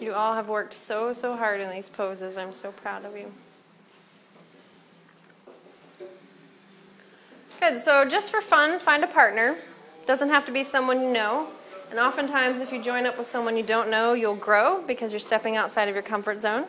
you 0.00 0.12
all 0.12 0.34
have 0.34 0.48
worked 0.48 0.74
so, 0.74 1.12
so 1.12 1.36
hard 1.36 1.60
in 1.60 1.70
these 1.70 1.88
poses. 1.88 2.36
I'm 2.36 2.52
so 2.52 2.72
proud 2.72 3.04
of 3.04 3.16
you. 3.16 3.32
Good, 7.60 7.80
so 7.82 8.04
just 8.04 8.32
for 8.32 8.40
fun, 8.40 8.80
find 8.80 9.04
a 9.04 9.06
partner. 9.06 9.58
Doesn't 10.06 10.30
have 10.30 10.44
to 10.46 10.50
be 10.50 10.64
someone 10.64 11.00
you 11.00 11.12
know. 11.12 11.46
And 11.90 12.00
oftentimes, 12.00 12.58
if 12.58 12.72
you 12.72 12.82
join 12.82 13.06
up 13.06 13.16
with 13.16 13.28
someone 13.28 13.56
you 13.56 13.62
don't 13.62 13.90
know, 13.90 14.14
you'll 14.14 14.34
grow 14.34 14.82
because 14.84 15.12
you're 15.12 15.20
stepping 15.20 15.56
outside 15.56 15.88
of 15.88 15.94
your 15.94 16.02
comfort 16.02 16.40
zone. 16.40 16.66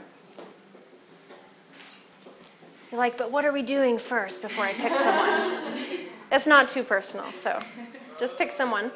You're 2.97 3.05
like, 3.05 3.15
but 3.19 3.31
what 3.31 3.45
are 3.45 3.51
we 3.51 3.61
doing 3.61 3.99
first 3.99 4.41
before 4.41 4.65
I 4.65 4.73
pick 4.73 4.91
someone? 4.91 6.07
it's 6.31 6.47
not 6.47 6.67
too 6.67 6.81
personal, 6.81 7.31
so 7.31 7.59
just 8.19 8.39
pick 8.39 8.51
someone. 8.51 8.89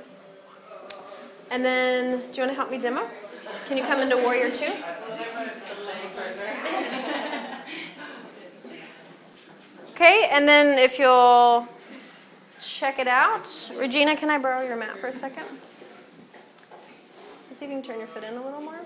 And 1.52 1.64
then, 1.64 2.18
do 2.18 2.18
you 2.18 2.42
want 2.42 2.50
to 2.50 2.56
help 2.56 2.72
me 2.72 2.80
demo? 2.80 3.08
Can 3.68 3.78
you 3.78 3.84
come 3.84 4.00
into 4.00 4.18
Warrior 4.18 4.50
2? 4.50 4.66
Okay, 9.92 10.30
and 10.32 10.50
then 10.50 10.80
if 10.80 10.98
you'll 10.98 11.68
check 12.60 12.98
it 12.98 13.08
out. 13.08 13.70
Regina, 13.78 14.18
can 14.18 14.32
I 14.32 14.40
borrow 14.40 14.66
your 14.66 14.78
mat 14.78 14.98
for 14.98 15.10
a 15.10 15.14
second? 15.14 15.46
So 17.40 17.54
see 17.54 17.66
if 17.66 17.70
you 17.72 17.78
can 17.78 17.84
turn 17.84 18.00
your 18.00 18.08
foot 18.08 18.24
in 18.24 18.34
a 18.34 18.44
little 18.44 18.62
more. 18.62 18.80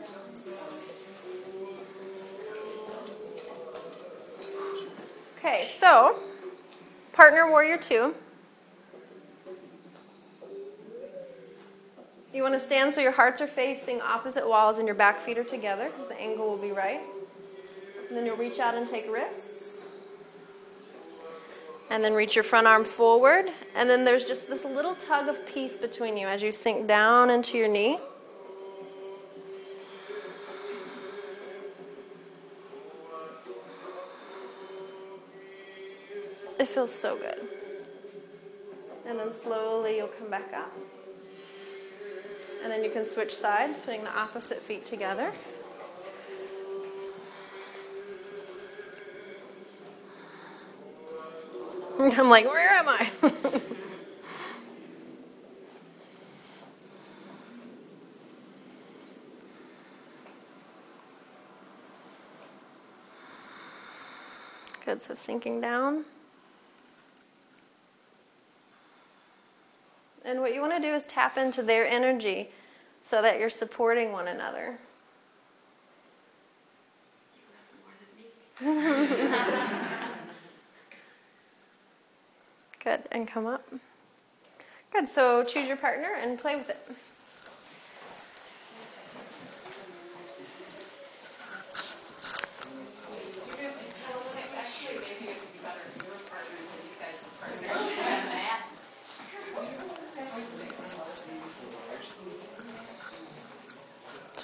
Okay, 5.45 5.67
so 5.69 6.17
partner 7.13 7.47
warrior 7.47 7.77
two. 7.77 8.15
You 12.33 12.41
want 12.41 12.55
to 12.55 12.59
stand 12.59 12.95
so 12.95 12.99
your 12.99 13.11
hearts 13.11 13.41
are 13.41 13.47
facing 13.47 14.01
opposite 14.01 14.49
walls 14.49 14.79
and 14.79 14.87
your 14.87 14.95
back 14.95 15.19
feet 15.19 15.37
are 15.37 15.43
together 15.43 15.91
because 15.91 16.07
the 16.07 16.19
angle 16.19 16.49
will 16.49 16.57
be 16.57 16.71
right. 16.71 16.99
And 18.07 18.17
then 18.17 18.25
you'll 18.25 18.37
reach 18.37 18.57
out 18.57 18.73
and 18.73 18.87
take 18.87 19.07
wrists. 19.07 19.83
And 21.91 22.03
then 22.03 22.15
reach 22.15 22.35
your 22.35 22.43
front 22.43 22.65
arm 22.65 22.83
forward. 22.83 23.51
And 23.75 23.87
then 23.87 24.03
there's 24.03 24.25
just 24.25 24.49
this 24.49 24.65
little 24.65 24.95
tug 24.95 25.27
of 25.27 25.45
peace 25.45 25.77
between 25.77 26.17
you 26.17 26.25
as 26.25 26.41
you 26.41 26.51
sink 26.51 26.87
down 26.87 27.29
into 27.29 27.55
your 27.55 27.67
knee. 27.67 27.99
It 36.65 36.69
feels 36.69 36.91
so 36.91 37.15
good. 37.15 37.47
And 39.05 39.19
then 39.19 39.35
slowly 39.35 39.97
you'll 39.97 40.07
come 40.07 40.31
back 40.31 40.51
up. 40.51 40.75
And 42.63 42.71
then 42.71 42.83
you 42.83 42.89
can 42.89 43.05
switch 43.07 43.35
sides, 43.35 43.77
putting 43.77 44.03
the 44.03 44.11
opposite 44.17 44.63
feet 44.63 44.83
together. 44.83 45.31
I'm 51.99 52.29
like, 52.29 52.45
where 52.45 52.67
am 52.67 52.89
I? 52.89 53.11
Good, 64.83 65.03
so 65.03 65.13
sinking 65.13 65.61
down. 65.61 66.05
And 70.25 70.41
what 70.41 70.53
you 70.55 70.61
want 70.61 70.73
to 70.73 70.81
do 70.81 70.93
is 70.93 71.05
tap 71.05 71.37
into 71.37 71.61
their 71.61 71.87
energy 71.87 72.49
so 73.01 73.21
that 73.21 73.39
you're 73.39 73.49
supporting 73.51 74.11
one 74.11 74.27
another. 74.27 74.79
Good, 82.83 83.01
and 83.11 83.27
come 83.27 83.45
up. 83.45 83.67
Good, 84.91 85.07
so 85.07 85.43
choose 85.43 85.67
your 85.67 85.77
partner 85.77 86.15
and 86.19 86.39
play 86.39 86.55
with 86.55 86.69
it. 86.69 86.79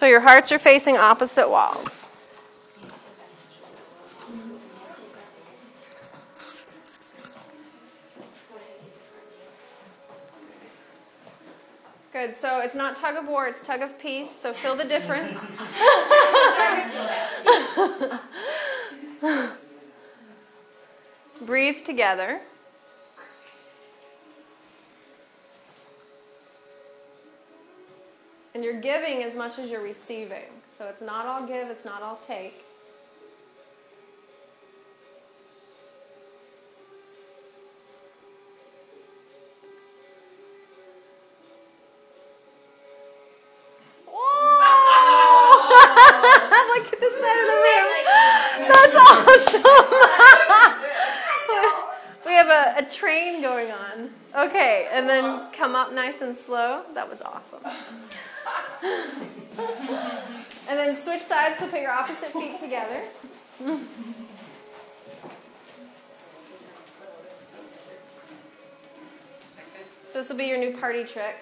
So 0.02 0.08
your 0.08 0.22
hearts 0.22 0.52
are 0.52 0.58
facing 0.58 0.98
opposite 0.98 1.48
walls. 1.48 2.10
Good. 12.12 12.36
So 12.36 12.62
it's 12.62 12.74
not 12.74 12.96
tug 12.96 13.16
of 13.16 13.28
war, 13.28 13.48
it's 13.48 13.62
tug 13.62 13.84
of 13.84 14.00
peace. 14.00 14.32
So 14.32 14.54
feel 14.54 14.76
the 14.76 14.86
difference. 14.86 15.40
Breathe 21.46 21.86
together. 21.86 22.42
And 28.54 28.64
you're 28.64 28.82
giving 28.82 29.24
as 29.24 29.36
much 29.36 29.58
as 29.60 29.72
you're 29.72 29.82
receiving. 29.82 30.50
So 30.78 30.86
it's 30.88 31.02
not 31.02 31.26
all 31.26 31.48
give, 31.48 31.70
it's 31.70 31.86
not 31.86 32.02
all 32.02 32.18
take. 32.18 32.66
Look 46.72 46.86
at 46.92 47.00
the 47.00 47.12
side 47.22 47.40
of 47.40 47.48
the 47.48 47.60
room. 47.66 47.92
That's 48.68 48.96
awesome. 48.96 49.64
we 52.26 52.32
have 52.34 52.50
a, 52.50 52.76
a 52.80 52.84
train 52.92 53.42
going 53.42 53.72
on. 53.72 54.10
Okay, 54.36 54.88
and 54.92 55.08
then 55.08 55.50
come 55.62 55.76
up 55.76 55.94
nice 55.94 56.22
and 56.22 56.36
slow. 56.36 56.82
That 56.96 57.08
was 57.08 57.22
awesome. 57.22 57.60
and 60.68 60.80
then 60.80 60.96
switch 60.96 61.22
sides, 61.22 61.60
so 61.60 61.68
put 61.68 61.82
your 61.82 61.92
opposite 61.92 62.30
feet 62.30 62.60
together. 62.60 63.04
So 63.60 63.80
This 70.16 70.30
will 70.30 70.38
be 70.38 70.46
your 70.46 70.58
new 70.58 70.76
party 70.76 71.04
trick. 71.04 71.36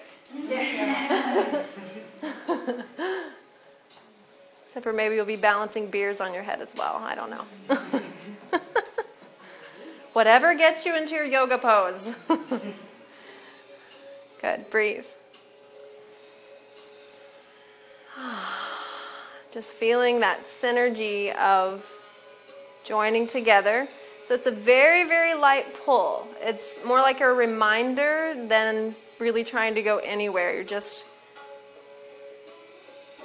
Except 4.66 4.84
for 4.84 4.92
maybe 4.92 5.14
you'll 5.14 5.24
be 5.24 5.36
balancing 5.36 5.88
beers 5.88 6.20
on 6.20 6.34
your 6.34 6.42
head 6.42 6.60
as 6.60 6.74
well. 6.76 7.00
I 7.02 7.14
don't 7.14 7.30
know. 7.30 7.46
Whatever 10.12 10.54
gets 10.54 10.84
you 10.84 10.94
into 10.94 11.14
your 11.14 11.24
yoga 11.24 11.56
pose. 11.56 12.16
Good. 14.40 14.70
Breathe. 14.70 15.04
Just 19.52 19.72
feeling 19.72 20.20
that 20.20 20.40
synergy 20.40 21.34
of 21.36 21.92
joining 22.84 23.26
together. 23.26 23.88
So 24.24 24.34
it's 24.34 24.46
a 24.46 24.52
very, 24.52 25.04
very 25.06 25.34
light 25.34 25.66
pull. 25.84 26.26
It's 26.40 26.84
more 26.84 27.00
like 27.00 27.20
a 27.20 27.32
reminder 27.32 28.34
than 28.46 28.94
really 29.18 29.44
trying 29.44 29.74
to 29.74 29.82
go 29.82 29.98
anywhere. 29.98 30.54
You're 30.54 30.64
just 30.64 31.04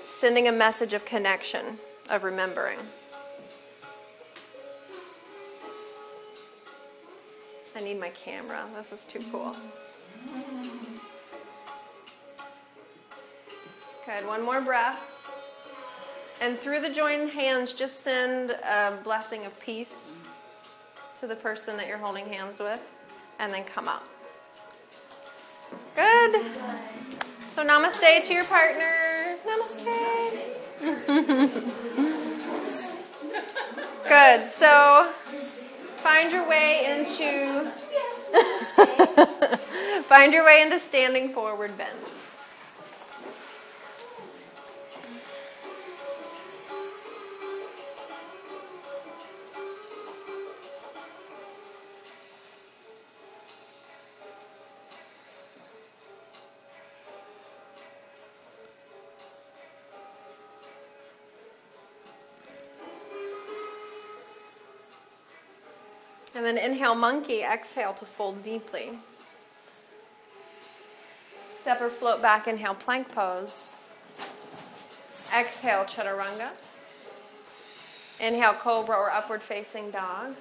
sending 0.04 0.48
a 0.48 0.52
message 0.52 0.94
of 0.94 1.06
connection, 1.06 1.78
of 2.10 2.24
remembering. 2.24 2.80
I 7.76 7.82
need 7.82 8.00
my 8.00 8.10
camera. 8.10 8.66
This 8.76 8.92
is 8.92 9.02
too 9.02 9.24
cool. 9.32 9.56
Good. 14.06 14.28
One 14.28 14.44
more 14.44 14.62
breath. 14.62 15.12
And 16.40 16.60
through 16.60 16.82
the 16.82 16.92
joined 16.92 17.32
hands, 17.32 17.74
just 17.74 18.02
send 18.02 18.52
a 18.52 19.00
blessing 19.04 19.46
of 19.46 19.60
peace 19.60 20.22
to 21.16 21.26
the 21.26 21.36
person 21.36 21.76
that 21.78 21.88
you're 21.88 21.98
holding 21.98 22.28
hands 22.28 22.60
with, 22.60 22.86
and 23.40 23.52
then 23.52 23.64
come 23.64 23.88
up. 23.88 24.04
Good. 25.96 26.46
So, 27.52 27.66
namaste 27.66 28.28
to 28.28 28.34
your 28.34 28.44
partner. 28.44 29.38
Namaste. 29.48 29.86
Good. 34.08 34.52
So, 34.52 35.12
find 35.98 36.32
your 36.32 36.48
way 36.48 37.00
into 37.00 37.72
find 40.04 40.34
your 40.34 40.46
way 40.46 40.62
into 40.62 40.80
standing 40.80 41.30
forward 41.30 41.76
bend. 41.78 41.98
Inhale 66.76 66.94
monkey, 66.94 67.42
exhale 67.42 67.94
to 67.94 68.06
fold 68.06 68.44
deeply. 68.44 69.00
Step 71.50 71.80
or 71.80 71.90
float 71.90 72.22
back, 72.22 72.50
inhale 72.50 72.76
plank 72.76 73.10
pose. 73.14 73.76
Exhale 75.34 75.86
chaturanga. 75.86 76.50
Inhale 78.20 78.56
cobra 78.56 78.98
or 78.98 79.10
upward 79.10 79.42
facing 79.42 79.90
dog. 79.90 80.36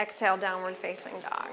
Exhale 0.00 0.38
downward 0.38 0.74
facing 0.74 1.20
dog. 1.20 1.50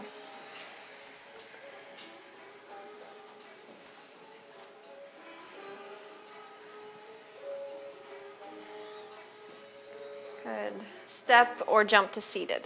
Good. 10.46 10.74
Step 11.10 11.62
or 11.68 11.84
jump 11.84 12.14
to 12.14 12.22
seated. 12.22 12.64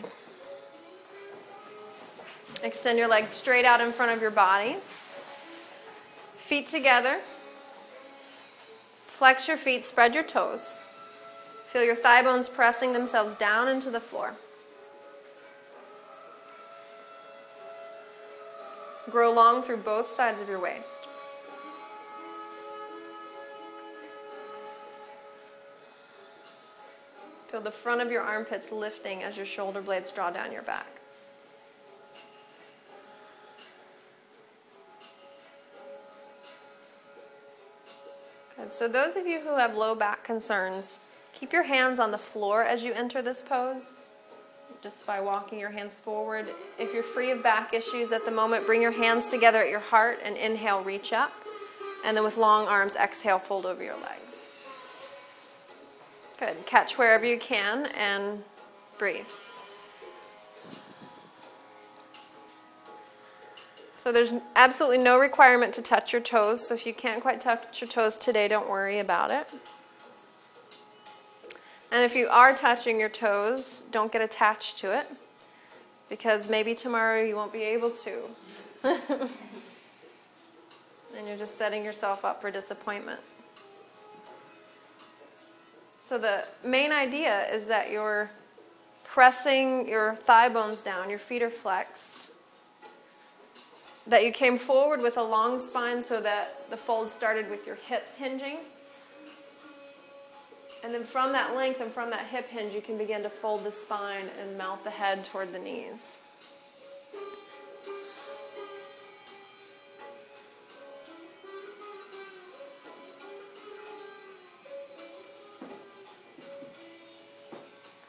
Extend 2.63 2.97
your 2.97 3.07
legs 3.07 3.31
straight 3.31 3.65
out 3.65 3.81
in 3.81 3.91
front 3.91 4.11
of 4.11 4.21
your 4.21 4.31
body. 4.31 4.77
Feet 6.37 6.67
together. 6.67 7.19
Flex 9.05 9.47
your 9.47 9.57
feet, 9.57 9.85
spread 9.85 10.13
your 10.13 10.23
toes. 10.23 10.79
Feel 11.67 11.83
your 11.83 11.95
thigh 11.95 12.21
bones 12.21 12.47
pressing 12.47 12.93
themselves 12.93 13.35
down 13.35 13.67
into 13.67 13.89
the 13.89 13.99
floor. 13.99 14.33
Grow 19.09 19.31
long 19.31 19.63
through 19.63 19.77
both 19.77 20.07
sides 20.07 20.41
of 20.41 20.49
your 20.49 20.59
waist. 20.59 21.07
Feel 27.45 27.61
the 27.61 27.71
front 27.71 28.01
of 28.01 28.11
your 28.11 28.21
armpits 28.21 28.71
lifting 28.71 29.23
as 29.23 29.37
your 29.37 29.45
shoulder 29.45 29.81
blades 29.81 30.11
draw 30.11 30.29
down 30.29 30.51
your 30.51 30.63
back. 30.63 30.99
Good. 38.67 38.73
So, 38.73 38.87
those 38.89 39.15
of 39.15 39.25
you 39.25 39.39
who 39.39 39.55
have 39.55 39.75
low 39.75 39.95
back 39.95 40.25
concerns, 40.25 40.99
keep 41.33 41.53
your 41.53 41.63
hands 41.63 41.99
on 41.99 42.11
the 42.11 42.17
floor 42.17 42.63
as 42.63 42.83
you 42.83 42.91
enter 42.91 43.21
this 43.21 43.41
pose, 43.41 43.99
just 44.83 45.07
by 45.07 45.21
walking 45.21 45.57
your 45.57 45.69
hands 45.69 45.97
forward. 45.97 46.47
If 46.77 46.93
you're 46.93 47.03
free 47.03 47.31
of 47.31 47.41
back 47.41 47.73
issues 47.73 48.11
at 48.11 48.25
the 48.25 48.31
moment, 48.31 48.65
bring 48.65 48.81
your 48.81 48.91
hands 48.91 49.29
together 49.29 49.59
at 49.59 49.69
your 49.69 49.79
heart 49.79 50.19
and 50.21 50.35
inhale, 50.35 50.83
reach 50.83 51.13
up. 51.13 51.31
And 52.05 52.17
then 52.17 52.25
with 52.25 52.35
long 52.35 52.67
arms, 52.67 52.95
exhale, 52.95 53.39
fold 53.39 53.65
over 53.65 53.81
your 53.81 53.95
legs. 53.95 54.51
Good. 56.37 56.65
Catch 56.65 56.97
wherever 56.97 57.25
you 57.25 57.39
can 57.39 57.85
and 57.97 58.43
breathe. 58.97 59.27
So 63.97 64.11
there's 64.11 64.33
absolutely 64.55 64.99
no 64.99 65.19
requirement 65.19 65.73
to 65.73 65.81
touch 65.81 66.13
your 66.13 66.21
toes. 66.21 66.65
So 66.67 66.75
if 66.75 66.85
you 66.85 66.93
can't 66.93 67.21
quite 67.21 67.41
touch 67.41 67.81
your 67.81 67.89
toes 67.89 68.15
today, 68.17 68.47
don't 68.47 68.69
worry 68.69 68.99
about 68.99 69.31
it. 69.31 69.49
And 71.91 72.03
if 72.03 72.15
you 72.15 72.27
are 72.27 72.55
touching 72.55 72.99
your 72.99 73.09
toes, 73.09 73.83
don't 73.91 74.11
get 74.11 74.21
attached 74.21 74.77
to 74.79 74.97
it 74.97 75.07
because 76.09 76.49
maybe 76.49 76.75
tomorrow 76.75 77.21
you 77.21 77.35
won't 77.35 77.51
be 77.53 77.63
able 77.63 77.91
to. 77.91 78.23
and 81.17 81.27
you're 81.27 81.37
just 81.37 81.57
setting 81.57 81.83
yourself 81.83 82.23
up 82.23 82.41
for 82.41 82.51
disappointment. 82.51 83.19
So, 85.99 86.17
the 86.17 86.45
main 86.63 86.91
idea 86.91 87.47
is 87.53 87.65
that 87.65 87.91
you're 87.91 88.31
pressing 89.03 89.89
your 89.89 90.15
thigh 90.15 90.47
bones 90.47 90.79
down, 90.79 91.09
your 91.09 91.19
feet 91.19 91.41
are 91.41 91.49
flexed, 91.49 92.26
that 94.07 94.23
you 94.23 94.31
came 94.31 94.57
forward 94.57 95.01
with 95.01 95.17
a 95.17 95.23
long 95.23 95.59
spine 95.59 96.01
so 96.01 96.21
that 96.21 96.69
the 96.69 96.77
fold 96.77 97.09
started 97.09 97.49
with 97.49 97.67
your 97.67 97.75
hips 97.75 98.15
hinging. 98.15 98.59
And 100.83 100.93
then 100.93 101.03
from 101.03 101.33
that 101.33 101.55
length 101.55 101.81
and 101.81 101.91
from 101.91 102.09
that 102.11 102.27
hip 102.27 102.49
hinge, 102.49 102.73
you 102.73 102.81
can 102.81 102.97
begin 102.97 103.21
to 103.23 103.29
fold 103.29 103.65
the 103.65 103.71
spine 103.71 104.29
and 104.41 104.57
melt 104.57 104.83
the 104.83 104.89
head 104.89 105.25
toward 105.25 105.51
the 105.51 105.59
knees. 105.59 106.21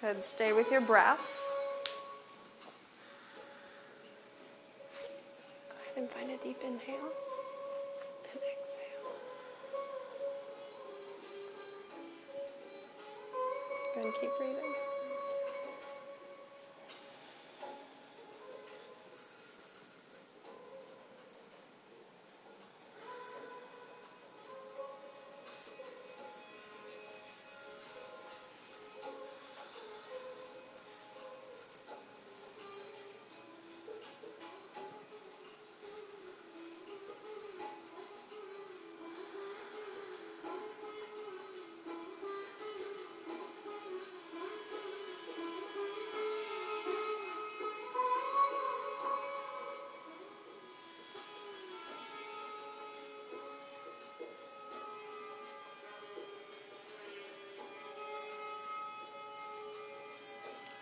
Good. 0.01 0.23
Stay 0.23 0.53
with 0.53 0.71
your 0.71 0.81
breath. 0.81 1.38
Deep 6.43 6.63
inhale. 6.63 7.13
and 8.33 8.43
exhale. 8.53 9.13
Go 13.95 14.03
and 14.03 14.15
keep 14.21 14.31
breathing. 14.39 14.98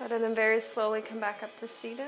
Let 0.08 0.20
them 0.20 0.36
very 0.36 0.60
slowly 0.60 1.02
come 1.02 1.18
back 1.18 1.42
up 1.42 1.56
to 1.58 1.66
seated. 1.66 2.06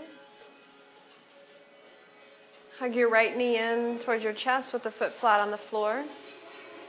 Hug 2.79 2.95
your 2.95 3.11
right 3.11 3.37
knee 3.37 3.59
in 3.59 3.99
towards 3.99 4.23
your 4.23 4.33
chest 4.33 4.73
with 4.73 4.85
the 4.85 4.91
foot 4.93 5.13
flat 5.13 5.41
on 5.41 5.51
the 5.51 5.59
floor. 5.59 6.05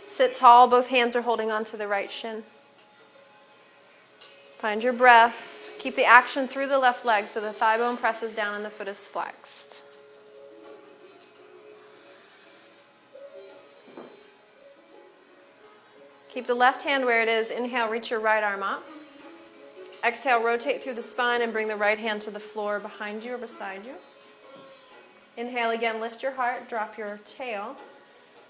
Sit 0.06 0.36
tall, 0.36 0.68
both 0.68 0.90
hands 0.90 1.16
are 1.16 1.24
holding 1.24 1.52
onto 1.52 1.78
the 1.78 1.88
right 1.88 2.12
shin. 2.12 2.44
Find 4.60 4.84
your 4.84 4.94
breath. 4.94 5.56
Keep 5.80 5.96
the 5.96 6.06
action 6.06 6.48
through 6.48 6.68
the 6.68 6.78
left 6.78 7.04
leg 7.04 7.28
so 7.28 7.42
the 7.42 7.54
thigh 7.54 7.78
bone 7.78 7.98
presses 7.98 8.34
down 8.34 8.54
and 8.54 8.64
the 8.64 8.70
foot 8.70 8.88
is 8.88 9.00
flexed. 9.00 9.82
Keep 16.30 16.46
the 16.46 16.54
left 16.54 16.84
hand 16.84 17.04
where 17.06 17.24
it 17.24 17.28
is. 17.28 17.50
Inhale, 17.50 17.90
reach 17.90 18.12
your 18.12 18.20
right 18.20 18.44
arm 18.44 18.62
up. 18.62 18.84
Exhale, 20.04 20.42
rotate 20.42 20.82
through 20.82 20.94
the 20.94 21.04
spine 21.04 21.42
and 21.42 21.52
bring 21.52 21.68
the 21.68 21.76
right 21.76 22.00
hand 22.00 22.22
to 22.22 22.32
the 22.32 22.40
floor 22.40 22.80
behind 22.80 23.24
you 23.24 23.34
or 23.34 23.38
beside 23.38 23.86
you. 23.86 23.94
Inhale 25.36 25.72
again, 25.72 26.00
lift 26.00 26.24
your 26.24 26.34
heart, 26.34 26.70
drop 26.70 26.98
your 26.98 27.20
tail. 27.26 27.76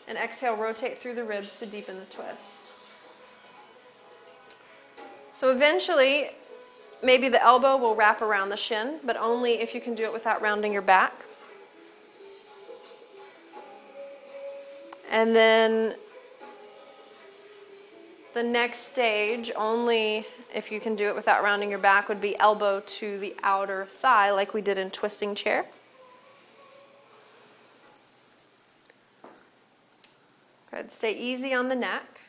And 0.07 0.17
exhale, 0.17 0.55
rotate 0.55 0.99
through 0.99 1.15
the 1.15 1.23
ribs 1.23 1.57
to 1.59 1.65
deepen 1.65 1.99
the 1.99 2.05
twist. 2.05 2.71
So 5.35 5.51
eventually, 5.51 6.31
maybe 7.03 7.29
the 7.29 7.41
elbow 7.41 7.77
will 7.77 7.95
wrap 7.95 8.21
around 8.21 8.49
the 8.49 8.57
shin, 8.57 8.99
but 9.03 9.17
only 9.17 9.61
if 9.61 9.73
you 9.73 9.81
can 9.81 9.95
do 9.95 10.03
it 10.03 10.13
without 10.13 10.41
rounding 10.41 10.73
your 10.73 10.81
back. 10.81 11.13
And 15.09 15.35
then 15.35 15.95
the 18.33 18.43
next 18.43 18.91
stage, 18.91 19.51
only 19.55 20.27
if 20.53 20.71
you 20.71 20.79
can 20.79 20.95
do 20.95 21.07
it 21.07 21.15
without 21.15 21.43
rounding 21.43 21.69
your 21.69 21.79
back, 21.79 22.09
would 22.09 22.21
be 22.21 22.37
elbow 22.37 22.81
to 22.85 23.19
the 23.19 23.35
outer 23.43 23.85
thigh, 23.85 24.31
like 24.31 24.53
we 24.53 24.61
did 24.61 24.77
in 24.77 24.89
twisting 24.89 25.35
chair. 25.35 25.65
Good. 30.71 30.91
Stay 30.91 31.13
easy 31.13 31.53
on 31.53 31.67
the 31.67 31.75
neck. 31.75 32.21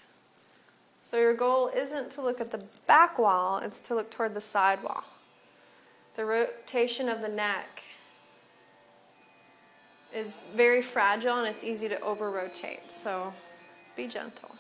So 1.02 1.16
your 1.16 1.34
goal 1.34 1.70
isn't 1.74 2.10
to 2.12 2.22
look 2.22 2.40
at 2.40 2.52
the 2.52 2.62
back 2.86 3.18
wall, 3.18 3.58
it's 3.58 3.80
to 3.80 3.94
look 3.94 4.10
toward 4.10 4.34
the 4.34 4.40
side 4.40 4.82
wall. 4.82 5.04
The 6.16 6.24
rotation 6.24 7.08
of 7.08 7.20
the 7.20 7.28
neck 7.28 7.82
is 10.14 10.36
very 10.52 10.82
fragile 10.82 11.38
and 11.38 11.48
it's 11.48 11.64
easy 11.64 11.88
to 11.88 12.00
over 12.00 12.30
rotate. 12.30 12.92
So 12.92 13.32
be 13.96 14.06
gentle. 14.06 14.50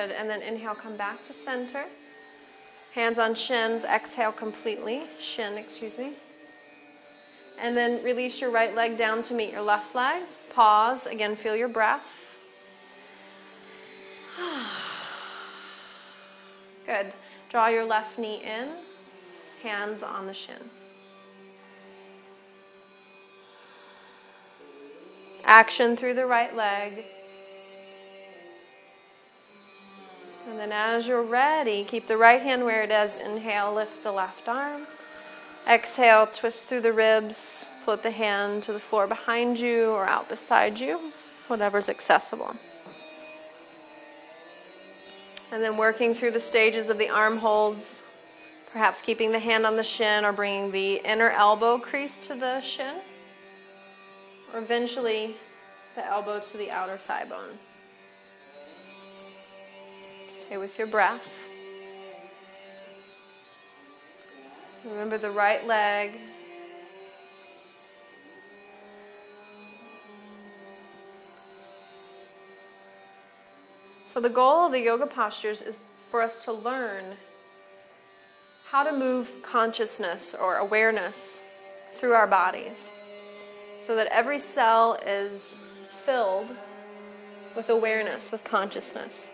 Good. 0.00 0.12
And 0.12 0.30
then 0.30 0.40
inhale, 0.40 0.74
come 0.74 0.96
back 0.96 1.26
to 1.26 1.34
center. 1.34 1.84
Hands 2.94 3.18
on 3.18 3.34
shins, 3.34 3.84
exhale 3.84 4.32
completely. 4.32 5.02
Shin, 5.18 5.58
excuse 5.58 5.98
me. 5.98 6.14
And 7.58 7.76
then 7.76 8.02
release 8.02 8.40
your 8.40 8.50
right 8.50 8.74
leg 8.74 8.96
down 8.96 9.20
to 9.22 9.34
meet 9.34 9.52
your 9.52 9.60
left 9.60 9.94
leg. 9.94 10.22
Pause. 10.54 11.08
Again, 11.08 11.36
feel 11.36 11.54
your 11.54 11.68
breath. 11.68 12.38
Good. 16.86 17.12
Draw 17.50 17.68
your 17.68 17.84
left 17.84 18.18
knee 18.18 18.42
in, 18.42 18.70
hands 19.62 20.02
on 20.02 20.26
the 20.26 20.32
shin. 20.32 20.70
Action 25.44 25.94
through 25.94 26.14
the 26.14 26.24
right 26.24 26.56
leg. 26.56 27.04
And 30.50 30.58
then 30.58 30.72
as 30.72 31.06
you're 31.06 31.22
ready, 31.22 31.84
keep 31.84 32.08
the 32.08 32.16
right 32.16 32.42
hand 32.42 32.64
where 32.64 32.82
it 32.82 32.90
is. 32.90 33.18
Inhale, 33.18 33.72
lift 33.72 34.02
the 34.02 34.10
left 34.10 34.48
arm. 34.48 34.84
Exhale, 35.68 36.26
twist 36.26 36.66
through 36.66 36.80
the 36.80 36.92
ribs. 36.92 37.66
Float 37.84 38.02
the 38.02 38.10
hand 38.10 38.64
to 38.64 38.72
the 38.72 38.80
floor 38.80 39.06
behind 39.06 39.60
you 39.60 39.90
or 39.90 40.06
out 40.06 40.28
beside 40.28 40.80
you, 40.80 41.12
whatever's 41.46 41.88
accessible. 41.88 42.56
And 45.52 45.62
then 45.62 45.76
working 45.76 46.14
through 46.14 46.32
the 46.32 46.40
stages 46.40 46.90
of 46.90 46.98
the 46.98 47.08
arm 47.08 47.38
holds, 47.38 48.02
perhaps 48.72 49.00
keeping 49.00 49.30
the 49.32 49.38
hand 49.38 49.64
on 49.64 49.76
the 49.76 49.82
shin 49.82 50.24
or 50.24 50.32
bringing 50.32 50.72
the 50.72 50.96
inner 51.04 51.30
elbow 51.30 51.78
crease 51.78 52.26
to 52.26 52.34
the 52.34 52.60
shin, 52.60 52.96
or 54.52 54.58
eventually 54.58 55.36
the 55.94 56.04
elbow 56.04 56.40
to 56.40 56.56
the 56.58 56.70
outer 56.70 56.96
thigh 56.96 57.24
bone. 57.24 57.58
Stay 60.50 60.56
with 60.56 60.78
your 60.78 60.88
breath. 60.88 61.32
Remember 64.84 65.16
the 65.16 65.30
right 65.30 65.64
leg. 65.64 66.18
So, 74.06 74.18
the 74.18 74.28
goal 74.28 74.66
of 74.66 74.72
the 74.72 74.80
yoga 74.80 75.06
postures 75.06 75.62
is 75.62 75.90
for 76.10 76.20
us 76.20 76.44
to 76.46 76.52
learn 76.52 77.14
how 78.72 78.82
to 78.82 78.90
move 78.90 79.30
consciousness 79.44 80.34
or 80.34 80.56
awareness 80.56 81.44
through 81.94 82.14
our 82.14 82.26
bodies 82.26 82.92
so 83.78 83.94
that 83.94 84.08
every 84.08 84.40
cell 84.40 84.98
is 85.06 85.60
filled 86.04 86.48
with 87.54 87.68
awareness, 87.68 88.32
with 88.32 88.42
consciousness. 88.42 89.30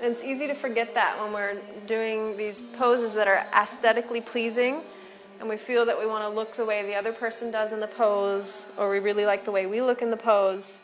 It's 0.00 0.22
easy 0.22 0.46
to 0.46 0.54
forget 0.54 0.94
that 0.94 1.18
when 1.20 1.32
we're 1.32 1.60
doing 1.86 2.36
these 2.36 2.60
poses 2.60 3.14
that 3.14 3.26
are 3.26 3.46
aesthetically 3.54 4.20
pleasing 4.20 4.82
and 5.40 5.48
we 5.48 5.56
feel 5.56 5.86
that 5.86 5.98
we 5.98 6.06
want 6.06 6.22
to 6.22 6.28
look 6.28 6.54
the 6.54 6.64
way 6.64 6.82
the 6.82 6.94
other 6.94 7.12
person 7.12 7.50
does 7.50 7.72
in 7.72 7.80
the 7.80 7.86
pose 7.86 8.66
or 8.76 8.90
we 8.90 8.98
really 8.98 9.26
like 9.26 9.44
the 9.44 9.50
way 9.50 9.66
we 9.66 9.80
look 9.80 10.02
in 10.02 10.10
the 10.10 10.16
pose. 10.16 10.78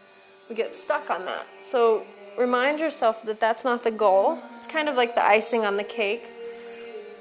We 0.48 0.55
get 0.55 0.74
stuck 0.74 1.10
on 1.10 1.24
that. 1.26 1.47
So 1.62 2.05
remind 2.39 2.78
yourself 2.78 3.22
that 3.24 3.39
that's 3.39 3.64
not 3.64 3.84
the 3.84 3.90
goal. 3.90 4.39
It's 4.59 4.66
kind 4.66 4.89
of 4.89 4.97
like 4.97 5.14
the 5.14 5.24
icing 5.24 5.64
on 5.64 5.76
the 5.76 5.84
cake. 5.84 6.28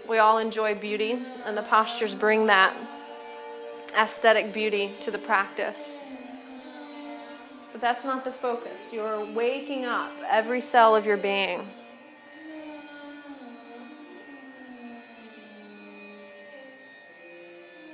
We 0.10 0.18
all 0.18 0.40
enjoy 0.40 0.76
beauty, 0.76 1.20
and 1.46 1.56
the 1.56 1.62
postures 1.62 2.14
bring 2.14 2.48
that 2.48 2.76
aesthetic 3.98 4.52
beauty 4.52 4.92
to 5.02 5.12
the 5.12 5.18
practice. 5.18 6.02
But 7.72 7.80
that's 7.80 8.04
not 8.04 8.26
the 8.26 8.32
focus. 8.32 8.92
You're 8.92 9.24
waking 9.24 9.86
up 9.86 10.12
every 10.30 10.60
cell 10.60 10.96
of 10.96 11.06
your 11.06 11.18
being. 11.18 11.66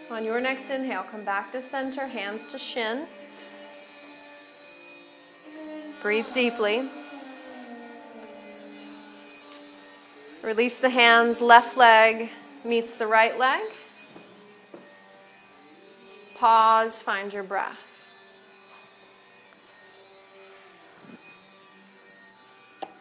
So, 0.07 0.15
on 0.15 0.23
your 0.23 0.39
next 0.39 0.69
inhale, 0.69 1.03
come 1.03 1.23
back 1.23 1.51
to 1.51 1.61
center, 1.61 2.07
hands 2.07 2.45
to 2.47 2.59
shin. 2.59 3.07
Breathe 6.01 6.31
deeply. 6.33 6.89
Release 10.41 10.79
the 10.79 10.89
hands, 10.89 11.41
left 11.41 11.75
leg 11.75 12.29
meets 12.63 12.95
the 12.95 13.07
right 13.07 13.37
leg. 13.37 13.63
Pause, 16.35 17.01
find 17.01 17.33
your 17.33 17.43
breath. 17.43 17.77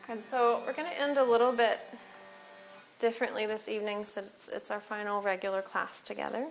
And 0.08 0.22
so 0.22 0.62
we're 0.66 0.72
going 0.72 0.88
to 0.88 1.00
end 1.00 1.18
a 1.18 1.24
little 1.24 1.52
bit 1.52 1.80
differently 2.98 3.44
this 3.44 3.68
evening 3.68 4.04
since 4.04 4.28
it's, 4.28 4.48
it's 4.48 4.70
our 4.70 4.80
final 4.80 5.20
regular 5.20 5.62
class 5.62 6.02
together. 6.02 6.46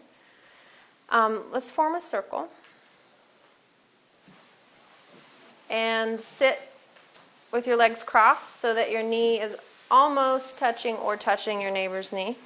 Um, 1.09 1.43
let's 1.51 1.71
form 1.71 1.95
a 1.95 2.01
circle 2.01 2.49
and 5.69 6.19
sit 6.19 6.71
with 7.51 7.67
your 7.67 7.77
legs 7.77 8.03
crossed 8.03 8.55
so 8.57 8.73
that 8.73 8.91
your 8.91 9.03
knee 9.03 9.39
is 9.39 9.55
almost 9.89 10.57
touching 10.57 10.95
or 10.95 11.15
touching 11.15 11.61
your 11.61 11.71
neighbor's 11.71 12.11
knee. 12.11 12.37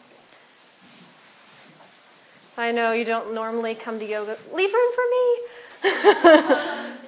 I 2.58 2.72
know 2.72 2.92
you 2.92 3.06
don't 3.06 3.34
normally 3.34 3.76
come 3.76 4.00
to 4.00 4.06
yoga. 4.06 4.38
Leave 4.54 4.74
room 4.74 4.92
for 4.94 5.04
me. 5.12 6.96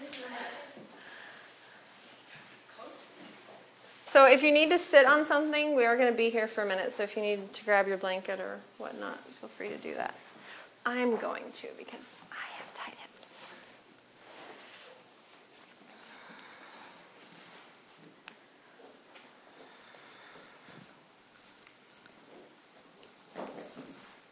So 4.12 4.26
if 4.30 4.44
you 4.44 4.52
need 4.52 4.72
to 4.72 4.78
sit 4.78 5.06
on 5.06 5.26
something, 5.26 5.74
we 5.74 5.86
are 5.86 5.96
going 5.96 6.12
to 6.12 6.18
be 6.18 6.30
here 6.30 6.46
for 6.46 6.64
a 6.64 6.68
minute. 6.68 6.92
So 6.92 7.02
if 7.04 7.16
you 7.16 7.22
need 7.22 7.54
to 7.54 7.64
grab 7.64 7.88
your 7.88 7.96
blanket 7.96 8.42
or 8.42 8.60
whatnot, 8.78 9.18
feel 9.40 9.48
free 9.48 9.70
to 9.70 9.78
do 9.78 9.96
that. 9.96 10.14
I'm 10.86 11.16
going 11.18 11.44
to 11.54 11.68
because 11.78 12.16
I 12.32 12.36
have 12.58 12.74
tight 12.74 12.96
hips. 12.96 13.28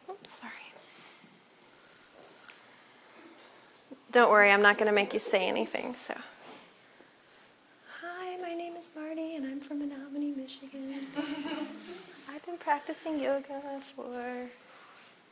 Oops, 0.10 0.30
sorry. 0.30 0.52
Don't 4.12 4.32
worry, 4.32 4.52
I'm 4.52 4.64
not 4.64 4.78
going 4.80 4.88
to 4.88 4.92
make 4.92 5.14
you 5.14 5.20
say 5.20 5.48
anything, 5.48 5.94
so. 5.94 6.16
Hi, 8.02 8.38
my 8.42 8.56
name 8.56 8.76
is 8.76 8.90
Marty, 8.96 9.36
and 9.36 9.46
I'm 9.46 9.60
from 9.60 9.80
Menominee, 9.80 10.34
Michigan. 10.36 11.06
I've 12.28 12.44
been 12.44 12.58
practicing 12.58 13.20
yoga 13.20 13.62
for. 13.96 14.50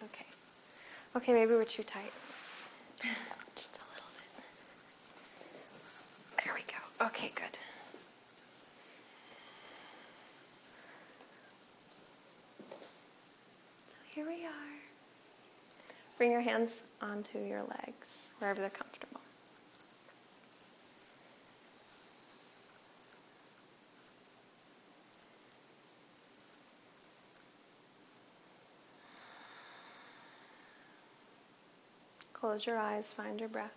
Okay. 0.04 0.26
Okay, 1.18 1.34
maybe 1.34 1.54
we're 1.54 1.64
too 1.64 1.82
tight. 1.82 2.14
Just 3.56 3.78
a 3.78 3.82
little 3.90 4.08
bit. 6.38 6.46
There 6.46 6.54
we 6.54 6.62
go. 6.62 7.08
Okay, 7.08 7.32
good. 7.34 7.58
So 13.90 13.96
here 14.14 14.28
we 14.28 14.46
are. 14.46 14.78
Bring 16.20 16.32
your 16.32 16.42
hands 16.42 16.84
onto 17.02 17.40
your 17.40 17.64
legs, 17.64 18.28
wherever 18.38 18.62
they're 18.62 18.70
comfortable. 18.70 19.17
Close 32.48 32.66
your 32.66 32.78
eyes, 32.78 33.08
find 33.08 33.42
your 33.42 33.50
breath. 33.50 33.74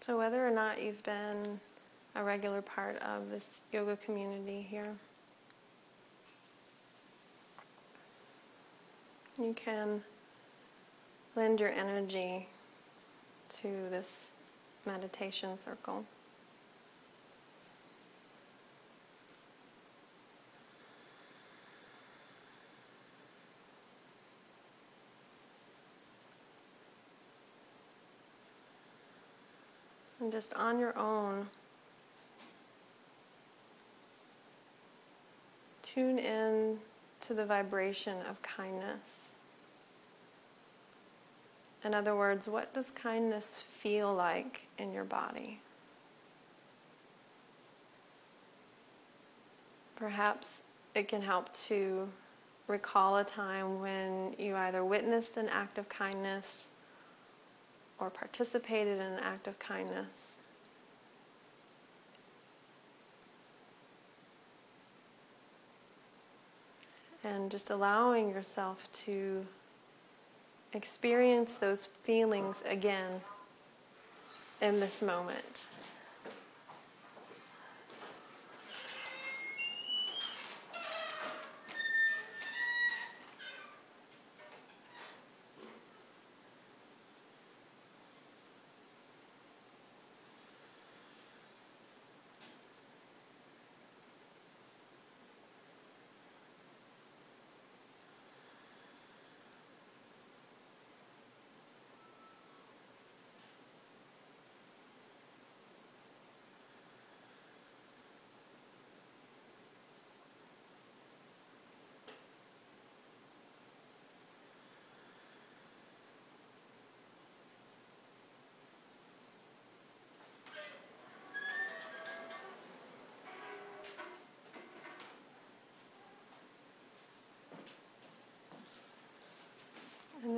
So, 0.00 0.16
whether 0.16 0.46
or 0.46 0.52
not 0.52 0.80
you've 0.80 1.02
been 1.02 1.58
a 2.14 2.22
regular 2.22 2.62
part 2.62 2.94
of 3.02 3.28
this 3.28 3.60
yoga 3.72 3.96
community 3.96 4.64
here, 4.70 4.94
you 9.36 9.52
can 9.52 10.00
lend 11.34 11.58
your 11.58 11.72
energy 11.72 12.46
to 13.62 13.66
this 13.90 14.34
meditation 14.86 15.58
circle. 15.58 16.04
And 30.26 30.32
just 30.32 30.52
on 30.54 30.80
your 30.80 30.98
own, 30.98 31.46
tune 35.84 36.18
in 36.18 36.78
to 37.20 37.32
the 37.32 37.44
vibration 37.44 38.16
of 38.28 38.42
kindness. 38.42 39.34
In 41.84 41.94
other 41.94 42.16
words, 42.16 42.48
what 42.48 42.74
does 42.74 42.90
kindness 42.90 43.62
feel 43.78 44.12
like 44.12 44.66
in 44.78 44.92
your 44.92 45.04
body? 45.04 45.60
Perhaps 49.94 50.62
it 50.96 51.06
can 51.06 51.22
help 51.22 51.56
to 51.68 52.08
recall 52.66 53.18
a 53.18 53.24
time 53.24 53.80
when 53.80 54.34
you 54.40 54.56
either 54.56 54.84
witnessed 54.84 55.36
an 55.36 55.48
act 55.48 55.78
of 55.78 55.88
kindness 55.88 56.70
or 57.98 58.10
participated 58.10 58.98
in 58.98 59.02
an 59.02 59.20
act 59.20 59.46
of 59.46 59.58
kindness. 59.58 60.40
And 67.24 67.50
just 67.50 67.70
allowing 67.70 68.30
yourself 68.30 68.88
to 69.06 69.46
experience 70.72 71.56
those 71.56 71.86
feelings 71.86 72.56
again 72.68 73.22
in 74.60 74.80
this 74.80 75.02
moment. 75.02 75.66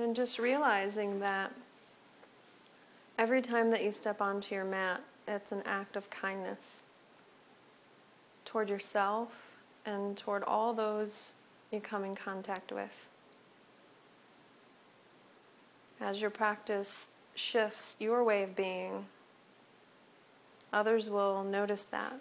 And 0.08 0.16
just 0.16 0.38
realizing 0.38 1.20
that 1.20 1.52
every 3.18 3.42
time 3.42 3.68
that 3.72 3.84
you 3.84 3.92
step 3.92 4.22
onto 4.22 4.54
your 4.54 4.64
mat, 4.64 5.02
it's 5.26 5.52
an 5.52 5.60
act 5.66 5.96
of 5.96 6.08
kindness 6.08 6.80
toward 8.46 8.70
yourself 8.70 9.58
and 9.84 10.16
toward 10.16 10.44
all 10.44 10.72
those 10.72 11.34
you 11.70 11.80
come 11.80 12.04
in 12.04 12.14
contact 12.16 12.72
with. 12.72 13.06
As 16.00 16.22
your 16.22 16.30
practice 16.30 17.08
shifts 17.34 17.94
your 17.98 18.24
way 18.24 18.42
of 18.42 18.56
being, 18.56 19.04
others 20.72 21.10
will 21.10 21.44
notice 21.44 21.82
that 21.82 22.14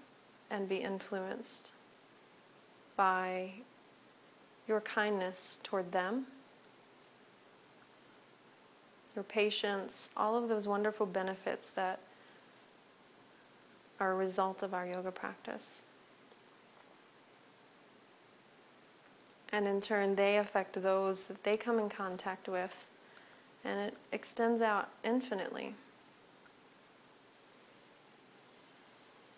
and 0.51 0.67
be 0.67 0.75
influenced 0.75 1.71
by 2.97 3.53
your 4.67 4.81
kindness 4.81 5.61
toward 5.63 5.93
them, 5.93 6.25
your 9.17 9.23
patience, 9.23 10.11
all 10.15 10.35
of 10.37 10.47
those 10.47 10.67
wonderful 10.67 11.05
benefits 11.05 11.71
that 11.71 11.99
are 13.99 14.13
a 14.13 14.15
result 14.15 14.63
of 14.63 14.73
our 14.73 14.87
yoga 14.87 15.11
practice. 15.11 15.83
And 19.51 19.67
in 19.67 19.81
turn, 19.81 20.15
they 20.15 20.37
affect 20.37 20.81
those 20.81 21.23
that 21.23 21.43
they 21.43 21.57
come 21.57 21.79
in 21.79 21.89
contact 21.89 22.47
with, 22.47 22.87
and 23.65 23.79
it 23.79 23.97
extends 24.11 24.61
out 24.61 24.89
infinitely. 25.03 25.73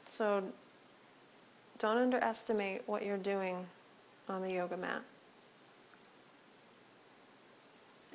So 0.06 0.44
don't 1.78 1.98
underestimate 1.98 2.82
what 2.86 3.06
you're 3.06 3.18
doing 3.18 3.66
on 4.28 4.42
the 4.42 4.54
yoga 4.54 4.76
mat. 4.76 5.04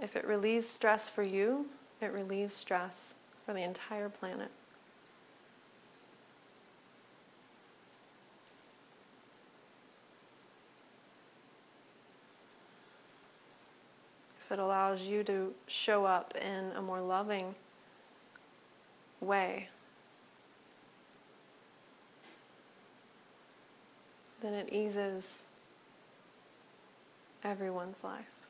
If 0.00 0.16
it 0.16 0.26
relieves 0.26 0.68
stress 0.68 1.08
for 1.08 1.22
you, 1.22 1.66
it 2.00 2.12
relieves 2.12 2.54
stress 2.54 3.14
for 3.44 3.54
the 3.54 3.62
entire 3.62 4.08
planet. 4.08 4.50
If 14.44 14.52
it 14.52 14.58
allows 14.58 15.02
you 15.02 15.24
to 15.24 15.54
show 15.66 16.04
up 16.04 16.34
in 16.36 16.72
a 16.76 16.82
more 16.82 17.00
loving 17.00 17.54
way, 19.20 19.68
then 24.42 24.52
it 24.52 24.70
eases 24.70 25.44
everyone's 27.42 27.96
life. 28.04 28.43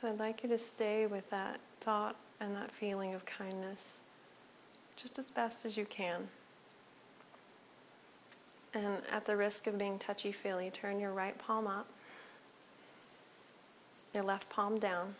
So 0.00 0.08
I'd 0.08 0.18
like 0.18 0.42
you 0.42 0.48
to 0.48 0.56
stay 0.56 1.06
with 1.06 1.28
that 1.28 1.60
thought 1.82 2.16
and 2.40 2.56
that 2.56 2.72
feeling 2.72 3.12
of 3.12 3.26
kindness 3.26 3.98
just 4.96 5.18
as 5.18 5.30
best 5.30 5.66
as 5.66 5.76
you 5.76 5.84
can. 5.84 6.28
And 8.72 8.98
at 9.10 9.26
the 9.26 9.36
risk 9.36 9.66
of 9.66 9.76
being 9.76 9.98
touchy 9.98 10.32
feely, 10.32 10.70
turn 10.70 11.00
your 11.00 11.12
right 11.12 11.36
palm 11.38 11.66
up, 11.66 11.86
your 14.14 14.22
left 14.22 14.48
palm 14.48 14.78
down. 14.78 15.14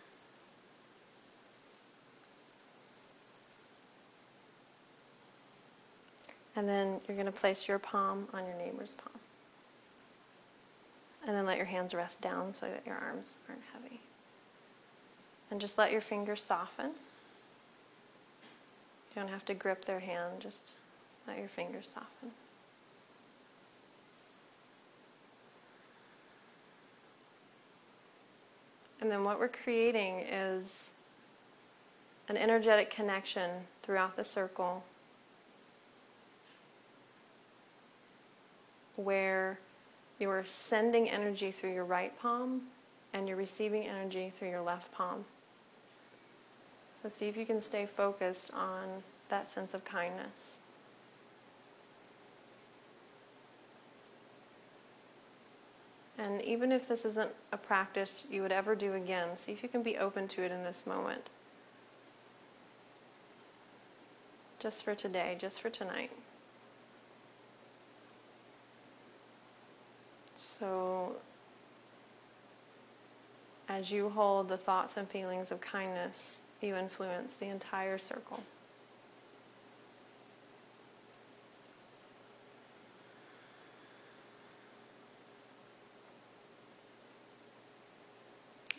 And 6.57 6.69
then 6.69 7.01
you're 7.07 7.17
going 7.17 7.27
to 7.27 7.33
place 7.33 7.69
your 7.69 7.79
palm 7.79 8.29
on 8.33 8.47
your 8.47 8.57
neighbor's 8.57 8.95
palm. 8.95 9.19
And 11.27 11.37
then 11.37 11.45
let 11.45 11.59
your 11.59 11.67
hands 11.67 11.93
rest 11.93 12.23
down 12.23 12.55
so 12.55 12.67
that 12.67 12.83
your 12.87 12.97
arms 12.97 13.37
aren't 13.49 13.63
heavy. 13.73 14.01
And 15.51 15.61
just 15.61 15.77
let 15.79 15.91
your 15.91 16.01
fingers 16.01 16.43
soften. 16.43 16.93
You 19.15 19.23
don't 19.23 19.29
have 19.29 19.45
to 19.47 19.55
grip 19.55 19.85
their 19.85 20.01
hand, 20.01 20.41
just 20.41 20.75
let 21.27 21.39
your 21.39 21.49
fingers 21.49 21.89
soften. 21.89 22.31
And 29.01 29.11
then 29.11 29.25
what 29.25 29.41
we're 29.41 29.49
creating 29.49 30.21
is 30.21 30.97
an 32.29 32.37
energetic 32.37 32.91
connection 32.91 33.51
throughout 33.83 34.15
the 34.17 34.25
circle 34.25 34.85
where 38.97 39.59
you're 40.19 40.45
sending 40.47 41.09
energy 41.09 41.51
through 41.51 41.73
your 41.73 41.85
right 41.85 42.17
palm 42.21 42.63
and 43.13 43.27
you're 43.27 43.37
receiving 43.37 43.87
energy 43.87 44.33
through 44.39 44.51
your 44.51 44.61
left 44.61 44.93
palm. 44.93 45.25
So 47.03 47.09
see 47.09 47.29
if 47.29 47.37
you 47.37 47.47
can 47.47 47.61
stay 47.61 47.87
focused 47.87 48.53
on 48.53 49.03
that 49.31 49.51
sense 49.51 49.73
of 49.73 49.85
kindness. 49.85 50.57
And 56.19 56.43
even 56.43 56.71
if 56.71 56.87
this 56.87 57.07
isn't 57.07 57.31
a 57.51 57.57
practice 57.57 58.27
you 58.31 58.43
would 58.43 58.53
ever 58.53 58.75
do 58.75 58.93
again, 58.93 59.39
see 59.39 59.53
if 59.53 59.63
you 59.63 59.71
can 59.71 59.83
be 59.83 59.97
open 59.97 60.29
to 60.29 60.43
it 60.43 60.53
in 60.53 60.65
this 60.65 60.87
moment. 60.87 61.31
Just 64.59 64.85
for 64.85 64.95
today, 64.95 65.39
just 65.41 65.59
for 65.59 65.71
tonight. 65.71 66.11
So, 70.37 71.13
as 73.67 73.91
you 73.91 74.11
hold 74.11 74.51
the 74.51 74.59
thoughts 74.59 74.99
and 74.99 75.09
feelings 75.09 75.51
of 75.51 75.63
kindness, 75.63 76.41
you 76.63 76.77
influence 76.77 77.35
the 77.35 77.47
entire 77.47 77.99
circle. 77.99 78.43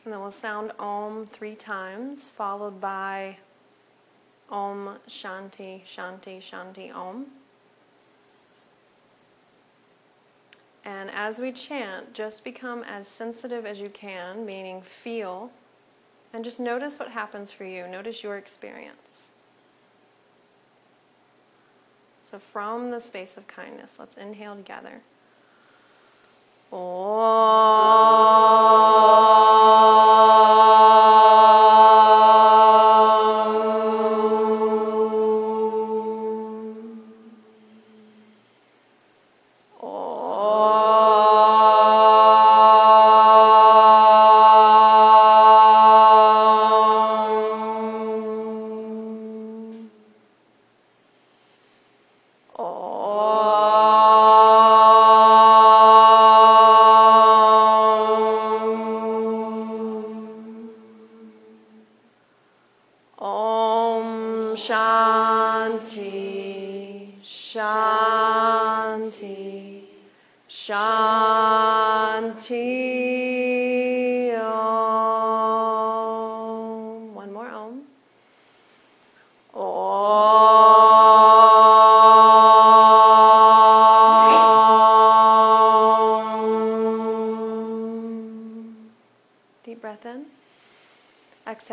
And 0.03 0.13
then 0.13 0.19
we'll 0.19 0.31
sound 0.31 0.71
Om 0.79 1.25
three 1.25 1.55
times, 1.55 2.29
followed 2.29 2.81
by 2.81 3.37
Om 4.49 4.97
Shanti, 5.07 5.83
Shanti, 5.85 6.41
Shanti, 6.41 6.93
Om. 6.93 7.27
And 10.83 11.11
as 11.11 11.37
we 11.37 11.51
chant, 11.51 12.13
just 12.13 12.43
become 12.43 12.83
as 12.83 13.07
sensitive 13.07 13.65
as 13.65 13.79
you 13.79 13.89
can, 13.89 14.45
meaning 14.45 14.81
feel, 14.81 15.51
and 16.33 16.43
just 16.43 16.59
notice 16.59 16.99
what 16.99 17.09
happens 17.09 17.51
for 17.51 17.65
you. 17.65 17.87
Notice 17.87 18.23
your 18.23 18.37
experience. 18.37 19.31
So, 22.23 22.39
from 22.39 22.91
the 22.91 23.01
space 23.01 23.35
of 23.35 23.47
kindness, 23.47 23.91
let's 23.99 24.15
inhale 24.15 24.55
together. 24.55 25.01
in. 26.71 28.30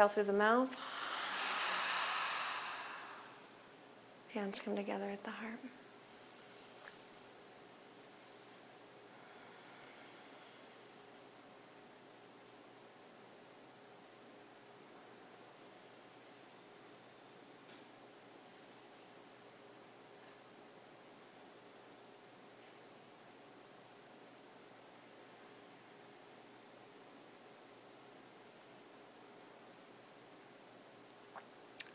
Exhale 0.09 0.25
through 0.25 0.33
the 0.33 0.39
mouth. 0.39 0.75
Hands 4.33 4.59
come 4.65 4.75
together 4.75 5.11
at 5.11 5.23
the 5.25 5.31
heart. 5.31 5.59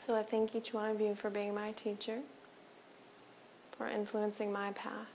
So 0.05 0.15
I 0.15 0.21
thank 0.21 0.53
each 0.53 0.73
one 0.73 0.89
of 0.89 0.99
you 0.99 1.15
for 1.15 1.29
being 1.29 1.55
my 1.55 1.71
teacher, 1.71 2.19
for 3.77 3.87
influencing 3.87 4.51
my 4.51 4.71
path. 4.71 5.07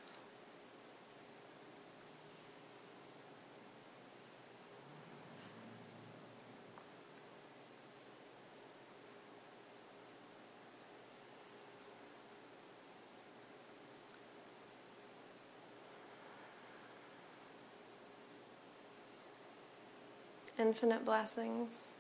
Infinite 20.59 21.05
blessings. 21.05 21.95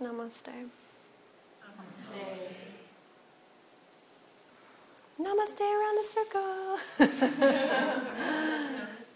Namaste. 0.00 0.70
Namaste. 5.18 5.60
Around 5.60 5.96
the 5.96 6.04
circle. 6.14 6.78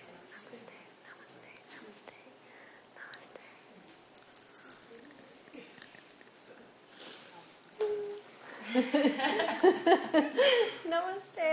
Namaste. 10.90 11.52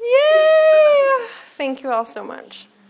Yay! 0.00 0.59
Thank 1.60 1.82
you 1.82 1.92
all 1.92 2.06
so 2.06 2.24
much. 2.24 2.69